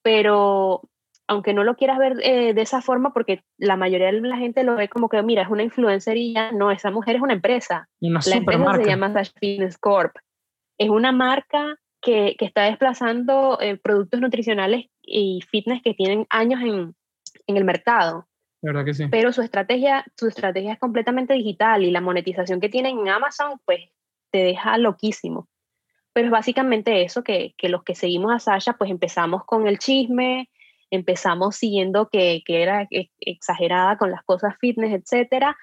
Pero 0.00 0.80
aunque 1.28 1.52
no 1.52 1.62
lo 1.62 1.76
quieras 1.76 1.98
ver 1.98 2.16
eh, 2.22 2.54
de 2.54 2.62
esa 2.62 2.80
forma, 2.80 3.12
porque 3.12 3.44
la 3.58 3.76
mayoría 3.76 4.10
de 4.10 4.20
la 4.20 4.38
gente 4.38 4.64
lo 4.64 4.76
ve 4.76 4.88
como 4.88 5.10
que, 5.10 5.22
mira, 5.22 5.42
es 5.42 5.48
una 5.48 5.62
influencer 5.62 6.16
y 6.16 6.32
ya, 6.32 6.52
no, 6.52 6.70
esa 6.70 6.90
mujer 6.90 7.16
es 7.16 7.22
una 7.22 7.34
empresa. 7.34 7.88
Una 8.00 8.20
la 8.26 8.36
empresa 8.36 8.74
se 8.74 8.84
llama 8.86 9.12
Sasha 9.12 9.32
Fitness 9.38 9.76
Corp. 9.76 10.16
Es 10.78 10.88
una 10.88 11.12
marca 11.12 11.78
que, 12.00 12.34
que 12.38 12.46
está 12.46 12.62
desplazando 12.62 13.58
eh, 13.60 13.76
productos 13.76 14.20
nutricionales 14.20 14.86
y 15.02 15.40
fitness 15.50 15.82
que 15.82 15.92
tienen 15.92 16.26
años 16.30 16.62
en, 16.62 16.94
en 17.46 17.56
el 17.56 17.64
mercado. 17.64 18.26
¿Verdad 18.62 18.86
que 18.86 18.94
sí? 18.94 19.06
Pero 19.10 19.32
su 19.32 19.42
estrategia, 19.42 20.04
su 20.16 20.28
estrategia 20.28 20.72
es 20.72 20.78
completamente 20.78 21.34
digital 21.34 21.84
y 21.84 21.90
la 21.90 22.00
monetización 22.00 22.58
que 22.58 22.70
tienen 22.70 22.98
en 22.98 23.08
Amazon, 23.08 23.60
pues 23.66 23.80
te 24.30 24.38
deja 24.38 24.78
loquísimo. 24.78 25.46
Pero 26.14 26.28
es 26.28 26.32
básicamente 26.32 27.02
eso, 27.02 27.22
que, 27.22 27.54
que 27.58 27.68
los 27.68 27.84
que 27.84 27.94
seguimos 27.94 28.32
a 28.32 28.38
Sasha, 28.38 28.72
pues 28.78 28.90
empezamos 28.90 29.44
con 29.44 29.68
el 29.68 29.78
chisme, 29.78 30.48
empezamos 30.90 31.56
siguiendo 31.56 32.08
que, 32.08 32.42
que 32.44 32.62
era 32.62 32.88
e, 32.90 33.10
exagerada 33.20 33.98
con 33.98 34.10
las 34.10 34.22
cosas 34.24 34.56
fitness, 34.60 34.92
etcétera. 34.92 35.56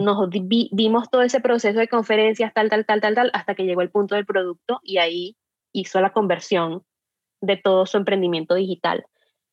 Nos 0.00 0.28
vimos 0.30 1.10
todo 1.10 1.22
ese 1.22 1.40
proceso 1.40 1.78
de 1.78 1.88
conferencias, 1.88 2.52
tal, 2.54 2.70
tal, 2.70 2.86
tal, 2.86 3.00
tal, 3.00 3.14
tal, 3.14 3.30
hasta 3.34 3.54
que 3.54 3.64
llegó 3.64 3.82
el 3.82 3.90
punto 3.90 4.14
del 4.14 4.26
producto 4.26 4.80
y 4.82 4.98
ahí 4.98 5.36
hizo 5.72 6.00
la 6.00 6.12
conversión 6.12 6.82
de 7.40 7.56
todo 7.56 7.86
su 7.86 7.96
emprendimiento 7.96 8.54
digital. 8.54 9.04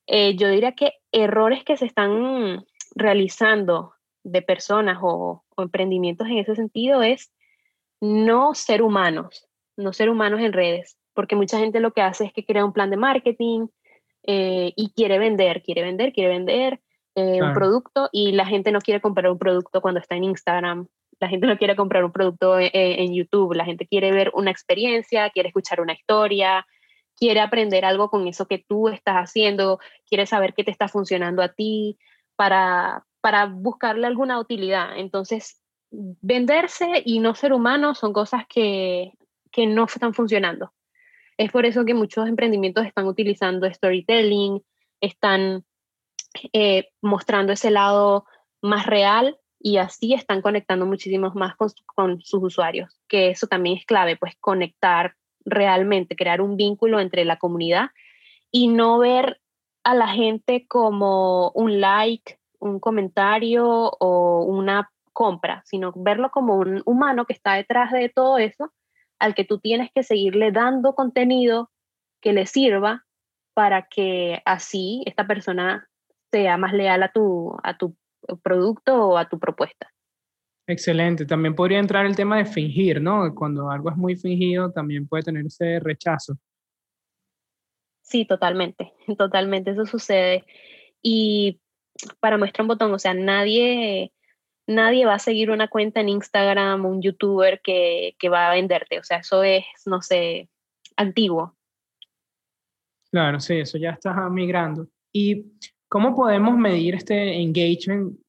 Eh, 0.08 0.36
yo 0.36 0.50
diría 0.50 0.74
que 0.74 0.94
errores 1.12 1.64
que 1.64 1.78
se 1.78 1.86
están 1.86 2.66
realizando 2.96 3.94
de 4.24 4.42
personas 4.42 5.00
o, 5.02 5.44
emprendimientos 5.58 6.28
en 6.28 6.38
ese 6.38 6.54
sentido 6.56 7.02
es 7.02 7.34
no 8.00 8.54
ser 8.54 8.84
humanos, 8.84 9.48
no 9.76 9.92
ser 9.92 10.12
humanos 10.12 10.40
en 10.42 10.54
redes, 10.54 11.00
porque 11.16 11.36
mucha 11.36 11.58
gente 11.58 11.80
lo 11.80 11.94
que 11.94 12.02
hace 12.02 12.26
es 12.26 12.34
que 12.34 12.46
crea 12.46 12.64
un 12.64 12.74
plan 12.74 12.92
de 12.92 12.98
marketing 12.98 13.68
eh, 14.28 14.74
y 14.76 14.92
quiere 14.92 15.18
vender, 15.18 15.64
quiere 15.64 15.82
vender, 15.82 16.14
quiere 16.14 16.30
vender 16.30 16.80
eh, 17.16 17.42
un 17.42 17.54
producto 17.54 18.10
y 18.12 18.34
la 18.34 18.46
gente 18.46 18.72
no 18.72 18.80
quiere 18.80 19.02
comprar 19.02 19.32
un 19.32 19.40
producto 19.40 19.82
cuando 19.82 20.00
está 20.00 20.16
en 20.16 20.26
Instagram, 20.26 20.88
la 21.20 21.30
gente 21.30 21.48
no 21.48 21.58
quiere 21.58 21.76
comprar 21.76 22.04
un 22.04 22.12
producto 22.12 22.60
en, 22.60 22.70
en 22.74 23.14
YouTube, 23.16 23.56
la 23.56 23.66
gente 23.66 23.88
quiere 23.88 24.12
ver 24.12 24.30
una 24.36 24.52
experiencia, 24.52 25.30
quiere 25.32 25.50
escuchar 25.50 25.82
una 25.82 25.94
historia, 25.94 26.68
quiere 27.16 27.40
aprender 27.40 27.86
algo 27.86 28.10
con 28.10 28.28
eso 28.28 28.48
que 28.48 28.64
tú 28.68 28.90
estás 28.90 29.16
haciendo, 29.16 29.80
quiere 30.06 30.26
saber 30.26 30.54
qué 30.54 30.64
te 30.64 30.72
está 30.72 30.88
funcionando 30.88 31.42
a 31.42 31.54
ti 31.54 31.98
para, 32.36 33.06
para 33.22 33.46
buscarle 33.48 34.08
alguna 34.08 34.40
utilidad. 34.40 34.98
Entonces, 34.98 35.62
venderse 35.90 37.02
y 37.04 37.20
no 37.20 37.34
ser 37.34 37.54
humano 37.54 37.96
son 37.96 38.14
cosas 38.14 38.44
que, 38.48 39.14
que 39.52 39.66
no 39.66 39.86
están 39.86 40.14
funcionando. 40.14 40.72
Es 41.38 41.52
por 41.52 41.66
eso 41.66 41.86
que 41.86 41.94
muchos 41.94 42.28
emprendimientos 42.28 42.86
están 42.86 43.06
utilizando 43.06 43.72
storytelling, 43.72 44.64
están 45.02 45.66
eh, 46.54 46.90
mostrando 47.02 47.54
ese 47.54 47.72
lado 47.72 48.26
más 48.62 48.86
real 48.86 49.38
y 49.60 49.78
así 49.78 50.14
están 50.14 50.42
conectando 50.42 50.86
muchísimos 50.86 51.36
más 51.36 51.56
con, 51.56 51.70
con, 51.96 52.22
sus 52.22 52.44
usuarios, 52.44 53.00
que 53.08 53.30
eso 53.30 53.48
también 53.48 53.78
es 53.78 53.86
clave, 53.86 54.18
pues 54.18 54.36
conectar 54.40 55.16
realmente, 55.46 56.16
crear 56.16 56.42
un 56.42 56.58
vínculo 56.58 57.00
entre 57.00 57.26
la 57.26 57.38
comunidad 57.38 57.90
y 58.52 58.68
no 58.68 59.00
ver 59.00 59.40
a 59.84 59.94
la 59.94 60.08
gente 60.08 60.68
como 60.68 61.52
un 61.52 61.80
like 61.80 62.38
un 62.60 62.80
comentario 62.80 63.66
o 63.68 64.44
una 64.44 64.92
compra, 65.14 65.64
sino 65.66 65.94
verlo 65.96 66.30
como 66.32 66.56
un 66.56 66.82
humano 66.86 67.26
que 67.26 67.34
está 67.34 67.54
detrás 67.54 67.92
de 67.92 68.10
todo 68.10 68.38
eso, 68.38 68.72
al 69.20 69.36
que 69.36 69.46
tú 69.46 69.60
tienes 69.60 69.90
que 69.94 70.04
seguirle 70.04 70.52
dando 70.52 70.94
contenido 70.96 71.72
que 72.22 72.34
le 72.34 72.46
sirva 72.46 73.06
para 73.54 73.88
que 73.88 74.42
así 74.46 75.04
esta 75.06 75.26
persona 75.26 75.90
sea 76.32 76.58
más 76.58 76.74
leal 76.74 77.04
a 77.04 77.12
tu, 77.12 77.58
a 77.64 77.78
tu 77.78 77.96
producto 78.44 79.10
o 79.10 79.18
a 79.18 79.30
tu 79.30 79.40
propuesta. 79.40 79.92
Excelente. 80.68 81.26
También 81.26 81.56
podría 81.56 81.80
entrar 81.80 82.06
el 82.06 82.16
tema 82.16 82.38
de 82.38 82.46
fingir, 82.46 83.02
¿no? 83.02 83.34
Cuando 83.34 83.72
algo 83.72 83.90
es 83.90 83.96
muy 83.96 84.18
fingido, 84.18 84.72
también 84.72 85.08
puede 85.08 85.24
tener 85.24 85.46
ese 85.46 85.80
rechazo. 85.80 86.38
Sí, 88.02 88.26
totalmente, 88.26 88.94
totalmente, 89.18 89.72
eso 89.72 89.86
sucede. 89.86 90.46
Y 91.02 91.62
para 92.20 92.38
muestra 92.38 92.64
un 92.64 92.68
botón, 92.68 92.94
o 92.94 93.00
sea, 93.00 93.14
nadie, 93.14 94.12
nadie 94.68 95.06
va 95.06 95.16
a 95.16 95.20
seguir 95.20 95.50
una 95.50 95.68
cuenta 95.68 96.02
en 96.02 96.10
Instagram, 96.10 96.86
un 96.86 97.02
youtuber 97.02 97.62
que, 97.62 98.16
que 98.20 98.30
va 98.30 98.50
a 98.50 98.54
venderte, 98.54 99.00
o 99.00 99.04
sea, 99.04 99.18
eso 99.18 99.44
es, 99.44 99.64
no 99.86 100.02
sé, 100.02 100.50
antiguo. 100.98 101.56
Claro, 103.10 103.40
sí, 103.40 103.56
eso 103.56 103.78
ya 103.78 103.92
está 103.92 104.30
migrando. 104.30 104.88
¿Y 105.14 105.46
cómo 105.88 106.16
podemos 106.16 106.58
medir 106.58 106.96
este 106.96 107.42
engagement? 107.42 108.20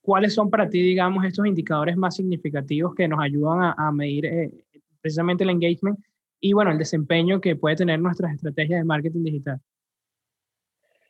¿Cuáles 0.00 0.34
son 0.34 0.48
para 0.48 0.68
ti, 0.68 0.80
digamos, 0.80 1.24
estos 1.24 1.46
indicadores 1.46 1.96
más 1.96 2.14
significativos 2.14 2.94
que 2.94 3.08
nos 3.08 3.20
ayudan 3.20 3.74
a, 3.76 3.90
medir 3.90 4.26
eh, 4.26 4.64
precisamente 5.00 5.42
el 5.42 5.50
engagement 5.50 5.98
y, 6.40 6.52
bueno, 6.52 6.70
el 6.70 6.78
desempeño 6.78 7.40
que 7.40 7.56
puede 7.56 7.74
tener 7.74 7.98
nuestras 7.98 8.32
estrategias 8.32 8.80
de 8.80 8.84
marketing 8.84 9.24
digital? 9.24 9.60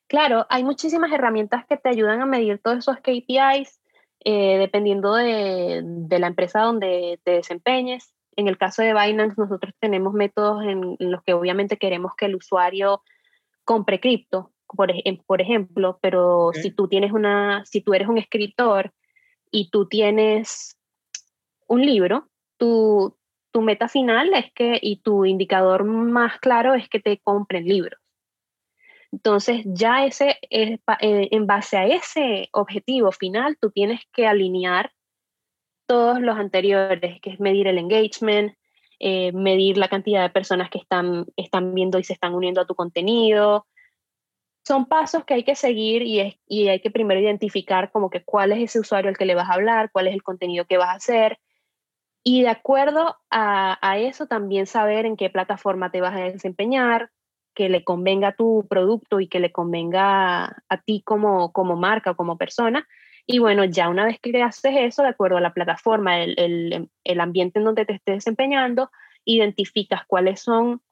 Claro, 0.08 0.46
hay 0.48 0.64
muchísimas 0.64 1.12
herramientas 1.12 1.66
que 1.66 1.76
te 1.76 1.90
ayudan 1.90 2.22
a 2.22 2.26
medir 2.26 2.58
todos 2.58 2.78
esos 2.78 2.96
KPIs 2.98 3.80
eh, 4.28 4.58
dependiendo 4.58 5.14
de, 5.14 5.84
la 6.18 6.26
empresa 6.26 6.62
donde 6.62 7.20
te 7.22 7.30
desempeñes. 7.30 8.12
En 8.34 8.48
el 8.48 8.58
caso 8.58 8.82
de 8.82 8.92
Binance, 8.92 9.36
nosotros 9.38 9.72
tenemos 9.78 10.14
métodos 10.14 10.64
en, 10.64 10.96
los 10.98 11.22
que 11.22 11.32
obviamente 11.32 11.76
queremos 11.76 12.12
que 12.16 12.24
el 12.24 12.34
usuario 12.34 13.02
compre 13.64 14.00
cripto, 14.00 14.50
por, 14.66 14.92
por 15.26 15.40
ejemplo, 15.40 16.00
pero 16.02 16.50
si 16.54 16.72
tú 16.72 16.88
tienes 16.88 17.12
una, 17.12 17.64
si 17.66 17.82
tú 17.82 17.94
eres 17.94 18.08
un 18.08 18.18
escritor 18.18 18.92
y 19.52 19.70
tú 19.70 19.86
tienes 19.86 20.76
un 21.68 21.86
libro, 21.86 22.28
tu, 22.56 23.16
tu 23.52 23.60
meta 23.62 23.86
final 23.86 24.34
es 24.34 24.52
que, 24.54 24.80
y 24.82 25.02
tu 25.02 25.24
indicador 25.24 25.84
más 25.84 26.40
claro 26.40 26.74
es 26.74 26.88
que 26.88 26.98
te 26.98 27.20
compren 27.20 27.64
libros. 27.64 28.00
Entonces, 29.16 29.62
ya 29.64 30.04
ese, 30.04 30.38
eh, 30.50 30.78
en 31.00 31.46
base 31.46 31.78
a 31.78 31.86
ese 31.86 32.50
objetivo 32.52 33.12
final, 33.12 33.56
tú 33.58 33.70
tienes 33.70 34.02
que 34.12 34.26
alinear 34.26 34.92
todos 35.86 36.20
los 36.20 36.36
anteriores, 36.36 37.18
que 37.22 37.30
es 37.30 37.40
medir 37.40 37.66
el 37.66 37.78
engagement, 37.78 38.54
eh, 38.98 39.32
medir 39.32 39.78
la 39.78 39.88
cantidad 39.88 40.20
de 40.20 40.28
personas 40.28 40.68
que 40.68 40.76
están, 40.76 41.24
están 41.36 41.72
viendo 41.72 41.98
y 41.98 42.04
se 42.04 42.12
están 42.12 42.34
uniendo 42.34 42.60
a 42.60 42.66
tu 42.66 42.74
contenido. 42.74 43.66
Son 44.66 44.84
pasos 44.84 45.24
que 45.24 45.32
hay 45.32 45.44
que 45.44 45.54
seguir 45.54 46.02
y, 46.02 46.38
y 46.46 46.68
hay 46.68 46.80
que 46.80 46.90
primero 46.90 47.18
identificar 47.18 47.90
como 47.92 48.10
que 48.10 48.22
cuál 48.22 48.52
es 48.52 48.58
ese 48.58 48.80
usuario 48.80 49.08
al 49.08 49.16
que 49.16 49.24
le 49.24 49.34
vas 49.34 49.48
a 49.48 49.54
hablar, 49.54 49.90
cuál 49.92 50.08
es 50.08 50.14
el 50.14 50.22
contenido 50.22 50.66
que 50.66 50.76
vas 50.76 50.90
a 50.90 50.96
hacer. 50.96 51.38
Y 52.22 52.42
de 52.42 52.50
acuerdo 52.50 53.16
a 53.30 53.98
eso 53.98 54.26
también 54.26 54.66
saber 54.66 55.06
en 55.06 55.16
qué 55.16 55.30
plataforma 55.30 55.90
te 55.90 56.02
vas 56.02 56.14
a 56.14 56.24
desempeñar, 56.24 57.10
que 57.56 57.70
le 57.70 57.82
convenga 57.82 58.28
a 58.28 58.36
tu 58.36 58.66
producto 58.68 59.18
y 59.18 59.28
que 59.28 59.40
le 59.40 59.50
convenga 59.50 60.62
a 60.68 60.82
ti 60.84 61.02
como, 61.02 61.52
como 61.52 61.74
marca 61.74 62.10
o 62.12 62.16
como 62.16 62.36
persona. 62.36 62.86
Y 63.26 63.38
bueno, 63.38 63.64
ya 63.64 63.88
una 63.88 64.04
vez 64.04 64.20
que 64.20 64.42
haces 64.42 64.74
eso, 64.76 65.02
de 65.02 65.08
acuerdo 65.08 65.38
a 65.38 65.40
la 65.40 65.54
plataforma, 65.54 66.20
el, 66.22 66.38
el, 66.38 66.90
el 67.02 67.20
ambiente 67.20 67.58
en 67.58 67.64
donde 67.64 67.86
te 67.86 67.94
estés 67.94 68.16
desempeñando, 68.16 68.90
identificas 69.24 70.02
cuáles 70.06 70.40
son 70.40 70.82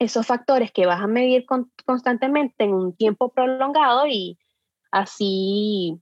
esos 0.00 0.26
factores 0.26 0.72
que 0.72 0.86
vas 0.86 1.00
a 1.00 1.06
medir 1.06 1.46
constantemente 1.86 2.64
en 2.64 2.74
un 2.74 2.96
tiempo 2.96 3.32
prolongado 3.32 4.08
y 4.08 4.36
así 4.90 6.00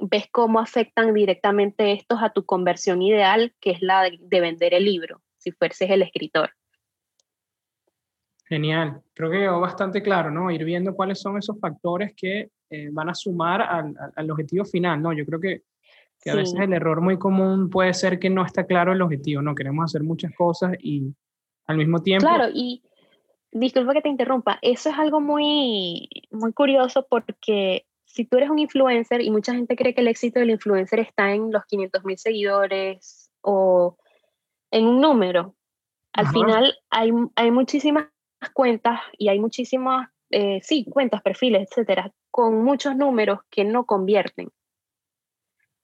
ves 0.00 0.28
cómo 0.30 0.60
afectan 0.60 1.12
directamente 1.12 1.92
estos 1.92 2.22
a 2.22 2.30
tu 2.30 2.46
conversión 2.46 3.02
ideal, 3.02 3.52
que 3.60 3.72
es 3.72 3.82
la 3.82 4.02
de, 4.02 4.16
de 4.20 4.40
vender 4.40 4.74
el 4.74 4.84
libro, 4.84 5.22
si 5.38 5.50
fueses 5.50 5.90
el 5.90 6.02
escritor. 6.02 6.52
Genial, 8.54 9.02
creo 9.14 9.32
que 9.32 9.38
quedó 9.38 9.58
bastante 9.58 10.00
claro, 10.00 10.30
¿no? 10.30 10.48
Ir 10.48 10.64
viendo 10.64 10.94
cuáles 10.94 11.20
son 11.20 11.36
esos 11.36 11.58
factores 11.58 12.14
que 12.16 12.50
eh, 12.70 12.88
van 12.92 13.08
a 13.08 13.14
sumar 13.14 13.60
al, 13.60 13.92
al, 14.14 14.30
objetivo 14.30 14.64
final, 14.64 15.02
¿no? 15.02 15.12
Yo 15.12 15.26
creo 15.26 15.40
que, 15.40 15.62
que 16.20 16.30
a 16.30 16.36
veces 16.36 16.60
el 16.60 16.72
error 16.72 17.00
muy 17.00 17.18
común 17.18 17.68
puede 17.68 17.92
ser 17.94 18.20
que 18.20 18.30
no 18.30 18.46
está 18.46 18.64
claro 18.64 18.92
el 18.92 19.02
objetivo, 19.02 19.42
¿no? 19.42 19.56
Queremos 19.56 19.86
hacer 19.86 20.04
muchas 20.04 20.32
cosas 20.36 20.74
y 20.78 21.12
al 21.66 21.78
mismo 21.78 22.00
tiempo... 22.00 22.28
Claro, 22.28 22.48
y 22.54 22.84
disculpa 23.50 23.92
que 23.92 24.02
te 24.02 24.08
interrumpa, 24.08 24.60
eso 24.62 24.88
es 24.88 24.98
algo 25.00 25.20
muy, 25.20 26.08
muy 26.30 26.52
curioso 26.52 27.04
porque 27.10 27.86
si 28.04 28.24
tú 28.24 28.36
eres 28.36 28.50
un 28.50 28.60
influencer 28.60 29.20
y 29.20 29.32
mucha 29.32 29.52
gente 29.52 29.74
cree 29.74 29.96
que 29.96 30.00
el 30.00 30.06
éxito 30.06 30.38
del 30.38 30.50
influencer 30.50 31.00
está 31.00 31.32
en 31.32 31.50
los 31.50 31.64
500 31.64 32.04
mil 32.04 32.18
seguidores 32.18 33.32
o 33.40 33.98
en 34.70 34.86
un 34.86 35.00
número, 35.00 35.56
al 36.12 36.28
final 36.28 36.72
hay, 36.90 37.10
hay 37.34 37.50
muchísimas 37.50 38.13
cuentas 38.50 39.00
y 39.18 39.28
hay 39.28 39.38
muchísimas, 39.38 40.08
eh, 40.30 40.60
sí, 40.62 40.86
cuentas, 40.90 41.22
perfiles, 41.22 41.68
etcétera, 41.70 42.12
con 42.30 42.64
muchos 42.64 42.96
números 42.96 43.40
que 43.50 43.64
no 43.64 43.84
convierten. 43.84 44.50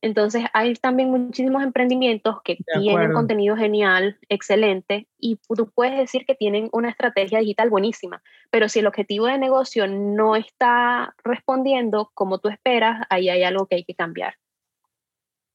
Entonces 0.03 0.45
hay 0.55 0.75
también 0.75 1.11
muchísimos 1.11 1.63
emprendimientos 1.63 2.37
que 2.43 2.57
tienen 2.81 3.13
contenido 3.13 3.55
genial, 3.55 4.19
excelente, 4.31 5.07
y 5.19 5.39
tú 5.55 5.71
puedes 5.75 5.99
decir 5.99 6.25
que 6.25 6.35
tienen 6.35 6.71
una 6.73 6.89
estrategia 6.89 7.41
digital 7.41 7.69
buenísima, 7.69 8.23
pero 8.51 8.69
si 8.71 8.79
el 8.79 8.87
objetivo 8.87 9.27
de 9.27 9.37
negocio 9.37 9.87
no 9.87 10.37
está 10.37 11.15
respondiendo 11.23 12.11
como 12.15 12.39
tú 12.39 12.49
esperas, 12.49 13.07
ahí 13.11 13.29
hay 13.29 13.43
algo 13.43 13.67
que 13.67 13.77
hay 13.77 13.85
que 13.85 13.95
cambiar. 13.95 14.37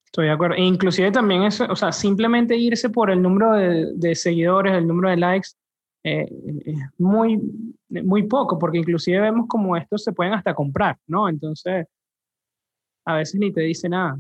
Estoy 0.05 0.27
de 0.27 0.31
acuerdo. 0.31 0.55
E 0.55 0.61
inclusive 0.61 1.11
también 1.11 1.43
eso, 1.43 1.65
o 1.69 1.75
sea, 1.75 1.91
simplemente 1.91 2.55
irse 2.55 2.89
por 2.89 3.09
el 3.09 3.21
número 3.21 3.53
de, 3.53 3.93
de 3.95 4.15
seguidores, 4.15 4.73
el 4.73 4.87
número 4.87 5.09
de 5.09 5.17
likes, 5.17 5.49
eh, 6.07 6.27
muy, 6.99 7.41
muy 7.89 8.23
poco, 8.27 8.59
porque 8.59 8.77
inclusive 8.77 9.19
vemos 9.19 9.47
como 9.47 9.75
estos 9.75 10.03
se 10.03 10.13
pueden 10.13 10.33
hasta 10.33 10.53
comprar, 10.53 10.99
¿no? 11.07 11.27
Entonces, 11.27 11.87
a 13.05 13.15
veces 13.15 13.39
ni 13.39 13.51
te 13.51 13.61
dice 13.61 13.89
nada. 13.89 14.19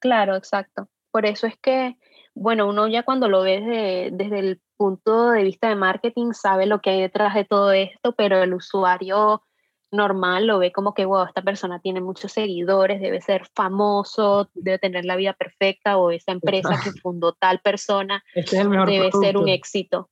Claro, 0.00 0.34
exacto. 0.34 0.88
Por 1.10 1.26
eso 1.26 1.46
es 1.46 1.58
que, 1.58 1.98
bueno, 2.34 2.66
uno 2.66 2.88
ya 2.88 3.02
cuando 3.02 3.28
lo 3.28 3.42
ve 3.42 4.08
desde 4.10 4.38
el 4.38 4.60
punto 4.78 5.32
de 5.32 5.42
vista 5.42 5.68
de 5.68 5.76
marketing 5.76 6.32
sabe 6.32 6.64
lo 6.64 6.80
que 6.80 6.88
hay 6.88 7.02
detrás 7.02 7.34
de 7.34 7.44
todo 7.44 7.72
esto, 7.72 8.14
pero 8.16 8.42
el 8.42 8.54
usuario 8.54 9.42
normal 9.90 10.46
lo 10.46 10.58
ve 10.58 10.72
como 10.72 10.94
que, 10.94 11.04
wow, 11.04 11.26
esta 11.26 11.42
persona 11.42 11.78
tiene 11.78 12.00
muchos 12.00 12.32
seguidores, 12.32 13.02
debe 13.02 13.20
ser 13.20 13.46
famoso, 13.54 14.48
debe 14.54 14.78
tener 14.78 15.04
la 15.04 15.16
vida 15.16 15.34
perfecta 15.34 15.98
o 15.98 16.10
esa 16.10 16.32
empresa 16.32 16.80
que 16.82 16.90
fundó 17.02 17.34
tal 17.34 17.60
persona 17.60 18.24
este 18.34 18.56
es 18.56 18.62
el 18.62 18.70
mejor 18.70 18.88
debe 18.88 19.12
ser 19.12 19.36
un 19.36 19.50
éxito. 19.50 20.08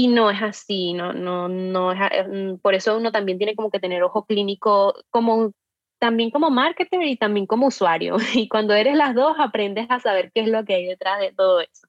Y 0.00 0.08
no 0.08 0.30
es 0.30 0.40
así, 0.40 0.94
no, 0.94 1.12
no, 1.12 1.46
no 1.46 1.92
es, 1.92 1.98
mm, 2.26 2.56
por 2.62 2.74
eso 2.74 2.96
uno 2.96 3.12
también 3.12 3.36
tiene 3.36 3.54
como 3.54 3.70
que 3.70 3.80
tener 3.80 4.02
ojo 4.02 4.24
clínico, 4.24 4.94
como 5.10 5.52
también 5.98 6.30
como 6.30 6.48
marketer 6.48 7.02
y 7.02 7.18
también 7.18 7.44
como 7.44 7.66
usuario. 7.66 8.16
Y 8.34 8.48
cuando 8.48 8.72
eres 8.72 8.96
las 8.96 9.14
dos, 9.14 9.36
aprendes 9.38 9.88
a 9.90 10.00
saber 10.00 10.32
qué 10.32 10.40
es 10.40 10.48
lo 10.48 10.64
que 10.64 10.76
hay 10.76 10.86
detrás 10.86 11.20
de 11.20 11.34
todo 11.34 11.60
eso. 11.60 11.86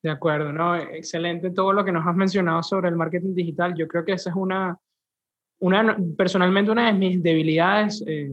De 0.00 0.10
acuerdo, 0.10 0.52
¿no? 0.52 0.76
Excelente 0.76 1.50
todo 1.50 1.72
lo 1.72 1.84
que 1.84 1.90
nos 1.90 2.06
has 2.06 2.14
mencionado 2.14 2.62
sobre 2.62 2.88
el 2.88 2.94
marketing 2.94 3.34
digital. 3.34 3.74
Yo 3.76 3.88
creo 3.88 4.04
que 4.04 4.12
esa 4.12 4.30
es 4.30 4.36
una, 4.36 4.78
una 5.58 5.98
personalmente 6.16 6.70
una 6.70 6.86
de 6.86 6.92
mis 6.92 7.20
debilidades. 7.20 8.00
Eh, 8.06 8.30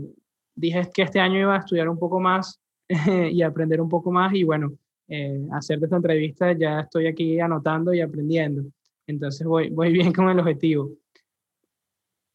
dije 0.54 0.88
que 0.94 1.02
este 1.02 1.20
año 1.20 1.40
iba 1.40 1.56
a 1.56 1.60
estudiar 1.60 1.90
un 1.90 1.98
poco 1.98 2.20
más 2.20 2.62
y 3.32 3.42
aprender 3.42 3.82
un 3.82 3.90
poco 3.90 4.12
más 4.12 4.32
y 4.36 4.44
bueno, 4.44 4.74
eh, 5.08 5.48
hacerte 5.52 5.86
esta 5.86 5.98
entrevista 5.98 6.54
ya 6.54 6.82
estoy 6.82 7.08
aquí 7.08 7.40
anotando 7.40 7.94
y 7.94 8.02
aprendiendo. 8.02 8.64
Entonces 9.08 9.46
voy, 9.46 9.70
voy 9.70 9.92
bien 9.92 10.12
con 10.14 10.30
el 10.30 10.40
objetivo. 10.40 10.92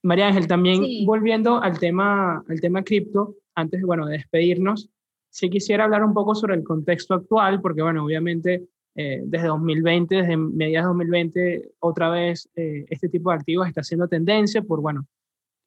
María 0.02 0.28
Ángel, 0.28 0.46
también 0.46 0.82
volviendo 1.04 1.62
al 1.62 1.78
tema, 1.78 2.42
al 2.48 2.60
tema 2.60 2.82
cripto, 2.82 3.36
antes 3.54 3.82
bueno, 3.82 4.06
de 4.06 4.16
despedirnos, 4.18 4.88
sí 5.28 5.50
quisiera 5.50 5.84
hablar 5.84 6.04
un 6.04 6.14
poco 6.14 6.34
sobre 6.34 6.54
el 6.54 6.64
contexto 6.64 7.14
actual, 7.14 7.60
porque 7.60 7.82
bueno, 7.82 8.04
obviamente 8.04 8.66
eh, 8.96 9.20
desde 9.24 9.46
2020, 9.46 10.14
desde 10.14 10.36
mediados 10.36 10.86
de 10.86 11.04
2020, 11.04 11.72
otra 11.80 12.10
vez 12.10 12.48
eh, 12.56 12.84
este 12.88 13.08
tipo 13.08 13.30
de 13.30 13.36
activos 13.36 13.68
está 13.68 13.82
haciendo 13.82 14.08
tendencia 14.08 14.62
por, 14.62 14.80
bueno, 14.80 15.06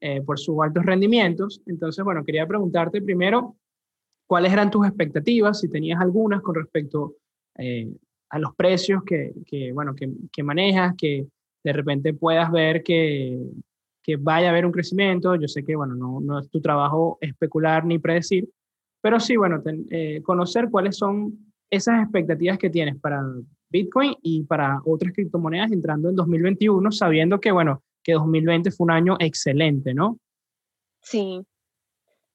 eh, 0.01 0.21
por 0.21 0.39
sus 0.39 0.57
altos 0.61 0.85
rendimientos. 0.85 1.61
Entonces, 1.65 2.03
bueno, 2.03 2.23
quería 2.25 2.45
preguntarte 2.45 3.01
primero, 3.01 3.55
¿cuáles 4.33 4.51
eran 4.51 4.71
tus 4.71 4.87
expectativas, 4.87 5.59
si 5.59 5.69
tenías 5.69 6.01
algunas 6.01 6.41
con 6.41 6.55
respecto 6.55 7.17
a 8.29 8.39
los 8.39 8.55
precios 8.55 9.03
que, 9.03 9.31
que 9.45 9.71
bueno, 9.71 9.93
que, 9.93 10.09
que 10.31 10.41
manejas, 10.41 10.95
que 10.97 11.27
de 11.63 11.71
repente 11.71 12.15
puedas 12.15 12.51
ver 12.51 12.81
que, 12.81 13.39
que 14.01 14.15
vaya 14.15 14.47
a 14.47 14.49
haber 14.49 14.65
un 14.65 14.71
crecimiento. 14.71 15.35
Yo 15.35 15.47
sé 15.47 15.63
que, 15.63 15.75
bueno, 15.75 15.93
no, 15.93 16.19
no 16.19 16.39
es 16.39 16.49
tu 16.49 16.59
trabajo 16.61 17.19
especular 17.21 17.85
ni 17.85 17.99
predecir, 17.99 18.49
pero 19.03 19.19
sí, 19.19 19.37
bueno, 19.37 19.61
eh, 19.91 20.23
conocer 20.23 20.71
cuáles 20.71 20.97
son 20.97 21.53
esas 21.69 22.01
expectativas 22.01 22.57
que 22.57 22.71
tienes 22.71 22.99
para 22.99 23.23
Bitcoin 23.69 24.15
y 24.23 24.45
para 24.45 24.81
otras 24.83 25.13
criptomonedas 25.13 25.71
entrando 25.71 26.09
en 26.09 26.15
2021, 26.15 26.91
sabiendo 26.91 27.39
que, 27.39 27.51
bueno, 27.51 27.83
que 28.03 28.13
2020 28.13 28.71
fue 28.71 28.85
un 28.85 28.91
año 28.93 29.15
excelente, 29.19 29.93
¿no? 29.93 30.17
Sí, 31.03 31.39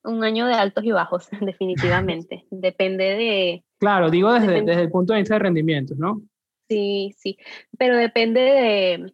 un 0.09 0.25
año 0.25 0.47
de 0.47 0.55
altos 0.55 0.85
y 0.85 0.91
bajos, 0.91 1.29
definitivamente. 1.41 2.47
Depende 2.51 3.05
de... 3.05 3.65
Claro, 3.79 4.11
digo 4.11 4.33
desde, 4.33 4.63
desde 4.63 4.83
el 4.83 4.91
punto 4.91 5.13
de 5.13 5.21
vista 5.21 5.35
de 5.35 5.41
rendimientos, 5.41 5.97
¿no? 5.99 6.21
Sí, 6.69 7.15
sí, 7.17 7.39
pero 7.79 7.97
depende 7.97 8.41
de, 8.41 9.13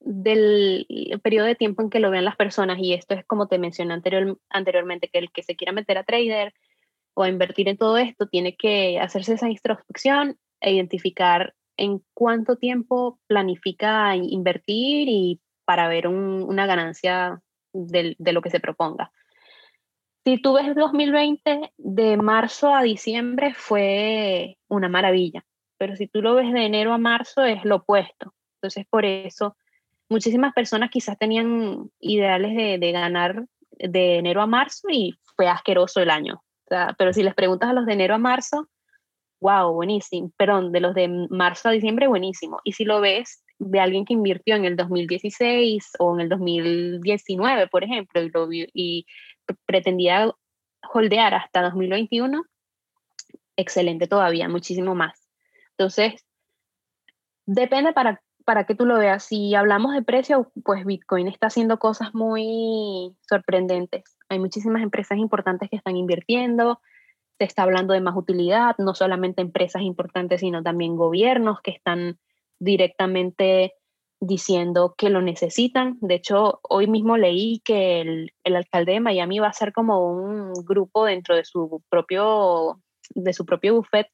del 0.00 1.20
periodo 1.22 1.46
de 1.46 1.54
tiempo 1.54 1.82
en 1.82 1.90
que 1.90 2.00
lo 2.00 2.10
vean 2.10 2.24
las 2.24 2.36
personas 2.36 2.78
y 2.80 2.92
esto 2.92 3.14
es 3.14 3.24
como 3.24 3.46
te 3.46 3.58
mencioné 3.58 3.94
anterior, 3.94 4.38
anteriormente, 4.50 5.08
que 5.08 5.18
el 5.18 5.30
que 5.30 5.42
se 5.42 5.54
quiera 5.54 5.72
meter 5.72 5.98
a 5.98 6.04
trader 6.04 6.54
o 7.14 7.22
a 7.22 7.28
invertir 7.28 7.68
en 7.68 7.76
todo 7.76 7.98
esto 7.98 8.26
tiene 8.26 8.56
que 8.56 8.98
hacerse 8.98 9.34
esa 9.34 9.48
introspección 9.48 10.38
e 10.60 10.72
identificar 10.72 11.54
en 11.76 12.02
cuánto 12.14 12.56
tiempo 12.56 13.20
planifica 13.28 14.16
invertir 14.16 15.08
y 15.08 15.40
para 15.64 15.88
ver 15.88 16.08
una 16.08 16.66
ganancia 16.66 17.40
de 17.72 18.32
lo 18.32 18.42
que 18.42 18.50
se 18.50 18.60
proponga. 18.60 19.12
Si 20.24 20.40
tú 20.40 20.54
ves 20.54 20.74
2020, 20.74 21.72
de 21.76 22.16
marzo 22.16 22.72
a 22.72 22.82
diciembre 22.82 23.54
fue 23.54 24.56
una 24.68 24.88
maravilla, 24.88 25.44
pero 25.78 25.96
si 25.96 26.06
tú 26.06 26.22
lo 26.22 26.36
ves 26.36 26.52
de 26.52 26.64
enero 26.64 26.92
a 26.92 26.98
marzo 26.98 27.44
es 27.44 27.64
lo 27.64 27.76
opuesto. 27.76 28.32
Entonces, 28.56 28.86
por 28.88 29.04
eso 29.04 29.56
muchísimas 30.08 30.52
personas 30.52 30.90
quizás 30.90 31.18
tenían 31.18 31.90
ideales 31.98 32.54
de, 32.54 32.92
ganar 32.92 33.46
de 33.70 34.18
enero 34.18 34.42
a 34.42 34.46
marzo 34.46 34.88
y 34.90 35.18
fue 35.34 35.48
asqueroso 35.48 36.00
el 36.00 36.10
año. 36.10 36.42
pero 36.96 37.12
si 37.12 37.22
les 37.22 37.34
preguntas 37.34 37.70
a 37.70 37.72
los 37.72 37.86
de 37.86 37.94
enero 37.94 38.14
a 38.14 38.18
marzo, 38.18 38.68
wow, 39.40 39.72
buenísimo. 39.72 40.30
Perdón, 40.36 40.70
de 40.70 40.80
los 40.80 40.94
de 40.94 41.08
marzo 41.30 41.68
a 41.68 41.72
diciembre, 41.72 42.06
buenísimo. 42.06 42.60
Y 42.62 42.72
si 42.72 42.84
lo 42.84 43.00
ves 43.00 43.44
de 43.58 43.80
alguien 43.80 44.04
que 44.04 44.12
invirtió 44.12 44.54
en 44.54 44.64
el 44.64 44.76
2016 44.76 45.90
o 45.98 46.14
en 46.14 46.20
el 46.20 46.28
2019, 46.28 47.66
por 47.66 47.82
ejemplo, 47.82 48.52
y, 48.52 48.68
y 48.72 49.06
pretendía 49.66 50.32
holdear 50.92 51.34
hasta 51.34 51.62
2021, 51.62 52.44
excelente 53.56 54.06
todavía, 54.06 54.48
muchísimo 54.48 54.94
más. 54.94 55.28
Entonces, 55.70 56.24
depende 57.46 57.92
para 57.92 58.20
para 58.44 58.64
que 58.64 58.74
tú 58.74 58.86
lo 58.86 58.98
veas, 58.98 59.24
si 59.24 59.54
hablamos 59.54 59.94
de 59.94 60.02
precio, 60.02 60.50
pues 60.64 60.84
Bitcoin 60.84 61.28
está 61.28 61.48
haciendo 61.48 61.78
cosas 61.78 62.14
muy 62.14 63.16
sorprendentes. 63.28 64.16
Hay 64.28 64.38
muchísimas 64.38 64.82
empresas 64.82 65.18
importantes 65.18 65.70
que 65.70 65.76
están 65.76 65.96
invirtiendo, 65.96 66.80
se 67.38 67.44
está 67.44 67.62
hablando 67.62 67.94
de 67.94 68.00
más 68.00 68.16
utilidad, 68.16 68.76
no 68.78 68.94
solamente 68.94 69.42
empresas 69.42 69.82
importantes, 69.82 70.40
sino 70.40 70.62
también 70.62 70.96
gobiernos 70.96 71.60
que 71.60 71.72
están 71.72 72.18
directamente 72.58 73.74
diciendo 74.22 74.94
que 74.96 75.10
lo 75.10 75.20
necesitan. 75.20 75.98
De 76.00 76.14
hecho, 76.14 76.60
hoy 76.62 76.86
mismo 76.86 77.16
leí 77.16 77.60
que 77.64 78.00
el, 78.00 78.32
el 78.44 78.54
alcalde 78.54 78.92
de 78.92 79.00
Miami 79.00 79.40
va 79.40 79.48
a 79.48 79.52
ser 79.52 79.72
como 79.72 80.06
un 80.06 80.52
grupo 80.64 81.04
dentro 81.06 81.34
de 81.34 81.44
su 81.44 81.82
propio, 81.88 82.80
de 83.16 83.32
su 83.32 83.44
propio 83.44 83.74
buffet 83.74 84.06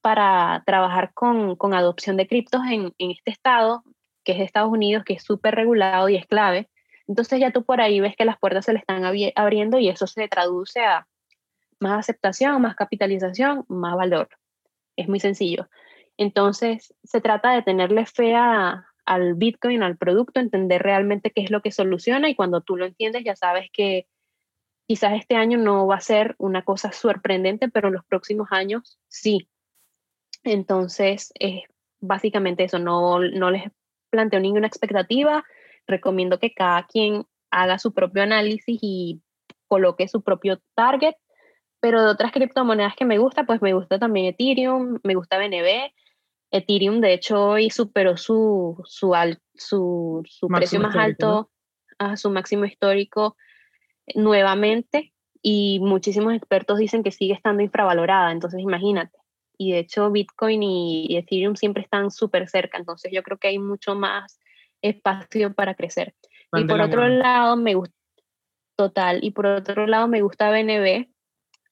para 0.00 0.64
trabajar 0.66 1.14
con, 1.14 1.54
con 1.54 1.74
adopción 1.74 2.16
de 2.16 2.26
criptos 2.26 2.60
en, 2.68 2.92
en, 2.98 3.12
este 3.12 3.30
estado, 3.30 3.84
que 4.24 4.32
es 4.32 4.40
Estados 4.40 4.72
Unidos, 4.72 5.04
que 5.04 5.12
es 5.12 5.22
súper 5.22 5.54
regulado 5.54 6.08
y 6.08 6.16
es 6.16 6.26
clave. 6.26 6.68
Entonces 7.06 7.38
ya 7.38 7.52
tú 7.52 7.64
por 7.64 7.80
ahí 7.80 8.00
ves 8.00 8.16
que 8.16 8.24
las 8.24 8.40
puertas 8.40 8.64
se 8.64 8.72
le 8.72 8.80
están 8.80 9.04
abriendo 9.04 9.78
y 9.78 9.88
eso 9.88 10.08
se 10.08 10.26
traduce 10.26 10.80
a 10.80 11.06
más 11.78 12.00
aceptación, 12.00 12.60
más 12.60 12.74
capitalización, 12.74 13.64
más 13.68 13.94
valor. 13.94 14.28
Es 14.96 15.08
muy 15.08 15.20
sencillo. 15.20 15.68
Entonces 16.16 16.92
se 17.04 17.20
trata 17.20 17.52
de 17.52 17.62
tenerle 17.62 18.06
fe 18.06 18.34
a, 18.34 18.91
al 19.04 19.34
Bitcoin, 19.34 19.82
al 19.82 19.96
producto, 19.96 20.40
entender 20.40 20.82
realmente 20.82 21.30
qué 21.30 21.42
es 21.42 21.50
lo 21.50 21.62
que 21.62 21.72
soluciona 21.72 22.28
y 22.28 22.34
cuando 22.34 22.60
tú 22.60 22.76
lo 22.76 22.86
entiendes 22.86 23.24
ya 23.24 23.36
sabes 23.36 23.68
que 23.72 24.06
quizás 24.86 25.14
este 25.14 25.36
año 25.36 25.58
no 25.58 25.86
va 25.86 25.96
a 25.96 26.00
ser 26.00 26.34
una 26.38 26.62
cosa 26.62 26.92
sorprendente, 26.92 27.68
pero 27.68 27.88
en 27.88 27.94
los 27.94 28.04
próximos 28.04 28.48
años 28.50 28.98
sí. 29.08 29.48
Entonces, 30.44 31.32
es 31.38 31.62
básicamente 32.00 32.64
eso, 32.64 32.78
no, 32.78 33.20
no 33.20 33.50
les 33.50 33.64
planteo 34.10 34.40
ninguna 34.40 34.66
expectativa, 34.66 35.44
recomiendo 35.86 36.38
que 36.38 36.52
cada 36.52 36.86
quien 36.86 37.24
haga 37.50 37.78
su 37.78 37.94
propio 37.94 38.22
análisis 38.22 38.78
y 38.82 39.22
coloque 39.68 40.08
su 40.08 40.22
propio 40.22 40.60
target, 40.74 41.14
pero 41.80 42.02
de 42.02 42.10
otras 42.10 42.32
criptomonedas 42.32 42.94
que 42.96 43.04
me 43.04 43.18
gusta, 43.18 43.44
pues 43.44 43.62
me 43.62 43.72
gusta 43.72 43.98
también 43.98 44.26
Ethereum, 44.26 44.98
me 45.02 45.14
gusta 45.14 45.38
BNB, 45.38 45.92
Ethereum 46.52 47.00
de 47.00 47.14
hecho 47.14 47.42
hoy 47.42 47.70
superó 47.70 48.16
su, 48.16 48.80
su, 48.84 49.14
su, 49.54 50.22
su 50.24 50.48
precio 50.48 50.80
más 50.80 50.94
alto 50.94 51.50
a 51.98 52.16
su 52.16 52.30
máximo 52.30 52.64
histórico 52.64 53.36
nuevamente 54.14 55.12
y 55.42 55.80
muchísimos 55.80 56.34
expertos 56.34 56.78
dicen 56.78 57.02
que 57.02 57.10
sigue 57.10 57.34
estando 57.34 57.62
infravalorada, 57.62 58.30
entonces 58.30 58.60
imagínate. 58.60 59.18
Y 59.58 59.72
de 59.72 59.80
hecho 59.80 60.10
Bitcoin 60.10 60.62
y, 60.62 61.16
Ethereum 61.16 61.56
siempre 61.56 61.82
están 61.82 62.10
súper 62.10 62.48
cerca, 62.48 62.78
entonces 62.78 63.10
yo 63.12 63.22
creo 63.22 63.38
que 63.38 63.48
hay 63.48 63.58
mucho 63.58 63.94
más 63.94 64.38
espacio 64.82 65.52
para 65.54 65.74
crecer. 65.74 66.14
y 66.54 66.64
por 66.64 66.80
otro 66.80 67.08
lado, 67.08 67.56
me 67.56 67.74
gusta, 67.74 67.94
total, 68.76 69.20
y 69.22 69.30
por 69.30 69.46
otro 69.46 69.86
lado 69.86 70.06
me 70.06 70.22
gusta 70.22 70.50
BNB, 70.50 71.08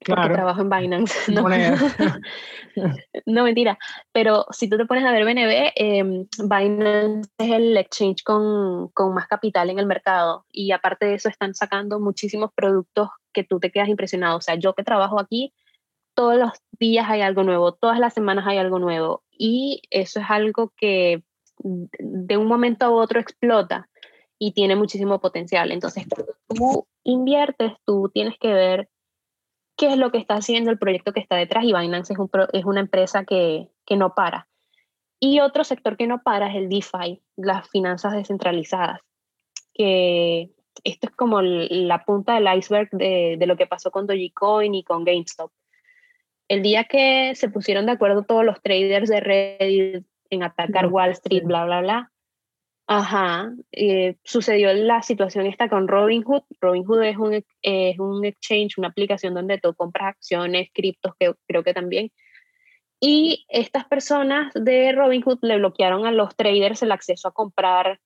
porque 0.06 0.34
trabajo 0.34 0.60
en 0.62 0.70
Binance. 0.70 1.14
No, 3.26 3.42
mentira. 3.44 3.76
Pero 4.12 4.46
si 4.52 4.68
tú 4.70 4.76
te 4.76 4.86
pones 4.86 5.04
a 5.04 5.10
ver 5.10 5.24
BNB, 5.24 5.72
em, 5.74 6.26
Binance 6.38 7.28
es 7.36 7.50
el 7.50 7.76
exchange 7.76 8.22
con, 8.22 8.88
con, 8.88 9.12
más 9.12 9.26
capital 9.26 9.70
en 9.70 9.78
el 9.80 9.86
mercado. 9.86 10.46
Y 10.52 10.70
aparte 10.70 11.06
de 11.06 11.14
eso, 11.14 11.28
están 11.28 11.54
sacando 11.54 11.98
muchísimos 11.98 12.50
productos 12.54 13.08
que 13.32 13.42
tú 13.42 13.58
te 13.58 13.70
quedas 13.70 13.88
impresionado. 13.88 14.36
O 14.36 14.40
sea, 14.40 14.54
yo 14.54 14.74
que 14.74 14.84
trabajo 14.84 15.18
aquí, 15.18 15.52
todos 16.14 16.36
los 16.36 16.52
días 16.78 17.06
hay 17.08 17.22
algo 17.22 17.42
nuevo, 17.42 17.72
todas 17.72 17.98
las 17.98 18.14
semanas 18.14 18.46
hay 18.46 18.58
algo 18.58 18.78
nuevo 18.78 19.22
y 19.30 19.82
eso 19.90 20.20
es 20.20 20.26
algo 20.28 20.72
que 20.76 21.22
de 21.62 22.36
un 22.36 22.46
momento 22.46 22.86
a 22.86 22.90
otro 22.90 23.20
explota 23.20 23.88
y 24.38 24.52
tiene 24.52 24.76
muchísimo 24.76 25.20
potencial. 25.20 25.70
Entonces, 25.72 26.06
cuando 26.08 26.34
tú 26.48 26.86
inviertes, 27.04 27.72
tú 27.84 28.10
tienes 28.12 28.38
que 28.38 28.52
ver 28.52 28.88
qué 29.80 29.86
es 29.86 29.96
lo 29.96 30.12
que 30.12 30.18
está 30.18 30.34
haciendo 30.34 30.70
el 30.70 30.78
proyecto 30.78 31.14
que 31.14 31.20
está 31.20 31.36
detrás 31.36 31.64
y 31.64 31.72
Binance 31.72 32.12
es, 32.12 32.18
un 32.18 32.28
es 32.52 32.66
una 32.66 32.80
empresa 32.80 33.24
que, 33.24 33.68
que 33.86 33.96
no 33.96 34.14
para. 34.14 34.46
Y 35.18 35.40
otro 35.40 35.64
sector 35.64 35.96
que 35.96 36.06
no 36.06 36.22
para 36.22 36.50
es 36.50 36.56
el 36.56 36.68
DeFi, 36.68 37.22
las 37.36 37.66
finanzas 37.70 38.12
descentralizadas, 38.12 39.00
que 39.72 40.50
esto 40.84 41.06
es 41.06 41.16
como 41.16 41.40
la 41.40 42.04
punta 42.04 42.34
del 42.34 42.58
iceberg 42.58 42.90
de, 42.90 43.36
de, 43.38 43.46
lo 43.46 43.56
que 43.56 43.66
pasó 43.66 43.90
con 43.90 44.06
Dogecoin 44.06 44.74
y 44.74 44.84
con 44.84 45.02
GameStop 45.02 45.50
el 46.50 46.62
día 46.62 46.84
que 46.84 47.32
se 47.36 47.48
pusieron 47.48 47.86
de 47.86 47.92
acuerdo 47.92 48.24
todos 48.24 48.44
los 48.44 48.60
traders 48.60 49.08
de 49.08 49.20
Reddit 49.20 50.04
en 50.30 50.42
atacar 50.42 50.88
Wall 50.88 51.10
Street, 51.10 51.44
bla, 51.44 51.64
bla, 51.64 51.80
bla, 51.80 52.12
Ajá, 52.92 53.52
eh, 53.70 54.16
sucedió 54.24 54.72
la 54.72 55.00
situación 55.02 55.46
esta 55.46 55.68
con 55.68 55.86
Robinhood. 55.86 56.42
Robinhood 56.60 57.04
es 57.04 57.16
un, 57.18 57.44
es 57.62 57.98
un 58.00 58.24
exchange, 58.24 58.78
una 58.78 58.88
aplicación 58.88 59.32
donde 59.32 59.58
tú 59.58 59.72
compras 59.74 60.08
acciones, 60.16 60.70
criptos, 60.74 61.12
que 61.16 61.32
creo 61.46 61.62
que 61.62 61.72
también. 61.72 62.10
Y 62.98 63.46
estas 63.48 63.84
personas 63.84 64.52
de 64.54 64.90
Robinhood 64.90 65.38
le 65.42 65.58
bloquearon 65.58 66.04
a 66.04 66.10
los 66.10 66.34
traders 66.34 66.82
el 66.82 66.90
acceso 66.90 67.28
a 67.28 67.32
comprar 67.32 68.00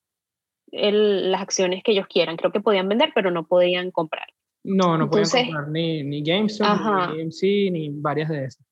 las 0.70 1.40
acciones 1.40 1.82
que 1.82 1.92
ellos 1.92 2.06
quieran. 2.06 2.36
Creo 2.36 2.52
que 2.52 2.60
podían 2.60 2.86
vender, 2.86 3.10
pero 3.14 3.30
no 3.30 3.46
podían 3.46 3.90
comprar. 3.90 4.26
No, 4.64 4.98
no 4.98 5.08
podían 5.08 5.46
comprar 5.46 5.68
ni, 5.68 6.02
ni 6.02 6.22
GameStop, 6.22 6.66
ni 7.14 7.22
AMC, 7.22 7.72
ni 7.72 7.88
varias 7.88 8.28
de 8.28 8.44
esas. 8.44 8.66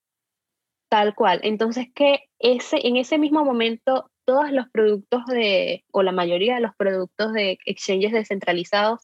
Tal 0.90 1.14
cual. 1.14 1.40
Entonces, 1.42 1.86
que 1.94 2.24
ese, 2.38 2.86
en 2.86 2.98
ese 2.98 3.16
mismo 3.16 3.46
momento, 3.46 4.10
todos 4.32 4.50
los 4.50 4.66
productos 4.70 5.26
de, 5.26 5.84
o 5.92 6.02
la 6.02 6.10
mayoría 6.10 6.54
de 6.54 6.62
los 6.62 6.74
productos 6.74 7.34
de 7.34 7.58
exchanges 7.66 8.12
descentralizados 8.12 9.00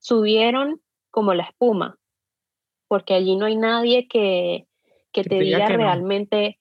subieron 0.00 0.80
como 1.12 1.34
la 1.34 1.44
espuma, 1.44 1.96
porque 2.88 3.14
allí 3.14 3.36
no 3.36 3.46
hay 3.46 3.54
nadie 3.54 4.08
que, 4.08 4.66
que, 5.12 5.22
te 5.22 5.38
diga 5.38 5.68
realmente 5.68 6.58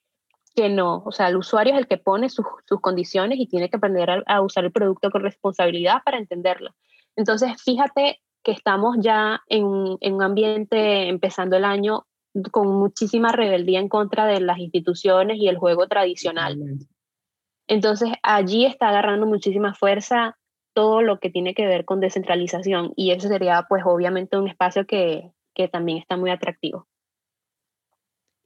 que 0.54 0.70
no. 0.70 1.02
O 1.04 1.12
sea, 1.12 1.30
el 1.30 1.38
usuario 1.38 1.74
es 1.74 1.80
el 1.80 1.88
que 1.88 1.98
pone 1.98 2.30
sus, 2.30 2.46
sus 2.68 2.80
condiciones 2.80 3.40
y 3.40 3.48
tiene 3.48 3.72
que 3.72 3.78
aprender 3.78 4.24
a, 4.28 4.42
usar 4.42 4.66
el 4.66 4.72
producto 4.72 5.10
con 5.10 5.24
responsabilidad 5.24 6.04
para 6.06 6.20
entenderlo. 6.20 6.76
Entonces, 7.16 7.60
fíjate 7.64 8.22
que 8.44 8.52
estamos 8.52 8.98
ya 9.00 9.42
en, 9.48 9.98
en 10.00 10.14
un 10.14 10.22
ambiente 10.22 11.10
empezando 11.10 11.58
el 11.58 11.66
año 11.66 12.06
con 12.52 12.68
muchísima 12.68 13.32
rebeldía 13.32 13.80
en 13.80 13.90
contra 13.90 14.28
de 14.28 14.42
las 14.42 14.60
instituciones 14.60 15.38
y 15.40 15.48
el 15.48 15.58
juego 15.58 15.88
tradicional. 15.88 16.60
Entonces 17.68 18.10
allí 18.24 18.66
está 18.66 18.90
agarrando 18.90 19.26
muchísima 19.26 19.74
fuerza 19.74 20.38
todo 20.74 21.02
lo 21.02 21.20
que 21.20 21.30
tiene 21.30 21.54
que 21.54 21.66
ver 21.66 21.86
con 21.86 22.00
descentralización 22.00 22.92
y 22.96 23.12
eso 23.12 23.28
sería 23.28 23.66
pues 23.68 23.84
obviamente 23.86 24.38
un 24.38 24.48
espacio 24.48 24.86
que, 24.86 25.32
que 25.54 25.68
también 25.68 26.00
está 26.00 26.18
muy 26.18 26.30
atractivo. 26.30 26.88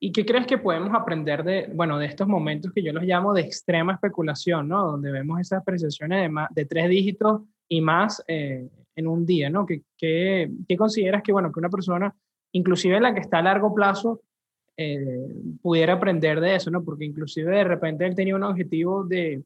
¿Y 0.01 0.13
qué 0.13 0.26
crees 0.26 0.47
que 0.47 0.57
podemos 0.57 0.93
aprender 0.93 1.43
de, 1.43 1.70
bueno, 1.74 1.97
de 1.97 2.05
estos 2.05 2.28
momentos 2.28 2.72
que 2.72 2.82
yo 2.82 2.93
los 2.93 3.03
llamo 3.03 3.34
de 3.34 3.41
extrema 3.41 3.93
especulación, 3.93 4.70
¿no? 4.70 4.91
Donde 4.91 5.11
vemos 5.11 5.41
esas 5.41 5.61
apreciaciones 5.61 6.22
de, 6.22 6.30
más, 6.30 6.49
de 6.53 6.65
tres 6.65 6.88
dígitos 6.88 7.41
y 7.67 7.82
más 7.82 8.24
eh, 8.28 8.70
en 8.95 9.07
un 9.07 9.26
día, 9.26 9.49
¿no? 9.49 9.65
¿Qué, 9.65 9.82
qué, 9.97 10.49
qué 10.67 10.78
consideras 10.78 11.22
que, 11.22 11.34
bueno, 11.34 11.51
que 11.51 11.59
una 11.59 11.70
persona, 11.70 12.15
inclusive 12.53 13.01
la 13.01 13.13
que 13.13 13.20
está 13.20 13.39
a 13.39 13.41
largo 13.41 13.76
plazo, 13.76 14.22
eh, 14.82 15.27
pudiera 15.61 15.95
aprender 15.95 16.39
de 16.39 16.55
eso, 16.55 16.71
¿no? 16.71 16.86
Porque 16.86 17.03
inclusive 17.03 17.53
de 17.53 17.65
repente 17.65 18.05
él 18.05 18.15
tenía 18.15 18.34
un 18.34 18.43
objetivo 18.43 19.03
de, 19.03 19.43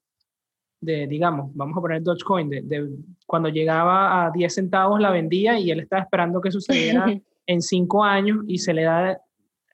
de 0.79 1.07
digamos, 1.07 1.49
vamos 1.55 1.75
a 1.75 1.81
poner 1.81 2.03
Dogecoin, 2.03 2.51
de, 2.51 2.61
de, 2.61 2.88
cuando 3.25 3.49
llegaba 3.49 4.27
a 4.27 4.29
10 4.29 4.53
centavos 4.53 5.01
la 5.01 5.09
vendía 5.09 5.57
y 5.57 5.71
él 5.71 5.79
estaba 5.79 6.03
esperando 6.03 6.39
que 6.39 6.51
sucediera 6.51 7.07
en 7.47 7.61
5 7.63 8.03
años 8.03 8.45
y 8.47 8.59
se 8.59 8.75
le 8.75 8.84
da 8.84 9.19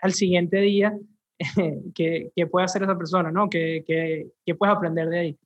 al 0.01 0.13
siguiente 0.13 0.61
día, 0.61 0.97
¿qué, 1.93 2.31
¿qué, 2.33 2.47
puede 2.47 2.63
hacer 2.63 2.83
esa 2.83 2.97
persona, 2.97 3.29
¿no? 3.29 3.49
¿Qué, 3.49 3.83
qué, 3.85 4.27
qué 4.45 4.55
puedes 4.55 4.73
aprender 4.73 5.09
de 5.09 5.19
ahí? 5.19 5.37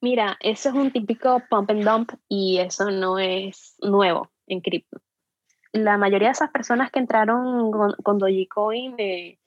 Mira, 0.00 0.36
eso 0.40 0.70
es 0.70 0.74
un 0.74 0.90
típico 0.90 1.40
pump 1.48 1.70
and 1.70 1.84
dump 1.84 2.10
y 2.28 2.58
eso 2.58 2.90
no 2.90 3.20
es 3.20 3.76
nuevo 3.80 4.32
en 4.48 4.62
cripto 4.62 5.00
la 5.72 5.98
mayoría 5.98 6.28
de 6.28 6.32
esas 6.32 6.50
personas 6.50 6.90
que 6.90 6.98
entraron 6.98 7.70
con, 7.70 8.18
Dogecoin 8.18 8.94
eh, 8.98 9.38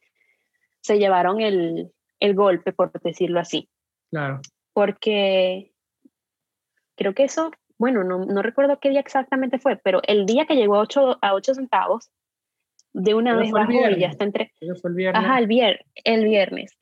se 0.82 0.98
llevaron 0.98 1.42
el, 1.42 1.92
golpe, 2.34 2.72
por 2.72 2.92
decirlo 3.02 3.40
así. 3.40 3.70
Claro. 4.10 4.42
Porque 4.74 5.74
creo 6.96 7.14
que 7.14 7.26
eso, 7.26 7.52
bueno, 7.78 8.04
no, 8.04 8.42
recuerdo 8.42 8.80
qué 8.80 8.90
día 8.90 9.02
exactamente 9.02 9.60
fue, 9.60 9.76
pero 9.76 10.02
el 10.08 10.26
día 10.26 10.46
que 10.46 10.56
llegó 10.56 10.76
a 10.76 10.80
8, 10.80 11.20
a 11.22 11.42
centavos, 11.42 12.10
de 12.94 13.16
una 13.16 13.36
vez 13.36 13.52
bajó 13.52 13.72
y 13.72 14.00
ya 14.00 14.08
está 14.08 14.24
entre... 14.24 14.54
Fue 14.82 14.92
el 14.92 14.96
viernes. 14.96 15.24
Ajá, 15.24 15.40
el, 15.40 15.80
el 16.04 16.26
viernes 16.26 16.78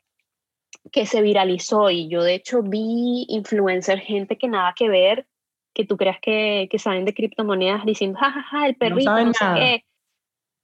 que 0.92 1.06
se 1.06 1.22
viralizó 1.22 1.90
y 1.90 2.08
yo 2.08 2.24
de 2.24 2.36
hecho 2.36 2.62
vi 2.64 3.26
influencer, 3.30 4.00
gente 4.00 4.38
que 4.38 4.48
nada 4.48 4.74
que 4.76 4.90
ver, 4.90 5.28
que 5.74 5.86
tú 5.86 5.98
creas 5.98 6.20
que, 6.22 6.68
que 6.70 6.80
saben 6.80 7.06
de 7.06 7.14
criptomonedas 7.14 7.86
diciendo, 7.86 8.20
jajaja, 8.20 8.42
ja, 8.42 8.60
ja, 8.60 8.68
el 8.68 8.76
perrito, 8.76 9.12
no, 9.12 9.32
nada. 9.40 9.56
qué. 9.56 9.86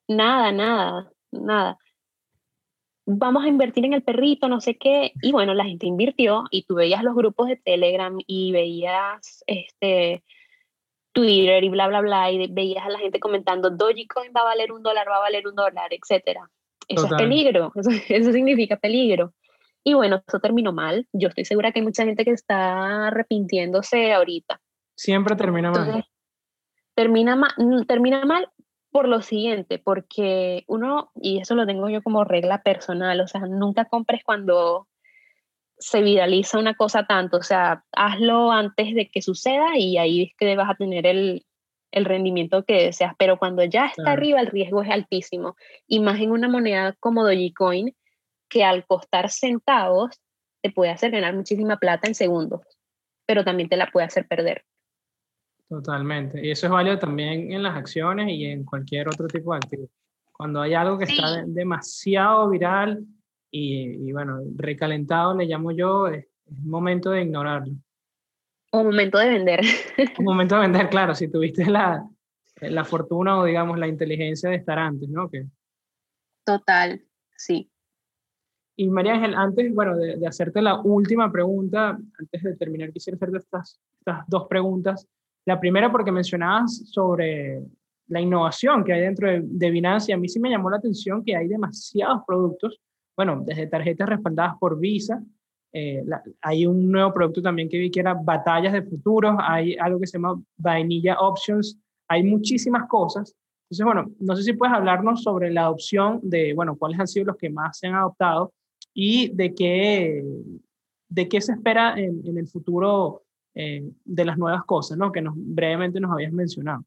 Nada, 0.07 0.51
nada, 0.51 1.11
nada. 1.31 1.77
Vamos 3.05 3.45
a 3.45 3.47
invertir 3.47 3.85
en 3.85 3.93
el 3.93 4.03
perrito, 4.03 4.49
no 4.49 4.59
sé 4.59 4.77
qué. 4.77 5.13
Y 5.21 5.31
bueno, 5.31 5.53
la 5.53 5.63
gente 5.63 5.87
invirtió 5.87 6.43
y 6.51 6.63
tú 6.63 6.75
veías 6.75 7.03
los 7.03 7.15
grupos 7.15 7.47
de 7.47 7.55
Telegram 7.55 8.17
y 8.25 8.51
veías 8.51 9.43
este 9.47 10.23
Twitter 11.13 11.63
y 11.63 11.69
bla, 11.69 11.87
bla, 11.87 12.01
bla, 12.01 12.31
y 12.31 12.47
veías 12.47 12.85
a 12.85 12.89
la 12.89 12.99
gente 12.99 13.19
comentando, 13.19 13.69
Dogecoin 13.69 14.31
va 14.35 14.41
a 14.41 14.45
valer 14.45 14.71
un 14.71 14.83
dólar, 14.83 15.07
va 15.09 15.17
a 15.17 15.21
valer 15.21 15.47
un 15.47 15.55
dólar, 15.55 15.89
etc. 15.91 16.41
Eso 16.87 17.05
es 17.07 17.13
peligro, 17.13 17.71
eso, 17.75 17.89
eso 18.09 18.31
significa 18.31 18.77
peligro. 18.77 19.33
Y 19.83 19.93
bueno, 19.93 20.21
eso 20.27 20.39
terminó 20.39 20.73
mal. 20.73 21.07
Yo 21.13 21.29
estoy 21.29 21.45
segura 21.45 21.71
que 21.71 21.79
hay 21.79 21.85
mucha 21.85 22.03
gente 22.03 22.25
que 22.25 22.31
está 22.31 23.07
arrepintiéndose 23.07 24.11
ahorita. 24.11 24.59
Siempre 24.97 25.35
termina 25.35 25.71
mal. 25.71 26.05
termina, 26.95 27.35
mal 27.35 27.51
mm, 27.57 27.83
termina 27.83 28.25
mal 28.25 28.49
por 28.91 29.07
lo 29.07 29.21
siguiente, 29.21 29.77
porque 29.77 30.63
uno, 30.67 31.11
y 31.15 31.39
eso 31.39 31.53
lo 31.53 31.67
tengo 31.67 31.87
yo 31.87 32.01
como 32.01 32.23
regla 32.23 32.63
personal, 32.63 33.21
o 33.21 33.27
sea, 33.27 33.41
nunca 33.41 33.85
compres 33.85 34.23
cuando 34.23 34.87
se 35.77 36.01
viraliza 36.01 36.57
una 36.57 36.73
cosa 36.73 37.05
tanto, 37.05 37.37
o 37.37 37.43
sea, 37.43 37.83
hazlo 37.91 38.51
antes 38.51 38.95
de 38.95 39.07
que 39.09 39.21
suceda 39.21 39.77
y 39.77 39.97
ahí 39.97 40.23
es 40.23 40.31
que 40.35 40.55
vas 40.55 40.71
a 40.71 40.75
tener 40.75 41.05
el, 41.05 41.45
el 41.91 42.05
rendimiento 42.05 42.65
que 42.65 42.85
deseas, 42.85 43.13
pero 43.19 43.37
cuando 43.37 43.63
ya 43.63 43.85
está 43.85 44.13
arriba 44.13 44.39
el 44.39 44.47
riesgo 44.47 44.81
es 44.81 44.89
altísimo, 44.89 45.55
y 45.85 45.99
más 45.99 46.19
en 46.19 46.31
una 46.31 46.49
moneda 46.49 46.95
como 46.99 47.23
Dogecoin, 47.23 47.95
que 48.49 48.63
al 48.63 48.83
costar 48.87 49.29
centavos 49.29 50.19
te 50.63 50.71
puede 50.71 50.89
hacer 50.89 51.11
ganar 51.11 51.35
muchísima 51.35 51.77
plata 51.77 52.07
en 52.07 52.15
segundos, 52.15 52.61
pero 53.27 53.43
también 53.43 53.69
te 53.69 53.77
la 53.77 53.91
puede 53.91 54.07
hacer 54.07 54.27
perder. 54.27 54.65
Totalmente. 55.69 56.45
Y 56.45 56.51
eso 56.51 56.67
es 56.67 56.71
válido 56.71 56.97
también 56.97 57.51
en 57.51 57.61
las 57.61 57.75
acciones 57.75 58.29
y 58.29 58.45
en 58.45 58.63
cualquier 58.63 59.09
otro 59.09 59.27
tipo 59.27 59.51
de 59.51 59.57
activo. 59.57 59.89
Cuando 60.31 60.61
hay 60.61 60.73
algo 60.73 60.97
que 60.97 61.05
está 61.05 61.43
demasiado 61.45 62.49
viral 62.49 63.03
y, 63.51 64.11
bueno, 64.11 64.39
recalentado, 64.55 65.35
le 65.35 65.45
llamo 65.45 65.71
yo, 65.71 66.07
es, 66.07 66.27
momento 66.63 67.09
de 67.09 67.23
ignorarlo. 67.23 67.73
O 68.71 68.83
momento 68.83 69.17
de 69.17 69.29
vender. 69.29 69.61
Un 70.19 70.25
momento 70.25 70.55
de 70.55 70.61
vender, 70.61 70.89
claro, 70.89 71.15
si 71.15 71.29
tuviste 71.29 71.65
la, 71.65 72.07
la 72.61 72.85
fortuna 72.85 73.39
o 73.39 73.45
digamos 73.45 73.77
la 73.79 73.87
inteligencia 73.87 74.49
de 74.49 74.57
estar 74.57 74.77
antes, 74.79 75.09
¿no? 75.09 75.29
Que... 75.29 75.47
Total, 76.45 77.01
sí. 77.35 77.69
Y 78.77 78.89
María 78.89 79.15
Ángel, 79.15 79.33
antes, 79.33 79.73
bueno, 79.73 79.97
de, 79.97 80.17
de, 80.17 80.27
hacerte 80.27 80.61
la 80.61 80.79
última 80.79 81.31
pregunta, 81.31 81.97
antes 82.19 82.43
de 82.43 82.55
terminar, 82.55 82.91
quisiera 82.93 83.15
hacerte 83.15 83.37
estas, 83.39 83.81
estas 83.99 84.23
dos 84.27 84.47
preguntas. 84.47 85.07
La 85.47 85.57
primera 85.57 85.89
porque 85.89 86.11
mencionabas 86.11 86.89
sobre 86.89 87.61
la 88.09 88.19
innovación 88.19 88.83
que 88.83 88.91
hay 88.91 88.99
dentro 88.99 89.29
de, 89.29 89.41
de 89.43 89.71
Binance 89.71 90.11
y 90.11 90.13
a 90.13 90.17
mí 90.17 90.27
sí 90.27 90.41
me 90.41 90.49
llamó 90.49 90.69
la 90.69 90.75
atención 90.75 91.23
que 91.23 91.37
hay 91.37 91.47
demasiados 91.47 92.23
productos, 92.27 92.81
bueno, 93.15 93.41
desde 93.45 93.67
tarjetas 93.67 94.09
respaldadas 94.09 94.57
por 94.59 94.77
Visa, 94.77 95.23
eh, 95.71 96.03
hay 96.41 96.65
un 96.65 96.91
nuevo 96.91 97.13
producto 97.13 97.41
también 97.41 97.69
que 97.69 97.77
vi 97.77 97.89
que 97.89 98.01
era 98.01 98.13
batallas 98.13 98.73
de 98.73 98.81
futuros, 98.81 99.37
hay 99.39 99.77
algo 99.79 100.01
que 100.01 100.07
se 100.07 100.17
llama 100.17 100.37
Vanilla 100.57 101.17
Options, 101.17 101.79
hay 102.09 102.23
muchísimas 102.23 102.85
cosas. 102.89 103.33
Entonces, 103.69 103.85
bueno, 103.85 104.11
no 104.19 104.35
sé 104.35 104.43
si 104.43 104.51
puedes 104.51 104.75
hablarnos 104.75 105.23
sobre 105.23 105.49
la 105.49 105.61
adopción 105.61 106.19
de, 106.23 106.53
bueno, 106.55 106.75
cuáles 106.75 106.99
han 106.99 107.07
sido 107.07 107.27
los 107.27 107.37
que 107.37 107.49
más 107.49 107.77
se 107.77 107.87
han 107.87 107.95
adoptado 107.95 108.51
y 108.93 109.29
de 109.33 109.55
qué, 109.55 110.25
de 111.07 111.29
qué 111.29 111.39
se 111.39 111.53
espera 111.53 111.97
en 111.97 112.37
el 112.37 112.47
futuro 112.47 113.23
eh, 113.59 113.91
de 114.05 114.23
las 114.23 114.37
nuevas 114.37 114.63
cosas, 114.65 114.99
¿no? 114.99 115.11
Que 115.11 115.19
nos, 115.19 115.33
brevemente 115.35 115.99
nos 115.99 116.11
habías 116.11 116.31
mencionado. 116.31 116.83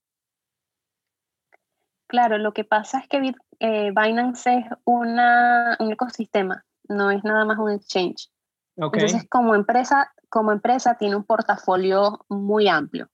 Claro, 2.07 2.39
lo 2.39 2.53
que 2.53 2.63
pasa 2.63 3.01
es 3.01 3.09
que 3.09 3.35
eh, 3.59 3.91
Binance 3.91 4.59
es 4.59 4.65
una, 4.85 5.77
un 5.81 5.93
ecosistema, 5.93 6.65
no 6.89 7.11
es 7.11 7.25
nada 7.25 7.45
más 7.45 7.59
un 7.59 7.73
exchange. 7.73 8.31
Entonces, 8.77 9.27
como 9.29 9.57
empresa, 9.57 10.13
como 10.29 10.53
empresa 10.53 10.95
tiene 10.95 11.17
un 11.17 11.25
portafolio 11.25 12.25
muy 12.29 12.69
amplio. 12.69 13.09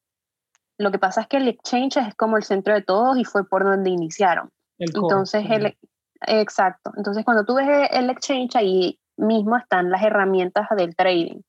Lo 0.76 0.90
que 0.90 0.98
pasa 0.98 1.22
es 1.22 1.26
que 1.26 1.38
el 1.38 1.48
exchange 1.48 1.96
es 1.96 2.14
como 2.14 2.36
el 2.36 2.42
centro 2.42 2.74
de 2.74 2.82
todos 2.82 3.16
y 3.16 3.24
fue 3.24 3.48
por 3.48 3.64
donde 3.64 3.88
iniciaron. 3.88 4.50
Entonces, 4.78 5.46
el, 5.48 5.78
exacto. 6.26 6.92
Entonces, 6.94 7.24
cuando 7.24 7.46
tú 7.46 7.54
ves 7.54 7.88
el 7.90 8.10
exchange, 8.10 8.54
ahí 8.56 9.00
mismo 9.16 9.56
están 9.56 9.90
las 9.90 10.02
herramientas 10.02 10.68
del 10.76 10.94
trading. 10.94 11.40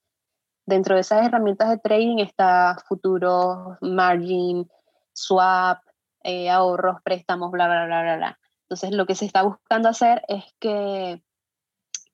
Dentro 0.68 0.96
de 0.96 1.02
esas 1.02 1.26
herramientas 1.26 1.70
de 1.70 1.78
trading 1.78 2.20
está 2.20 2.78
futuros, 2.88 3.78
margin, 3.82 4.70
swap, 5.14 5.80
eh, 6.24 6.50
ahorros, 6.50 7.02
préstamos, 7.04 7.52
bla, 7.52 7.68
bla, 7.68 7.86
bla, 7.86 8.02
bla, 8.04 8.18
bla. 8.18 8.40
Entonces, 8.64 8.92
lo 8.92 9.06
que 9.06 9.16
se 9.16 9.26
está 9.26 9.44
buscando 9.44 9.88
hacer 9.88 10.24
es 10.28 10.44
que 10.60 11.24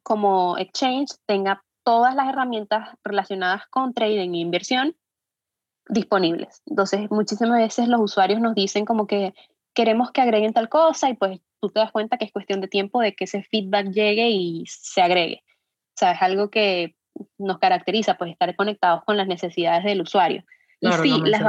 como 0.03 0.55
exchange 0.59 1.15
tenga 1.25 1.63
todas 1.83 2.13
las 2.13 2.29
herramientas 2.29 2.89
relacionadas 3.03 3.65
con 3.71 3.91
trading 3.93 4.35
e 4.35 4.37
inversión 4.37 4.95
disponibles. 5.89 6.61
Entonces, 6.67 7.09
muchísimas 7.09 7.57
veces 7.57 7.87
los 7.87 8.01
usuarios 8.01 8.39
nos 8.39 8.53
dicen 8.53 8.85
como 8.85 9.07
que 9.07 9.33
queremos 9.73 10.11
que 10.11 10.21
agreguen 10.21 10.53
tal 10.53 10.69
cosa 10.69 11.09
y 11.09 11.15
pues 11.15 11.39
tú 11.59 11.69
te 11.69 11.79
das 11.79 11.91
cuenta 11.91 12.17
que 12.17 12.25
es 12.25 12.31
cuestión 12.31 12.61
de 12.61 12.67
tiempo 12.67 13.01
de 13.01 13.15
que 13.15 13.23
ese 13.23 13.41
feedback 13.41 13.89
llegue 13.89 14.29
y 14.29 14.63
se 14.67 15.01
agregue. 15.01 15.41
O 15.43 15.95
sea, 15.95 16.11
es 16.11 16.21
algo 16.21 16.51
que 16.51 16.95
nos 17.37 17.59
caracteriza, 17.59 18.15
pues 18.15 18.31
estar 18.31 18.55
conectados 18.55 19.03
con 19.05 19.17
las 19.17 19.27
necesidades 19.27 19.83
del 19.83 20.01
usuario. 20.01 20.43
y 20.79 20.91
sí, 20.91 21.21
las, 21.25 21.41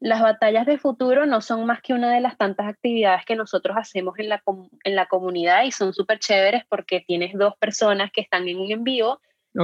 las 0.00 0.22
batallas 0.22 0.66
de 0.66 0.78
futuro 0.78 1.26
no 1.26 1.40
son 1.40 1.66
más 1.66 1.80
que 1.82 1.92
una 1.92 2.12
de 2.12 2.20
las 2.20 2.36
tantas 2.36 2.66
actividades 2.66 3.24
que 3.24 3.36
nosotros 3.36 3.76
hacemos 3.76 4.18
en 4.18 4.28
la, 4.28 4.42
en 4.84 4.94
la 4.94 5.06
comunidad 5.06 5.64
y 5.64 5.72
son 5.72 5.92
súper 5.92 6.18
chéveres 6.18 6.62
porque 6.68 7.04
tienes 7.06 7.32
dos 7.34 7.54
personas 7.58 8.10
que 8.12 8.20
están 8.20 8.48
en 8.48 8.58
un 8.58 8.70
en 8.70 8.84
vivo 8.84 9.20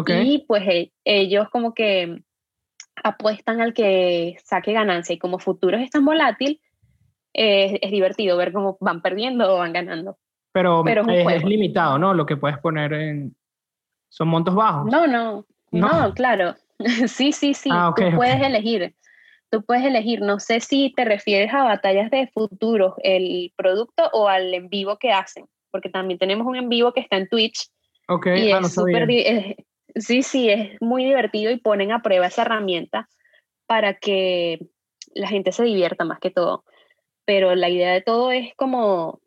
y 0.08 0.44
pues 0.48 0.66
e, 0.66 0.92
ellos 1.04 1.48
como 1.50 1.72
que 1.72 2.22
apuestan 3.02 3.60
al 3.60 3.74
que 3.74 4.36
saque 4.44 4.72
ganancia 4.72 5.14
y 5.14 5.18
como 5.18 5.38
futuros 5.38 5.80
es 5.80 5.90
tan 5.90 6.04
volátil, 6.04 6.60
es 7.32 7.90
divertido 7.90 8.36
ver 8.36 8.52
cómo 8.52 8.76
van 8.80 9.02
perdiendo 9.02 9.52
o 9.52 9.58
van 9.58 9.72
ganando. 9.72 10.16
Pero, 10.52 10.84
es, 10.86 11.44
limitado, 11.44 11.98
¿no? 11.98 12.14
Lo 12.14 12.26
que 12.26 12.36
puedes 12.36 12.58
poner 12.58 12.92
en... 12.92 13.34
¿Son 14.14 14.28
montos 14.28 14.54
bajos? 14.54 14.86
No, 14.92 15.08
no, 15.08 15.44
no, 15.72 16.14
claro. 16.14 16.54
sí, 17.08 17.32
sí, 17.32 17.52
sí, 17.52 17.68
ah, 17.72 17.92
tú 17.96 18.04
puedes 18.14 18.40
elegir. 18.40 18.94
Tú 19.50 19.64
puedes 19.64 19.84
elegir, 19.84 20.20
no 20.20 20.38
sé 20.38 20.60
si 20.60 20.92
te 20.94 21.04
refieres 21.04 21.52
a 21.52 21.64
batallas 21.64 22.12
de 22.12 22.28
futuro, 22.28 22.94
el 23.02 23.52
producto 23.56 24.08
o 24.12 24.28
al 24.28 24.54
en 24.54 24.68
vivo 24.68 24.98
que 24.98 25.10
hacen, 25.10 25.46
porque 25.72 25.88
también 25.88 26.20
tenemos 26.20 26.46
un 26.46 26.54
en 26.54 26.68
vivo 26.68 26.92
que 26.92 27.00
está 27.00 27.16
en 27.16 27.28
Twitch. 27.28 27.68
Ok, 28.06 28.26
y 28.36 28.52
ah, 28.52 28.60
es 28.62 29.56
Sí, 29.96 30.22
sí, 30.22 30.48
es 30.48 30.80
muy 30.80 31.04
divertido 31.04 31.50
y 31.50 31.56
ponen 31.56 31.90
a 31.90 32.02
prueba 32.02 32.26
esa 32.26 32.42
herramienta 32.42 33.08
para 33.66 33.94
que 33.94 34.60
la 35.12 35.26
gente 35.26 35.50
se 35.50 35.64
divierta 35.64 36.04
más 36.04 36.20
que 36.20 36.30
todo. 36.30 36.62
Pero 37.24 37.56
la 37.56 37.68
idea 37.68 37.92
de 37.92 38.00
todo 38.00 38.30
es 38.30 38.54
como 38.54 39.20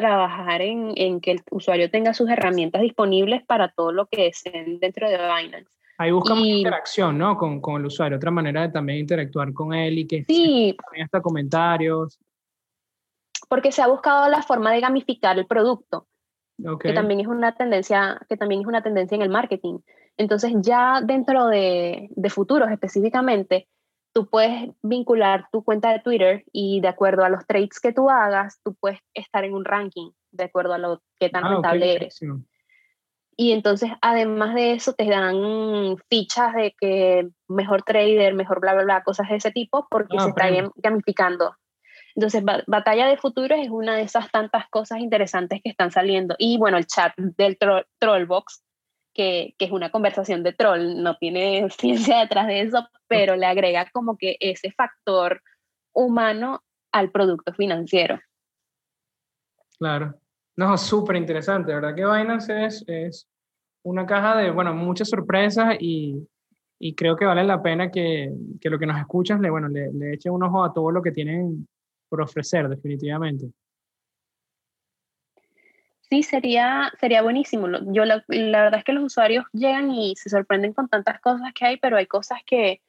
trabajar 0.00 0.60
en, 0.60 0.92
en 0.96 1.20
que 1.20 1.32
el 1.32 1.42
usuario 1.50 1.90
tenga 1.90 2.12
sus 2.12 2.28
herramientas 2.28 2.82
disponibles 2.82 3.44
para 3.46 3.68
todo 3.68 3.92
lo 3.92 4.06
que 4.06 4.24
deseen 4.24 4.78
dentro 4.78 5.08
de 5.08 5.16
Binance. 5.16 5.70
Ahí 5.98 6.10
buscamos 6.10 6.44
interacción, 6.44 7.16
¿no? 7.16 7.38
Con, 7.38 7.60
con, 7.62 7.80
el 7.80 7.86
usuario, 7.86 8.18
otra 8.18 8.30
manera 8.30 8.62
de 8.62 8.68
también 8.68 8.98
interactuar 8.98 9.54
con 9.54 9.72
él 9.72 9.98
y 9.98 10.06
que 10.06 10.24
sí. 10.24 10.76
también 10.84 11.04
hasta 11.04 11.22
comentarios. 11.22 12.18
Porque 13.48 13.72
se 13.72 13.80
ha 13.80 13.86
buscado 13.86 14.28
la 14.28 14.42
forma 14.42 14.70
de 14.72 14.80
gamificar 14.80 15.38
el 15.38 15.46
producto, 15.46 16.06
que 16.80 16.92
también 16.92 17.20
es 17.20 17.26
una 17.26 17.54
tendencia, 17.54 18.20
que 18.28 18.36
también 18.36 18.60
es 18.60 18.66
una 18.66 18.82
tendencia 18.82 19.14
en 19.14 19.22
el 19.22 19.30
marketing. 19.30 19.78
Entonces 20.18 20.52
ya 20.60 21.00
dentro 21.02 21.46
de, 21.46 22.08
de 22.10 22.30
futuros 22.30 22.70
específicamente, 22.70 23.68
tú 24.16 24.26
puedes 24.30 24.70
vincular 24.82 25.46
tu 25.52 25.62
cuenta 25.62 25.92
de 25.92 25.98
Twitter 25.98 26.42
y 26.50 26.80
de 26.80 26.88
acuerdo 26.88 27.22
a 27.22 27.28
los 27.28 27.46
trades 27.46 27.78
que 27.78 27.92
tú 27.92 28.08
hagas, 28.08 28.62
tú 28.64 28.74
puedes 28.74 28.98
estar 29.12 29.44
en 29.44 29.52
un 29.52 29.66
ranking 29.66 30.10
de 30.30 30.44
acuerdo 30.44 30.72
a 30.72 30.78
lo 30.78 31.02
que 31.20 31.28
tan 31.28 31.44
ah, 31.44 31.50
rentable 31.50 31.92
eres. 31.92 32.18
Y 33.36 33.52
entonces, 33.52 33.90
además 34.00 34.54
de 34.54 34.72
eso, 34.72 34.94
te 34.94 35.04
dan 35.04 35.98
fichas 36.08 36.54
de 36.54 36.74
que 36.80 37.28
mejor 37.46 37.82
trader, 37.82 38.32
mejor 38.32 38.60
bla, 38.60 38.72
bla, 38.72 38.84
bla, 38.84 39.02
cosas 39.02 39.28
de 39.28 39.36
ese 39.36 39.50
tipo, 39.50 39.86
porque 39.90 40.16
ah, 40.18 40.22
se 40.22 40.28
está 40.30 40.46
gamificando. 40.76 41.54
Entonces, 42.14 42.42
Batalla 42.66 43.08
de 43.08 43.18
Futuros 43.18 43.58
es 43.60 43.68
una 43.68 43.96
de 43.96 44.02
esas 44.04 44.30
tantas 44.30 44.66
cosas 44.70 45.00
interesantes 45.00 45.60
que 45.62 45.68
están 45.68 45.92
saliendo. 45.92 46.36
Y 46.38 46.56
bueno, 46.56 46.78
el 46.78 46.86
chat 46.86 47.12
del 47.18 47.58
Trollbox, 47.98 48.62
que, 49.16 49.54
que, 49.58 49.64
es 49.64 49.70
una 49.72 49.90
conversación 49.90 50.42
de 50.42 50.52
troll, 50.52 51.02
no 51.02 51.16
tiene 51.16 51.68
ciencia 51.78 52.20
detrás 52.20 52.46
de 52.46 52.60
eso, 52.60 52.86
pero 53.08 53.34
le 53.36 53.46
agrega 53.46 53.88
como 53.92 54.16
que 54.16 54.36
ese 54.40 54.70
factor 54.72 55.42
humano 55.94 56.62
al 56.92 57.10
producto 57.10 57.52
financiero. 57.54 58.20
Claro. 59.78 60.14
No, 60.56 60.76
súper 60.78 61.16
interesante, 61.16 61.74
¿verdad? 61.74 61.94
Que 61.94 62.04
Binance 62.04 62.64
es, 62.64 62.84
es 62.86 63.28
una 63.82 64.06
caja 64.06 64.36
de, 64.36 64.50
bueno, 64.50 64.74
muchas 64.74 65.08
sorpresas 65.08 65.76
y, 65.80 66.26
y 66.78 66.94
creo 66.94 67.16
que 67.16 67.26
vale 67.26 67.44
la 67.44 67.62
pena 67.62 67.90
que, 67.90 68.32
que, 68.60 68.70
lo 68.70 68.78
que 68.78 68.86
nos 68.86 68.98
escuchas 68.98 69.40
le, 69.40 69.50
bueno, 69.50 69.68
le, 69.68 69.92
le 69.92 70.14
echen 70.14 70.32
un 70.32 70.42
ojo 70.44 70.64
a 70.64 70.72
todo 70.72 70.90
lo 70.90 71.02
que 71.02 71.12
tienen 71.12 71.66
por 72.08 72.22
ofrecer, 72.22 72.68
definitivamente. 72.68 73.50
Sí, 76.08 76.22
sería, 76.22 76.92
sería 77.00 77.22
buenísimo. 77.22 77.66
Yo 77.92 78.04
la, 78.04 78.24
la, 78.28 78.62
verdad 78.62 78.78
es 78.78 78.84
que 78.84 78.92
los 78.92 79.04
usuarios 79.04 79.44
llegan 79.52 79.90
y 79.90 80.14
se 80.16 80.30
sorprenden 80.30 80.72
con 80.72 80.88
tantas 80.88 81.20
cosas 81.20 81.52
que 81.52 81.66
hay, 81.66 81.76
pero 81.78 81.96
hay 81.96 82.06
cosas 82.06 82.40
que 82.46 82.80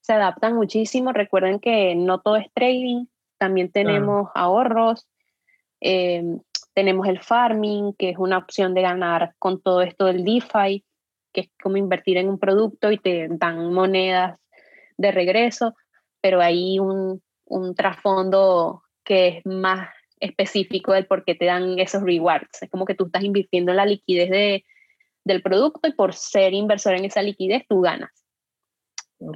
se 0.00 0.12
adaptan 0.12 0.54
muchísimo. 0.54 1.12
Recuerden 1.12 1.58
que 1.58 1.94
no 1.94 2.20
todo 2.20 2.36
es 2.36 2.52
trading, 2.52 3.06
también 3.38 3.70
tenemos 3.72 4.30
ahorros. 4.34 5.08
Eh, 5.80 6.22
tenemos 6.74 7.08
el 7.08 7.20
farming, 7.20 7.94
que 7.94 8.10
es 8.10 8.18
una 8.18 8.36
opción 8.36 8.74
de 8.74 8.82
ganar 8.82 9.34
con 9.38 9.62
todo 9.62 9.80
esto 9.80 10.04
del 10.04 10.24
DeFi, 10.24 10.84
que 11.32 11.40
es 11.40 11.50
como 11.62 11.78
invertir 11.78 12.18
en 12.18 12.28
un 12.28 12.38
producto 12.38 12.92
y 12.92 12.98
te 12.98 13.28
dan 13.30 13.72
monedas 13.72 14.38
de 14.98 15.12
regreso, 15.12 15.74
pero 16.20 16.42
hay 16.42 16.78
un, 16.78 17.22
un 17.46 17.74
trasfondo 17.74 18.82
que 19.04 19.28
es 19.28 19.46
más 19.46 19.88
específico 20.20 20.92
del 20.92 21.06
por 21.06 21.24
qué 21.24 21.34
te 21.34 21.46
dan 21.46 21.78
esos 21.78 22.02
rewards. 22.02 22.62
Es 22.62 22.70
como 22.70 22.84
que 22.84 22.94
tú 22.94 23.06
estás 23.06 23.24
invirtiendo 23.24 23.72
en 23.72 23.76
la 23.76 23.86
liquidez 23.86 24.30
de, 24.30 24.64
del 25.24 25.42
producto 25.42 25.88
y 25.88 25.92
por 25.92 26.14
ser 26.14 26.54
inversor 26.54 26.94
en 26.94 27.04
esa 27.04 27.22
liquidez 27.22 27.64
tú 27.68 27.80
ganas. 27.80 28.10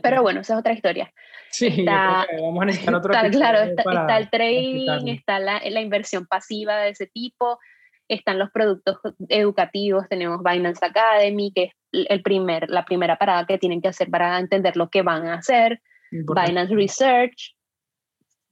Pero 0.03 0.23
bueno, 0.23 0.41
esa 0.41 0.55
es 0.55 0.61
otra 0.61 0.73
historia. 0.73 1.13
Sí, 1.51 1.85
vamos 1.85 2.63
a 2.63 2.65
necesitar 2.67 2.95
otro 2.95 3.13
está, 3.13 3.31
Claro, 3.31 3.59
está, 3.63 4.19
el 4.19 4.31
trading, 4.31 5.09
está 5.09 5.39
la, 5.39 5.61
la, 5.65 5.81
inversión 5.81 6.27
pasiva 6.27 6.77
de 6.77 6.91
ese 6.91 7.07
tipo, 7.07 7.59
están 8.07 8.39
los 8.39 8.51
productos 8.51 8.99
educativos, 9.29 10.09
tenemos 10.09 10.41
Binance 10.45 10.85
Academy, 10.85 11.53
que 11.53 11.65
es 11.65 11.73
el 11.93 12.23
primer, 12.23 12.71
la 12.71 12.85
primera 12.85 13.17
parada 13.17 13.47
que 13.47 13.59
tienen 13.59 13.81
que 13.83 13.89
hacer 13.89 14.11
para 14.11 14.39
entender 14.39 14.77
lo 14.77 14.91
que 14.91 15.03
van 15.03 15.27
a 15.27 15.35
hacer, 15.35 15.81
Binance 16.13 16.75
Research, 16.75 17.57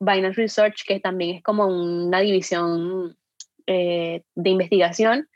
Binance 0.01 0.41
Research, 0.41 0.85
que 0.87 1.01
también 1.01 1.37
es 1.37 1.43
como 1.43 1.67
una 1.67 2.21
división 2.21 3.17
eh, 3.67 4.23
de 4.35 4.51
investigación, 4.51 5.29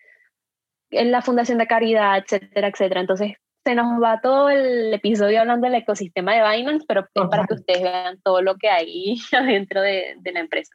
en 0.91 1.11
la 1.11 1.23
Fundación 1.23 1.59
de 1.59 1.67
Caridad, 1.67 2.19
etcétera, 2.19 2.69
etcétera. 2.69 3.01
Entonces, 3.01 3.33
se 3.65 3.75
nos 3.75 4.03
va 4.03 4.21
todo 4.21 4.51
el 4.51 4.93
episodio 4.93 5.41
hablando 5.41 5.67
del 5.67 5.77
ecosistema 5.77 6.35
de 6.35 6.57
Binance, 6.57 6.85
pero 6.87 7.03
es 7.15 7.29
para 7.29 7.47
que 7.47 7.55
ustedes 7.55 7.83
vean 7.83 8.21
todo 8.23 8.43
lo 8.43 8.57
que 8.57 8.69
hay 8.69 9.17
adentro 9.33 9.81
de, 9.81 10.17
de 10.19 10.33
la 10.33 10.41
empresa. 10.41 10.75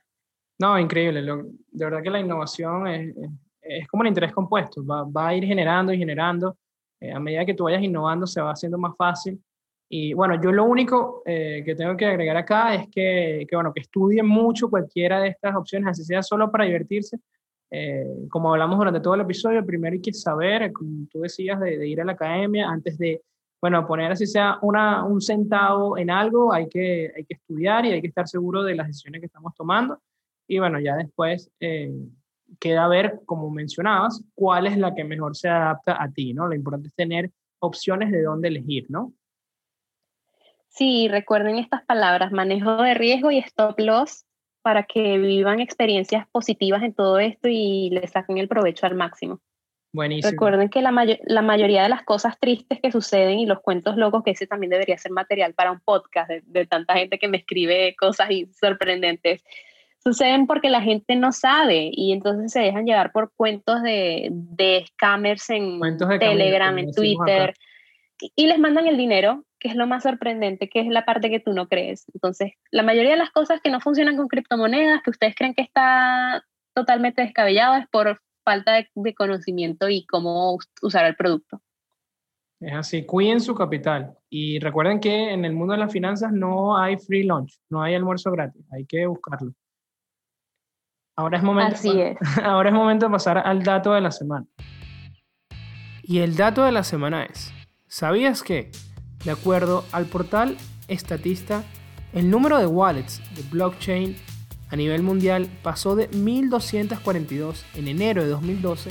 No, 0.59 0.79
increíble. 0.79 1.21
de 1.21 1.85
verdad 1.85 2.01
que 2.01 2.09
la 2.09 2.19
innovación 2.19 2.87
es, 2.87 3.15
es, 3.61 3.87
como 3.87 4.03
el 4.03 4.09
interés 4.09 4.31
compuesto. 4.31 4.83
Va, 4.85 5.03
va, 5.03 5.29
a 5.29 5.35
ir 5.35 5.45
generando 5.45 5.93
y 5.93 5.97
generando. 5.97 6.57
Eh, 6.99 7.11
a 7.11 7.19
medida 7.19 7.45
que 7.45 7.53
tú 7.53 7.65
vayas 7.65 7.83
innovando, 7.83 8.25
se 8.25 8.41
va 8.41 8.51
haciendo 8.51 8.77
más 8.77 8.95
fácil. 8.97 9.39
Y 9.89 10.13
bueno, 10.13 10.41
yo 10.41 10.51
lo 10.51 10.65
único 10.65 11.23
eh, 11.25 11.63
que 11.65 11.75
tengo 11.75 11.95
que 11.95 12.05
agregar 12.05 12.35
acá 12.35 12.75
es 12.75 12.89
que, 12.89 13.45
que, 13.49 13.55
bueno, 13.55 13.73
que 13.73 13.81
estudien 13.81 14.27
mucho 14.27 14.69
cualquiera 14.69 15.21
de 15.21 15.29
estas 15.29 15.55
opciones, 15.55 15.89
así 15.89 16.03
sea 16.03 16.21
solo 16.21 16.51
para 16.51 16.65
divertirse, 16.65 17.19
eh, 17.69 18.27
como 18.29 18.51
hablamos 18.51 18.77
durante 18.77 19.01
todo 19.01 19.15
el 19.15 19.21
episodio, 19.21 19.65
primero 19.65 19.93
hay 19.93 20.01
que 20.01 20.13
saber, 20.13 20.71
como 20.71 21.05
tú 21.11 21.21
decías, 21.21 21.59
de, 21.59 21.87
ir 21.87 21.99
a 22.01 22.05
la 22.05 22.13
academia 22.13 22.69
antes 22.69 22.97
de, 22.97 23.21
bueno, 23.61 23.85
poner 23.85 24.11
así 24.11 24.25
sea 24.25 24.57
una, 24.61 25.03
un 25.03 25.21
centavo 25.21 25.97
en 25.97 26.09
algo, 26.09 26.53
hay 26.53 26.69
que, 26.69 27.11
hay 27.15 27.25
que 27.25 27.33
estudiar 27.33 27.85
y 27.85 27.91
hay 27.91 28.01
que 28.01 28.07
estar 28.07 28.27
seguro 28.27 28.63
de 28.63 28.75
las 28.75 28.87
decisiones 28.87 29.19
que 29.21 29.27
estamos 29.27 29.53
tomando. 29.55 30.01
Y 30.47 30.59
bueno, 30.59 30.79
ya 30.79 30.95
después 30.95 31.49
eh, 31.59 31.91
queda 32.59 32.87
ver, 32.87 33.19
como 33.25 33.49
mencionabas, 33.49 34.23
cuál 34.33 34.67
es 34.67 34.77
la 34.77 34.95
que 34.95 35.03
mejor 35.03 35.35
se 35.35 35.49
adapta 35.49 36.01
a 36.01 36.09
ti, 36.09 36.33
¿no? 36.33 36.47
Lo 36.47 36.55
importante 36.55 36.87
es 36.87 36.95
tener 36.95 37.31
opciones 37.59 38.11
de 38.11 38.21
dónde 38.21 38.47
elegir, 38.47 38.85
¿no? 38.89 39.13
Sí, 40.77 41.07
recuerden 41.07 41.57
estas 41.57 41.83
palabras, 41.85 42.31
manejo 42.31 42.83
de 42.83 42.93
riesgo 42.93 43.31
y 43.31 43.39
stop 43.39 43.79
loss 43.79 44.25
para 44.61 44.83
que 44.83 45.17
vivan 45.17 45.59
experiencias 45.59 46.27
positivas 46.27 46.83
en 46.83 46.93
todo 46.93 47.17
esto 47.17 47.47
y 47.49 47.89
le 47.89 48.05
saquen 48.07 48.37
el 48.37 48.47
provecho 48.47 48.85
al 48.85 48.93
máximo. 48.93 49.39
Buenísimo. 49.91 50.29
Recuerden 50.29 50.69
que 50.69 50.83
la, 50.83 50.93
la 51.25 51.41
mayoría 51.41 51.81
de 51.81 51.89
las 51.89 52.03
cosas 52.03 52.39
tristes 52.39 52.79
que 52.79 52.91
suceden 52.91 53.39
y 53.39 53.47
los 53.47 53.59
cuentos 53.61 53.97
locos, 53.97 54.21
que 54.23 54.31
ese 54.31 54.45
también 54.45 54.69
debería 54.69 54.99
ser 54.99 55.11
material 55.11 55.55
para 55.55 55.71
un 55.71 55.79
podcast 55.79 56.29
de, 56.29 56.67
tanta 56.67 56.93
gente 56.93 57.17
que 57.17 57.27
me 57.27 57.37
escribe 57.37 57.95
cosas 57.95 58.29
sorprendentes, 58.59 59.43
suceden 60.03 60.45
porque 60.45 60.69
la 60.69 60.81
gente 60.81 61.15
no 61.15 61.31
sabe 61.31 61.89
y 61.91 62.11
entonces 62.11 62.51
se 62.51 62.59
dejan 62.59 62.85
llevar 62.85 63.11
por 63.11 63.31
cuentos 63.35 63.81
de, 63.81 64.29
de 64.31 64.85
scammers 64.89 65.49
en 65.49 65.79
Telegram, 66.19 66.77
en 66.77 66.91
Twitter, 66.91 67.55
y 68.35 68.45
les 68.45 68.59
mandan 68.59 68.85
el 68.85 68.97
dinero 68.97 69.46
que 69.59 69.69
es 69.69 69.75
lo 69.75 69.87
más 69.87 70.03
sorprendente, 70.03 70.69
que 70.69 70.81
es 70.81 70.87
la 70.87 71.05
parte 71.05 71.29
que 71.29 71.39
tú 71.39 71.53
no 71.53 71.67
crees. 71.67 72.05
Entonces, 72.13 72.53
la 72.71 72.83
mayoría 72.83 73.11
de 73.11 73.17
las 73.17 73.31
cosas 73.31 73.61
que 73.61 73.71
no 73.71 73.81
funcionan 73.81 74.17
con 74.17 74.27
criptomonedas, 74.27 75.01
que 75.03 75.09
ustedes 75.09 75.35
creen 75.35 75.53
que 75.53 75.61
está 75.61 76.43
totalmente 76.73 77.21
descabellado, 77.21 77.75
es 77.75 77.87
por 77.87 78.21
falta 78.43 78.73
de, 78.73 79.13
conocimiento 79.13 79.89
y 79.89 80.05
cómo 80.05 80.57
usar 80.81 81.05
el 81.05 81.15
producto. 81.15 81.61
Es 82.59 82.73
así, 82.73 83.05
cuiden 83.05 83.41
su 83.41 83.53
capital. 83.53 84.17
Y 84.29 84.59
recuerden 84.59 84.99
que 84.99 85.33
en 85.33 85.43
el 85.43 85.53
mundo 85.53 85.73
de 85.73 85.79
las 85.79 85.91
finanzas 85.91 86.31
no 86.31 86.77
hay 86.77 86.97
free 86.97 87.23
lunch, 87.23 87.59
no 87.69 87.83
hay 87.83 87.93
almuerzo 87.93 88.31
gratis, 88.31 88.65
hay 88.71 88.85
que 88.85 89.05
buscarlo. 89.05 89.53
Ahora 91.15 91.37
es 91.39 91.43
momento, 91.43 91.75
Así 91.75 91.99
es. 91.99 92.17
ahora 92.43 92.69
es 92.69 92.75
momento 92.75 93.07
de 93.07 93.11
pasar 93.11 93.39
al 93.39 93.63
dato 93.63 93.93
de 93.93 94.01
la 94.01 94.11
semana. 94.11 94.45
Y 96.03 96.19
el 96.19 96.37
dato 96.37 96.63
de 96.63 96.71
la 96.71 96.83
semana 96.83 97.25
es, 97.25 97.53
¿sabías 97.87 98.43
que, 98.43 98.71
de 99.27 99.33
acuerdo 99.33 99.83
al 99.91 100.05
portal 100.05 100.55
Estatista, 100.87 101.65
el 102.13 102.29
número 102.29 102.59
de 102.59 102.65
wallets 102.65 103.21
de 103.35 103.43
blockchain 103.51 104.15
a 104.69 104.77
nivel 104.77 105.03
mundial 105.03 105.49
pasó 105.63 105.97
de 105.97 106.09
1.242 106.11 107.65
en 107.75 107.89
enero 107.89 108.23
de 108.23 108.29
2012 108.29 108.89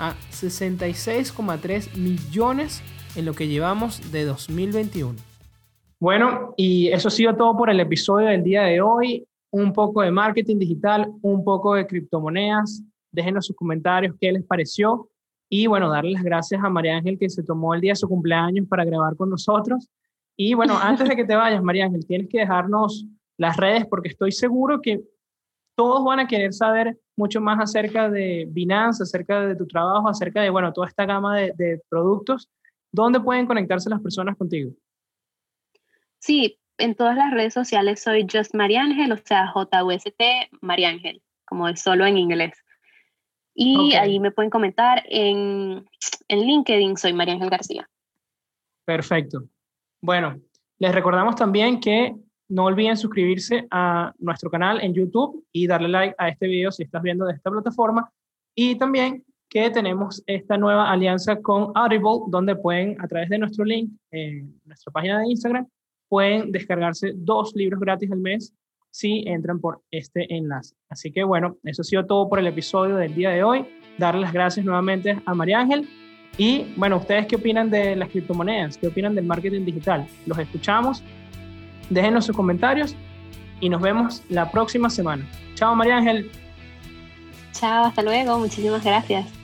a 0.00 0.14
66,3 0.32 1.94
millones 1.94 2.82
en 3.14 3.24
lo 3.24 3.34
que 3.34 3.46
llevamos 3.46 4.10
de 4.10 4.24
2021. 4.24 5.14
Bueno, 6.00 6.54
y 6.56 6.88
eso 6.88 7.06
ha 7.06 7.12
sido 7.12 7.36
todo 7.36 7.56
por 7.56 7.70
el 7.70 7.78
episodio 7.78 8.26
del 8.26 8.42
día 8.42 8.62
de 8.62 8.80
hoy. 8.80 9.28
Un 9.52 9.72
poco 9.72 10.02
de 10.02 10.10
marketing 10.10 10.58
digital, 10.58 11.08
un 11.22 11.44
poco 11.44 11.76
de 11.76 11.86
criptomonedas. 11.86 12.82
Déjenos 13.12 13.46
sus 13.46 13.54
comentarios 13.54 14.16
qué 14.20 14.32
les 14.32 14.42
pareció. 14.42 15.08
Y 15.48 15.66
bueno, 15.66 15.88
darle 15.90 16.12
las 16.12 16.22
gracias 16.22 16.62
a 16.62 16.68
María 16.68 16.96
Ángel 16.96 17.18
que 17.18 17.30
se 17.30 17.42
tomó 17.42 17.74
el 17.74 17.80
día 17.80 17.92
de 17.92 17.96
su 17.96 18.08
cumpleaños 18.08 18.66
para 18.68 18.84
grabar 18.84 19.16
con 19.16 19.30
nosotros. 19.30 19.88
Y 20.36 20.54
bueno, 20.54 20.76
antes 20.82 21.08
de 21.08 21.16
que 21.16 21.24
te 21.24 21.34
vayas, 21.34 21.62
María 21.62 21.86
Ángel, 21.86 22.06
tienes 22.06 22.28
que 22.28 22.40
dejarnos 22.40 23.06
las 23.36 23.56
redes 23.56 23.86
porque 23.86 24.08
estoy 24.08 24.32
seguro 24.32 24.80
que 24.80 25.00
todos 25.74 26.04
van 26.04 26.20
a 26.20 26.26
querer 26.26 26.52
saber 26.52 26.98
mucho 27.16 27.40
más 27.40 27.60
acerca 27.60 28.10
de 28.10 28.46
Binance, 28.48 29.02
acerca 29.02 29.46
de 29.46 29.54
tu 29.54 29.66
trabajo, 29.66 30.08
acerca 30.08 30.42
de, 30.42 30.50
bueno, 30.50 30.72
toda 30.72 30.88
esta 30.88 31.06
gama 31.06 31.36
de, 31.36 31.52
de 31.56 31.80
productos. 31.88 32.50
¿Dónde 32.90 33.20
pueden 33.20 33.46
conectarse 33.46 33.88
las 33.88 34.00
personas 34.00 34.36
contigo? 34.36 34.72
Sí, 36.18 36.58
en 36.78 36.94
todas 36.94 37.16
las 37.16 37.32
redes 37.32 37.54
sociales 37.54 38.00
soy 38.00 38.26
Just 38.30 38.54
Mariángel, 38.54 39.12
o 39.12 39.16
sea, 39.18 39.48
J-U-S-T 39.48 40.50
Mariángel, 40.60 41.22
como 41.44 41.68
es 41.68 41.80
solo 41.80 42.06
en 42.06 42.16
inglés. 42.18 42.52
Y 43.60 43.94
ahí 43.94 44.20
me 44.20 44.30
pueden 44.30 44.50
comentar 44.50 45.02
en, 45.06 45.84
en 46.28 46.40
LinkedIn, 46.40 46.96
soy 46.96 47.12
Mariángel 47.12 47.50
García. 47.50 47.90
Perfecto. 48.86 49.48
Bueno, 50.00 50.40
les 50.78 50.94
recordamos 50.94 51.34
también 51.34 51.80
que 51.80 52.14
no 52.48 52.66
olviden 52.66 52.96
suscribirse 52.96 53.66
a 53.72 54.12
nuestro 54.20 54.48
canal 54.48 54.80
en 54.80 54.94
YouTube 54.94 55.44
y 55.50 55.66
darle 55.66 55.88
like 55.88 56.14
a 56.18 56.28
este 56.28 56.46
video 56.46 56.70
si 56.70 56.84
estás 56.84 57.02
viendo 57.02 57.24
de 57.24 57.32
esta 57.32 57.50
plataforma. 57.50 58.08
Y 58.54 58.76
también 58.76 59.24
que 59.48 59.70
tenemos 59.70 60.22
esta 60.26 60.56
nueva 60.56 60.88
alianza 60.88 61.42
con 61.42 61.72
Audible, 61.74 62.26
donde 62.28 62.54
pueden, 62.54 62.96
a 63.00 63.08
través 63.08 63.28
de 63.28 63.38
nuestro 63.38 63.64
link 63.64 63.90
en 64.12 64.56
nuestra 64.66 64.92
página 64.92 65.18
de 65.18 65.30
Instagram, 65.30 65.66
pueden 66.08 66.52
descargarse 66.52 67.12
dos 67.16 67.52
libros 67.56 67.80
gratis 67.80 68.12
al 68.12 68.20
mes 68.20 68.54
si 68.98 69.22
entran 69.28 69.60
por 69.60 69.80
este 69.92 70.26
enlace. 70.34 70.74
Así 70.88 71.12
que 71.12 71.22
bueno, 71.22 71.56
eso 71.62 71.82
ha 71.82 71.84
sido 71.84 72.04
todo 72.04 72.28
por 72.28 72.40
el 72.40 72.48
episodio 72.48 72.96
del 72.96 73.14
día 73.14 73.30
de 73.30 73.44
hoy. 73.44 73.64
Darle 73.96 74.22
las 74.22 74.32
gracias 74.32 74.66
nuevamente 74.66 75.16
a 75.24 75.34
María 75.34 75.60
Ángel. 75.60 75.88
Y 76.36 76.66
bueno, 76.76 76.96
¿ustedes 76.96 77.26
qué 77.26 77.36
opinan 77.36 77.70
de 77.70 77.94
las 77.94 78.08
criptomonedas? 78.08 78.76
¿Qué 78.76 78.88
opinan 78.88 79.14
del 79.14 79.24
marketing 79.24 79.64
digital? 79.64 80.08
Los 80.26 80.36
escuchamos. 80.38 81.04
Déjenos 81.90 82.26
sus 82.26 82.34
comentarios 82.34 82.96
y 83.60 83.68
nos 83.68 83.80
vemos 83.80 84.24
la 84.30 84.50
próxima 84.50 84.90
semana. 84.90 85.24
Chao 85.54 85.76
María 85.76 85.98
Ángel. 85.98 86.28
Chao, 87.52 87.84
hasta 87.84 88.02
luego. 88.02 88.36
Muchísimas 88.40 88.84
gracias. 88.84 89.37